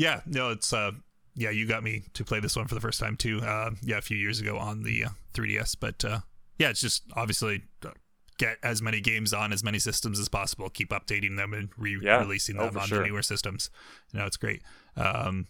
Yeah, 0.00 0.22
no, 0.24 0.48
it's 0.50 0.72
uh 0.72 0.92
yeah, 1.36 1.50
you 1.50 1.66
got 1.66 1.82
me 1.82 2.04
to 2.14 2.24
play 2.24 2.40
this 2.40 2.56
one 2.56 2.66
for 2.66 2.74
the 2.74 2.80
first 2.80 2.98
time 2.98 3.16
too. 3.16 3.40
Uh 3.42 3.72
yeah, 3.82 3.98
a 3.98 4.00
few 4.00 4.16
years 4.16 4.40
ago 4.40 4.56
on 4.56 4.82
the 4.82 5.04
uh, 5.04 5.08
3DS, 5.34 5.76
but 5.78 6.02
uh 6.06 6.20
yeah, 6.58 6.70
it's 6.70 6.80
just 6.80 7.02
obviously 7.14 7.64
uh, 7.84 7.90
get 8.38 8.56
as 8.62 8.80
many 8.80 9.02
games 9.02 9.34
on 9.34 9.52
as 9.52 9.62
many 9.62 9.78
systems 9.78 10.18
as 10.18 10.30
possible, 10.30 10.70
keep 10.70 10.88
updating 10.88 11.36
them 11.36 11.52
and 11.52 11.68
re-releasing 11.76 12.58
Oh, 12.58 12.66
them 12.66 12.78
on 12.78 12.88
sure. 12.88 13.00
the 13.00 13.04
newer 13.08 13.22
systems. 13.22 13.68
You 14.14 14.20
know, 14.20 14.26
it's 14.26 14.38
great. 14.38 14.62
Um 14.96 15.48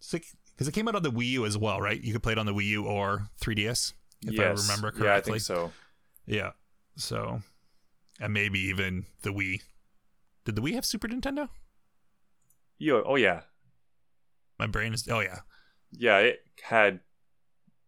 because 0.00 0.66
it 0.66 0.72
came 0.72 0.88
out 0.88 0.94
on 0.96 1.02
the 1.02 1.12
Wii 1.12 1.26
U 1.32 1.44
as 1.44 1.58
well, 1.58 1.82
right? 1.82 2.02
You 2.02 2.14
could 2.14 2.22
play 2.22 2.32
it 2.32 2.38
on 2.38 2.46
the 2.46 2.54
Wii 2.54 2.64
U 2.68 2.86
or 2.86 3.28
3DS, 3.42 3.92
if 4.22 4.40
I 4.40 4.44
remember 4.44 4.90
correctly. 4.90 5.04
Yeah, 5.04 5.14
I 5.16 5.20
think 5.20 5.40
so. 5.42 5.72
Yeah. 6.26 6.52
So, 6.96 7.42
and 8.18 8.32
maybe 8.32 8.58
even 8.60 9.04
the 9.20 9.30
Wii. 9.30 9.60
Did 10.46 10.56
the 10.56 10.62
Wii 10.62 10.72
have 10.74 10.86
Super 10.86 11.08
Nintendo? 11.08 11.50
Yo, 12.78 13.02
oh 13.04 13.16
yeah, 13.16 13.42
My 14.60 14.66
brain 14.66 14.92
is. 14.94 15.08
Oh 15.08 15.20
yeah, 15.20 15.38
yeah. 15.90 16.18
It 16.18 16.40
had 16.62 17.00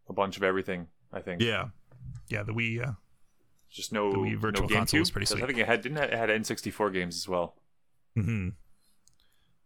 a 0.09 0.12
bunch 0.12 0.37
of 0.39 0.43
everything. 0.43 0.89
I 1.12 1.20
think. 1.20 1.43
yeah, 1.43 1.66
yeah. 2.29 2.43
The 2.43 2.53
Wii. 2.55 2.89
Uh, 2.89 2.93
Just 3.70 3.93
no 3.93 4.11
The 4.11 4.18
Wii 4.18 4.37
Virtual 4.39 4.68
no 4.68 4.75
Console 4.77 5.01
was 5.01 5.11
pretty 5.11 5.27
'cause 5.27 5.43
I 5.43 5.47
think 5.47 5.59
it 5.59 5.66
had 5.66 5.83
didn't 5.83 5.99
it 5.99 6.14
had 6.14 6.31
N64 6.31 6.91
games 6.93 7.14
as 7.16 7.29
well. 7.29 7.57
hmm 8.14 8.49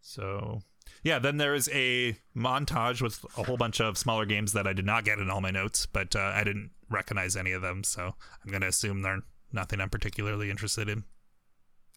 So 0.01 0.61
yeah, 1.03 1.19
then 1.19 1.37
there 1.37 1.53
is 1.55 1.69
a 1.73 2.17
montage 2.35 3.01
with 3.01 3.23
a 3.37 3.43
whole 3.43 3.57
bunch 3.57 3.79
of 3.79 3.97
smaller 3.97 4.25
games 4.25 4.51
that 4.53 4.67
I 4.67 4.73
did 4.73 4.85
not 4.85 5.05
get 5.05 5.19
in 5.19 5.29
all 5.29 5.41
my 5.41 5.51
notes, 5.51 5.85
but 5.85 6.15
uh, 6.15 6.31
I 6.35 6.43
didn't 6.43 6.71
recognize 6.89 7.35
any 7.35 7.51
of 7.51 7.61
them, 7.61 7.83
so 7.83 8.15
I'm 8.43 8.51
gonna 8.51 8.67
assume 8.67 9.01
they're 9.01 9.21
nothing 9.51 9.79
I'm 9.79 9.89
particularly 9.89 10.49
interested 10.49 10.89
in. 10.89 11.05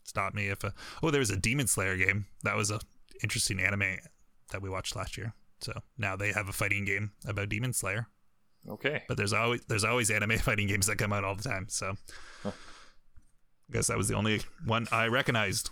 Stop 0.05 0.35
me 0.35 0.49
if 0.49 0.63
a 0.65 0.73
oh, 1.03 1.11
there 1.11 1.19
was 1.21 1.31
a 1.31 1.37
Demon 1.37 1.67
Slayer 1.67 1.97
game 1.97 2.27
that 2.43 2.57
was 2.57 2.71
a 2.71 2.81
interesting 3.23 3.61
anime 3.61 3.99
that 4.51 4.63
we 4.63 4.69
watched 4.71 4.97
last 4.97 5.17
year. 5.17 5.35
So 5.61 5.73
now 5.99 6.17
they 6.17 6.33
have 6.33 6.49
a 6.49 6.53
fighting 6.53 6.85
game 6.85 7.13
about 7.27 7.49
Demon 7.51 7.73
Slayer, 7.73 8.07
Okay. 8.69 9.03
but 9.09 9.17
there's 9.17 9.33
always 9.33 9.61
there's 9.69 9.85
always 9.85 10.11
anime 10.11 10.39
fighting 10.39 10.67
games 10.67 10.87
that 10.87 10.97
come 10.97 11.13
out 11.13 11.25
all 11.25 11.35
the 11.35 11.43
time. 11.49 11.67
So 11.69 11.95
Huh. 12.43 12.53
I 13.69 13.73
guess 13.73 13.87
that 13.89 13.97
was 13.99 14.09
the 14.09 14.15
only 14.17 14.41
one 14.65 14.87
I 14.91 15.07
recognized. 15.07 15.71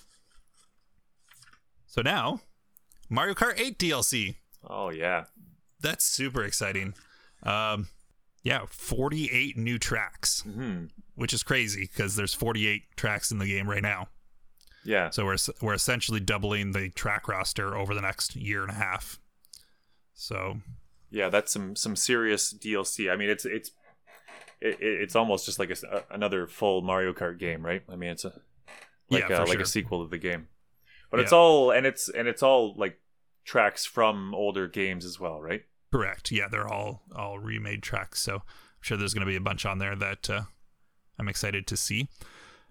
So 1.86 2.02
now, 2.02 2.40
Mario 3.08 3.34
Kart 3.34 3.58
8 3.58 3.78
DLC. 3.78 4.36
Oh 4.68 4.90
yeah. 4.90 5.24
That's 5.80 6.04
super 6.04 6.42
exciting. 6.44 6.94
Um, 7.42 7.88
yeah, 8.42 8.66
48 8.68 9.56
new 9.56 9.78
tracks, 9.78 10.42
hmm 10.42 10.86
which 11.14 11.32
is 11.32 11.42
crazy 11.42 11.88
because 11.92 12.14
there's 12.14 12.32
48 12.34 12.82
tracks 12.96 13.32
in 13.32 13.38
the 13.38 13.46
game 13.46 13.68
right 13.68 13.82
now. 13.82 14.06
Yeah. 14.88 15.10
So 15.10 15.26
we're 15.26 15.36
we're 15.60 15.74
essentially 15.74 16.18
doubling 16.18 16.72
the 16.72 16.88
track 16.88 17.28
roster 17.28 17.76
over 17.76 17.94
the 17.94 18.00
next 18.00 18.34
year 18.34 18.62
and 18.62 18.70
a 18.70 18.74
half. 18.74 19.20
So 20.14 20.60
Yeah, 21.10 21.28
that's 21.28 21.52
some 21.52 21.76
some 21.76 21.94
serious 21.94 22.54
DLC. 22.54 23.12
I 23.12 23.16
mean, 23.16 23.28
it's 23.28 23.44
it's 23.44 23.70
it, 24.62 24.78
it's 24.80 25.14
almost 25.14 25.44
just 25.44 25.58
like 25.58 25.70
a 25.70 26.04
another 26.10 26.46
full 26.46 26.80
Mario 26.80 27.12
Kart 27.12 27.38
game, 27.38 27.64
right? 27.64 27.82
I 27.86 27.96
mean, 27.96 28.08
it's 28.08 28.24
a 28.24 28.32
like 29.10 29.28
Yeah, 29.28 29.40
a, 29.40 29.44
like 29.44 29.52
sure. 29.52 29.60
a 29.60 29.66
sequel 29.66 30.04
to 30.04 30.08
the 30.10 30.16
game, 30.16 30.48
but 31.10 31.20
it's 31.20 31.34
all 31.34 31.70
and 31.70 31.84
it's 31.86 32.08
and 32.08 32.26
it's 32.26 32.42
all 32.42 32.74
like 32.74 32.98
tracks 33.44 33.84
from 33.84 34.34
older 34.34 34.68
games 34.68 35.04
as 35.04 35.20
well, 35.20 35.38
right? 35.38 35.64
correct, 35.92 36.30
yeah, 36.30 36.48
they're 36.50 36.68
all 36.68 37.02
all 37.14 37.38
remade 37.38 37.82
tracks. 37.82 38.22
So 38.22 38.36
I'm 38.36 38.80
sure 38.80 38.96
there's 38.96 39.12
going 39.12 39.26
to 39.26 39.30
be 39.30 39.36
a 39.36 39.40
bunch 39.40 39.66
on 39.66 39.78
there 39.80 39.96
that 39.96 40.30
uh, 40.30 40.42
I'm 41.18 41.28
excited 41.28 41.66
to 41.66 41.76
see. 41.76 42.08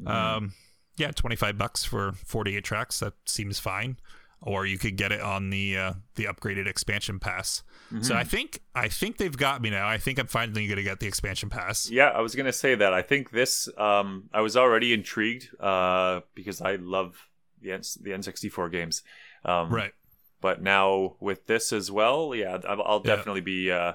Um, 0.05 0.53
yeah, 0.97 1.11
25 1.11 1.57
bucks 1.57 1.83
for 1.83 2.11
48 2.25 2.63
tracks. 2.63 2.99
That 2.99 3.13
seems 3.25 3.59
fine. 3.59 3.97
Or 4.41 4.67
you 4.67 4.77
could 4.77 4.97
get 4.97 5.11
it 5.11 5.19
on 5.19 5.49
the 5.49 5.75
uh, 5.77 5.93
the 6.13 6.25
upgraded 6.25 6.67
expansion 6.67 7.17
pass. 7.19 7.63
So 8.01 8.13
I 8.13 8.23
think 8.23 8.59
I 8.75 8.87
think 8.87 9.17
they've 9.17 9.35
got 9.35 9.63
me 9.63 9.71
now. 9.71 9.87
I 9.87 9.97
think 9.97 10.19
I'm 10.19 10.27
finally 10.27 10.67
going 10.67 10.77
to 10.77 10.83
get 10.83 10.99
the 10.99 11.07
expansion 11.07 11.49
pass. 11.49 11.89
Yeah, 11.89 12.09
I 12.09 12.21
was 12.21 12.35
gonna 12.35 12.53
say 12.53 12.75
that. 12.75 12.93
I 12.93 13.01
think 13.01 13.31
this. 13.31 13.67
Um, 13.79 14.29
I 14.31 14.41
was 14.41 14.55
already 14.55 14.93
intrigued 14.93 15.49
uh, 15.59 16.19
because 16.35 16.61
I 16.61 16.75
love 16.75 17.27
the 17.61 17.71
N- 17.71 17.81
the 17.99 18.11
N64 18.11 18.71
games. 18.71 19.01
Um, 19.43 19.69
Right. 19.73 19.93
But 20.39 20.61
now 20.61 21.15
with 21.19 21.47
this 21.47 21.73
as 21.73 21.89
well, 21.89 22.35
yeah, 22.35 22.59
I'll, 22.69 22.83
I'll 22.83 23.01
Yeah. 23.03 23.15
definitely 23.15 23.41
be 23.41 23.71
uh, 23.71 23.93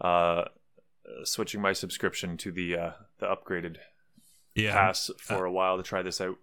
uh, 0.00 0.44
switching 1.24 1.60
my 1.60 1.72
subscription 1.72 2.36
to 2.36 2.52
the 2.52 2.76
uh, 2.76 2.90
the 3.18 3.26
upgraded 3.26 3.78
Yeah. 4.54 4.74
pass 4.74 5.10
for 5.18 5.44
a 5.44 5.52
while 5.52 5.76
to 5.76 5.82
try 5.82 6.02
this 6.02 6.20
out. 6.20 6.36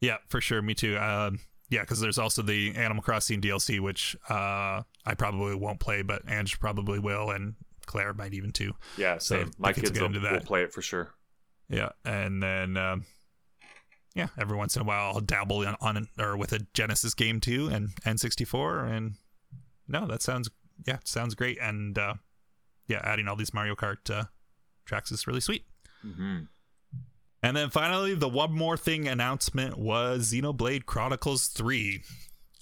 Yeah, 0.00 0.16
for 0.28 0.40
sure. 0.40 0.62
Me 0.62 0.74
too. 0.74 0.96
Um, 0.98 1.40
yeah, 1.68 1.82
because 1.82 2.00
there's 2.00 2.18
also 2.18 2.42
the 2.42 2.74
Animal 2.74 3.02
Crossing 3.02 3.40
DLC, 3.40 3.80
which 3.80 4.16
uh, 4.28 4.82
I 5.06 5.14
probably 5.16 5.54
won't 5.54 5.78
play, 5.78 6.02
but 6.02 6.22
Ange 6.28 6.58
probably 6.58 6.98
will, 6.98 7.30
and 7.30 7.54
Claire 7.86 8.12
might 8.12 8.34
even 8.34 8.50
too. 8.50 8.72
Yeah, 8.98 9.18
So 9.18 9.36
same. 9.36 9.50
My 9.58 9.72
can 9.72 9.82
kids 9.82 9.92
get 9.92 10.02
will, 10.02 10.14
into 10.16 10.28
will 10.28 10.40
play 10.40 10.62
it 10.64 10.72
for 10.72 10.82
sure. 10.82 11.14
Yeah, 11.68 11.90
and 12.04 12.42
then 12.42 12.76
um, 12.76 13.04
yeah, 14.14 14.28
every 14.38 14.56
once 14.56 14.74
in 14.74 14.82
a 14.82 14.84
while 14.84 15.12
I'll 15.14 15.20
dabble 15.20 15.66
on, 15.66 15.76
on 15.80 16.08
or 16.18 16.36
with 16.36 16.52
a 16.52 16.66
Genesis 16.74 17.14
game 17.14 17.38
too, 17.40 17.68
and 17.68 17.90
N64, 18.04 18.90
and 18.90 19.14
no, 19.86 20.06
that 20.08 20.22
sounds 20.22 20.50
yeah, 20.86 20.98
sounds 21.04 21.36
great, 21.36 21.58
and 21.60 21.96
uh, 21.96 22.14
yeah, 22.88 23.00
adding 23.04 23.28
all 23.28 23.36
these 23.36 23.54
Mario 23.54 23.76
Kart 23.76 24.10
uh, 24.10 24.24
tracks 24.84 25.12
is 25.12 25.26
really 25.28 25.40
sweet. 25.40 25.64
hmm 26.02 26.40
And 27.42 27.56
then 27.56 27.70
finally, 27.70 28.14
the 28.14 28.28
one 28.28 28.52
more 28.52 28.76
thing 28.76 29.08
announcement 29.08 29.78
was 29.78 30.32
Xenoblade 30.32 30.84
Chronicles 30.84 31.46
3. 31.48 32.02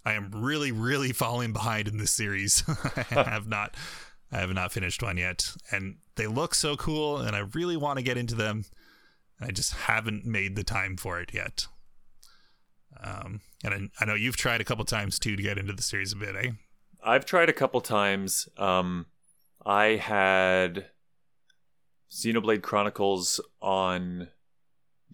I 0.04 0.12
am 0.12 0.30
really, 0.32 0.70
really 0.70 1.12
falling 1.12 1.52
behind 1.52 1.88
in 1.88 1.98
this 1.98 2.12
series. 2.12 2.62
I 2.96 3.24
have 3.24 3.48
not 3.48 3.74
I 4.30 4.38
have 4.38 4.52
not 4.52 4.72
finished 4.72 5.02
one 5.02 5.16
yet. 5.16 5.50
And 5.70 5.96
they 6.16 6.26
look 6.26 6.54
so 6.54 6.76
cool 6.76 7.18
and 7.18 7.34
I 7.34 7.40
really 7.54 7.76
want 7.76 7.98
to 7.98 8.04
get 8.04 8.18
into 8.18 8.34
them. 8.34 8.64
I 9.40 9.50
just 9.50 9.72
haven't 9.72 10.24
made 10.24 10.54
the 10.54 10.64
time 10.64 10.96
for 10.96 11.20
it 11.20 11.32
yet. 11.32 11.66
Um, 13.02 13.40
and 13.64 13.74
I, 13.74 14.02
I 14.02 14.04
know 14.04 14.14
you've 14.14 14.36
tried 14.36 14.60
a 14.60 14.64
couple 14.64 14.84
times 14.84 15.18
too 15.18 15.36
to 15.36 15.42
get 15.42 15.58
into 15.58 15.72
the 15.72 15.82
series 15.82 16.12
a 16.12 16.16
bit, 16.16 16.34
eh? 16.36 16.50
I've 17.02 17.24
tried 17.24 17.48
a 17.48 17.52
couple 17.52 17.80
times. 17.80 18.48
Um, 18.56 19.06
I 19.64 19.96
had 19.96 20.86
Xenoblade 22.10 22.62
Chronicles 22.62 23.40
on 23.62 24.28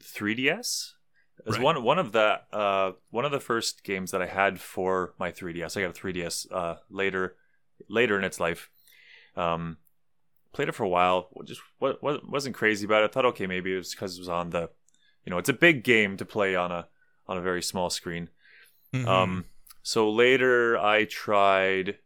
3DS. 0.00 0.92
It 1.40 1.46
was 1.46 1.56
Right. 1.56 1.64
one 1.64 1.82
one 1.82 1.98
of 1.98 2.12
the 2.12 2.40
uh, 2.52 2.92
one 3.10 3.24
of 3.24 3.32
the 3.32 3.40
first 3.40 3.82
games 3.84 4.10
that 4.12 4.22
I 4.22 4.26
had 4.26 4.60
for 4.60 5.14
my 5.18 5.32
3DS. 5.32 5.76
I 5.76 5.80
got 5.82 5.90
a 5.90 6.00
3DS 6.00 6.46
uh, 6.52 6.76
later 6.90 7.36
later 7.88 8.16
in 8.18 8.24
its 8.24 8.38
life. 8.40 8.70
Um, 9.36 9.78
played 10.52 10.68
it 10.68 10.74
for 10.76 10.84
a 10.84 10.88
while. 10.88 11.28
Just 11.44 11.60
wa- 11.80 11.94
wa- 12.00 12.20
wasn't 12.26 12.54
crazy 12.54 12.84
about 12.86 13.02
it. 13.02 13.10
I 13.10 13.12
thought 13.12 13.24
okay 13.26 13.46
maybe 13.46 13.72
it 13.74 13.78
was 13.78 13.90
because 13.90 14.16
it 14.16 14.20
was 14.20 14.28
on 14.28 14.50
the, 14.50 14.70
you 15.24 15.30
know, 15.30 15.38
it's 15.38 15.48
a 15.48 15.52
big 15.54 15.82
game 15.82 16.16
to 16.18 16.24
play 16.24 16.54
on 16.54 16.70
a 16.70 16.86
on 17.26 17.36
a 17.36 17.42
very 17.42 17.62
small 17.62 17.90
screen. 17.90 18.30
Mhm. 18.92 19.06
Um, 19.08 19.44
so 19.82 20.08
later 20.10 20.78
I 20.78 21.04
tried 21.04 21.98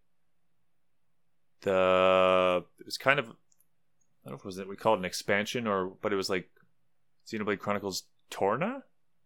the 1.62 2.64
it 2.78 2.86
was 2.86 2.98
kind 2.98 3.18
of 3.18 3.26
I 3.26 4.30
don't 4.30 4.32
know 4.32 4.34
if 4.34 4.40
it 4.40 4.44
was 4.46 4.58
it 4.58 4.68
we 4.68 4.76
call 4.76 4.94
it 4.94 4.98
an 4.98 5.04
expansion 5.04 5.66
or 5.66 5.86
but 6.00 6.12
it 6.12 6.16
was 6.16 6.30
like 6.30 6.48
Xenoblade 7.30 7.58
Chronicles 7.58 8.04
Torna, 8.30 8.82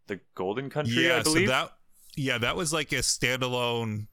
the 0.07 0.21
Golden 0.35 0.69
Country, 0.71 1.07
yeah, 1.07 1.19
I 1.19 1.23
believe. 1.23 1.49
so 1.49 1.53
that 1.53 1.73
yeah, 2.17 2.39
that 2.39 2.57
was 2.57 2.73
like 2.73 2.93
a 2.93 2.97
standalone 2.97 4.09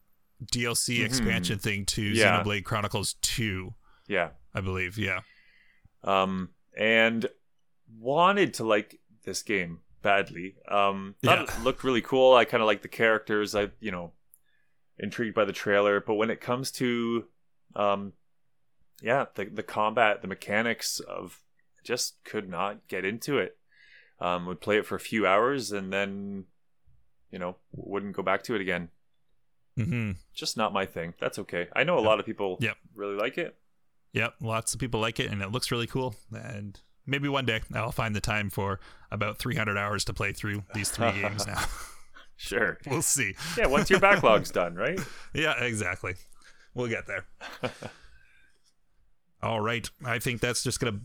DLC 0.45 0.99
Mhm. 0.99 1.05
expansion 1.05 1.59
thing 1.59 1.85
to 1.87 2.01
Yeah. 2.01 2.41
Xenoblade 2.43 2.63
Chronicles 2.63 3.15
2, 3.21 3.73
yeah. 4.07 4.29
I 4.53 4.61
believe. 4.61 4.97
Yeah. 4.97 5.21
Um, 6.03 6.51
and 6.77 7.29
wanted 7.97 8.53
to 8.55 8.63
like 8.63 8.99
this 9.23 9.43
game 9.43 9.81
badly. 10.01 10.55
Um, 10.69 11.15
thought 11.21 11.39
Yeah. 11.49 11.57
it 11.57 11.63
looked 11.63 11.83
really 11.83 12.01
cool. 12.01 12.33
I 12.35 12.45
kind 12.45 12.61
of 12.63 12.67
like 12.67 12.81
the 12.83 12.87
characters. 12.87 13.53
I 13.53 13.71
you 13.81 13.91
know 13.91 14.13
intrigued 14.97 15.35
by 15.35 15.45
the 15.45 15.51
trailer, 15.53 15.99
but 15.99 16.15
when 16.15 16.29
it 16.29 16.39
comes 16.41 16.71
to 16.73 17.27
um, 17.75 18.13
yeah, 19.01 19.25
the 19.35 19.45
the 19.45 19.63
combat, 19.63 20.21
the 20.21 20.27
mechanics 20.27 20.99
of 21.01 21.41
just 21.83 22.23
could 22.23 22.47
not 22.49 22.87
get 22.87 23.03
into 23.05 23.37
it. 23.37 23.57
Um, 24.21 24.45
would 24.47 24.59
play 24.61 24.77
it 24.77 24.85
for 24.85 24.95
a 24.95 24.99
few 24.99 25.25
hours 25.25 25.71
and 25.71 25.93
then 25.93 26.45
you 27.31 27.39
know 27.39 27.55
wouldn't 27.71 28.15
go 28.15 28.21
back 28.23 28.43
to 28.43 28.55
it 28.55 28.61
again. 28.61 28.89
Mm-hmm. 29.77 30.11
Just 30.33 30.57
not 30.57 30.73
my 30.73 30.85
thing. 30.85 31.13
That's 31.21 31.39
okay. 31.39 31.67
I 31.73 31.83
know 31.85 31.95
a 31.97 32.01
Yep. 32.01 32.05
lot 32.07 32.19
of 32.19 32.25
people 32.25 32.57
Yep. 32.59 32.75
really 32.95 33.15
like 33.15 33.37
it. 33.37 33.55
Yep, 34.13 34.35
lots 34.41 34.73
of 34.73 34.79
people 34.79 34.99
like 34.99 35.19
it, 35.19 35.31
and 35.31 35.41
it 35.41 35.51
looks 35.51 35.71
really 35.71 35.87
cool. 35.87 36.15
And 36.33 36.77
maybe 37.05 37.29
one 37.29 37.45
day 37.45 37.61
I'll 37.73 37.91
find 37.93 38.13
the 38.15 38.19
time 38.19 38.49
for 38.49 38.79
about 39.11 39.37
300 39.37 39.77
hours 39.77 40.03
to 40.05 40.13
play 40.13 40.33
through 40.33 40.63
these 40.73 40.89
three 40.91 41.11
games 41.21 41.47
now. 41.47 41.63
Sure. 42.35 42.77
we'll 42.89 43.01
see. 43.01 43.35
Yeah, 43.57 43.67
once 43.67 43.89
your 43.89 43.99
backlog's 43.99 44.51
done, 44.51 44.75
right? 44.75 44.99
Yeah, 45.33 45.63
exactly. 45.63 46.15
We'll 46.73 46.87
get 46.87 47.05
there. 47.07 47.25
All 49.41 49.61
right. 49.61 49.89
I 50.03 50.19
think 50.19 50.41
that's 50.41 50.63
just 50.63 50.79
going 50.79 50.93
to 50.93 50.99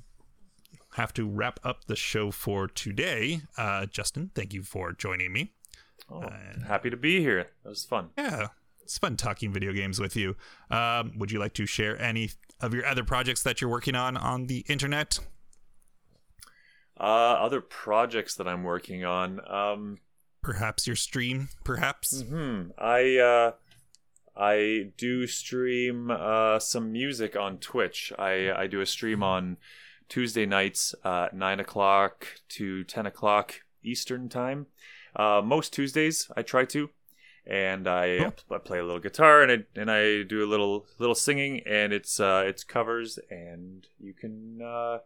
have 0.94 1.12
to 1.14 1.26
wrap 1.28 1.60
up 1.64 1.84
the 1.86 1.96
show 1.96 2.30
for 2.30 2.66
today. 2.66 3.40
Uh, 3.56 3.86
Justin, 3.86 4.30
thank 4.34 4.52
you 4.52 4.62
for 4.62 4.92
joining 4.92 5.32
me. 5.32 5.52
Oh, 6.10 6.22
Uh, 6.22 6.66
happy 6.66 6.90
to 6.90 6.96
be 6.96 7.20
here. 7.20 7.48
That 7.62 7.68
was 7.70 7.84
fun. 7.84 8.10
Yeah, 8.18 8.48
it's 8.82 8.98
fun 8.98 9.16
talking 9.16 9.52
video 9.52 9.72
games 9.72 9.98
with 10.00 10.16
you. 10.16 10.36
Um, 10.70 11.12
would 11.18 11.30
you 11.32 11.38
like 11.38 11.54
to 11.54 11.66
share 11.66 12.00
any 12.00 12.30
of 12.60 12.74
your 12.74 12.86
other 12.86 13.04
projects 13.04 13.42
that 13.44 13.60
you're 13.60 13.70
working 13.70 13.94
on 13.94 14.16
on 14.16 14.46
the 14.46 14.64
internet? 14.68 15.18
Uh, 16.98 17.02
other 17.02 17.60
projects 17.60 18.34
that 18.36 18.46
I'm 18.46 18.62
working 18.62 19.04
on. 19.04 19.40
Um, 19.50 19.98
Perhaps 20.42 20.86
your 20.86 20.96
stream, 20.96 21.48
perhaps? 21.64 22.20
hmm 22.22 22.64
I 22.78 23.16
uh, 23.16 23.52
I 24.36 24.90
do 24.98 25.26
stream 25.26 26.10
uh, 26.10 26.58
some 26.58 26.92
music 26.92 27.34
on 27.34 27.58
Twitch. 27.58 28.12
I 28.18 28.52
I 28.52 28.66
do 28.66 28.80
a 28.82 28.86
stream 28.86 29.22
on 29.22 29.56
Tuesday 30.08 30.46
nights, 30.46 30.94
uh, 31.04 31.28
nine 31.32 31.60
o'clock 31.60 32.26
to 32.50 32.84
ten 32.84 33.06
o'clock 33.06 33.62
Eastern 33.82 34.28
time. 34.28 34.66
Uh, 35.16 35.42
most 35.44 35.72
Tuesdays 35.72 36.30
I 36.36 36.42
try 36.42 36.64
to, 36.66 36.90
and 37.46 37.88
I. 37.88 38.32
I 38.50 38.58
play 38.58 38.78
a 38.78 38.84
little 38.84 39.00
guitar 39.00 39.42
and 39.42 39.52
I 39.52 39.80
and 39.80 39.90
I 39.90 40.22
do 40.22 40.44
a 40.44 40.48
little 40.48 40.86
little 40.98 41.14
singing, 41.14 41.60
and 41.66 41.92
it's 41.92 42.20
uh, 42.20 42.44
it's 42.46 42.64
covers, 42.64 43.18
and 43.30 43.86
you 43.98 44.12
can 44.12 44.60
uh, 44.62 44.98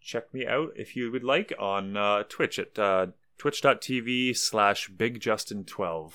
check 0.00 0.32
me 0.32 0.46
out 0.46 0.70
if 0.76 0.96
you 0.96 1.10
would 1.12 1.24
like 1.24 1.52
on 1.58 1.96
uh, 1.96 2.24
Twitch 2.28 2.58
at 2.58 2.78
uh, 2.78 3.08
twitch.tv 3.38 4.36
slash 4.36 4.90
bigjustin12. 4.90 6.12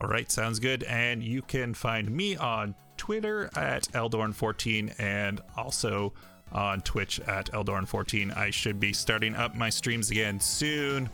All 0.00 0.08
right, 0.08 0.30
sounds 0.30 0.58
good. 0.58 0.82
And 0.84 1.22
you 1.22 1.42
can 1.42 1.74
find 1.74 2.10
me 2.10 2.36
on 2.36 2.74
Twitter 3.02 3.50
at 3.56 3.82
Eldorn14 3.94 5.00
and 5.00 5.40
also 5.56 6.12
on 6.52 6.80
Twitch 6.82 7.18
at 7.18 7.46
Eldorn14. 7.46 8.36
I 8.36 8.50
should 8.50 8.78
be 8.78 8.92
starting 8.92 9.34
up 9.34 9.56
my 9.56 9.70
streams 9.70 10.12
again 10.12 10.38
soon. 10.38 11.10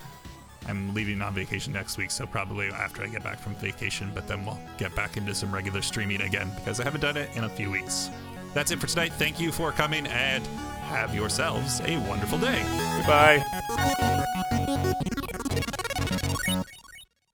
I'm 0.66 0.93
leaving 0.93 1.22
on 1.22 1.32
vacation 1.32 1.72
next 1.72 1.97
week, 1.97 2.11
so 2.11 2.26
probably 2.26 2.68
after 2.68 3.03
I 3.03 3.07
get 3.07 3.24
back 3.24 3.41
from 3.41 3.55
vacation, 3.55 4.11
but 4.14 4.28
then 4.28 4.45
we'll 4.45 4.59
get 4.76 4.95
back 4.95 5.16
into 5.16 5.34
some 5.34 5.51
regular 5.51 5.80
streaming 5.80 6.20
again 6.20 6.51
because 6.57 6.78
I 6.78 6.84
haven't 6.84 7.01
done 7.01 7.16
it 7.16 7.34
in 7.36 7.45
a 7.45 7.49
few 7.49 7.70
weeks. 7.70 8.11
That's 8.53 8.70
it 8.70 8.80
for 8.80 8.86
tonight. 8.86 9.14
Thank 9.14 9.41
you 9.41 9.51
for 9.51 9.72
coming 9.72 10.07
and 10.09 10.47
have 10.91 11.14
yourselves 11.14 11.80
a 11.86 11.97
wonderful 12.07 12.36
day. 12.36 12.62
Goodbye. 12.99 14.45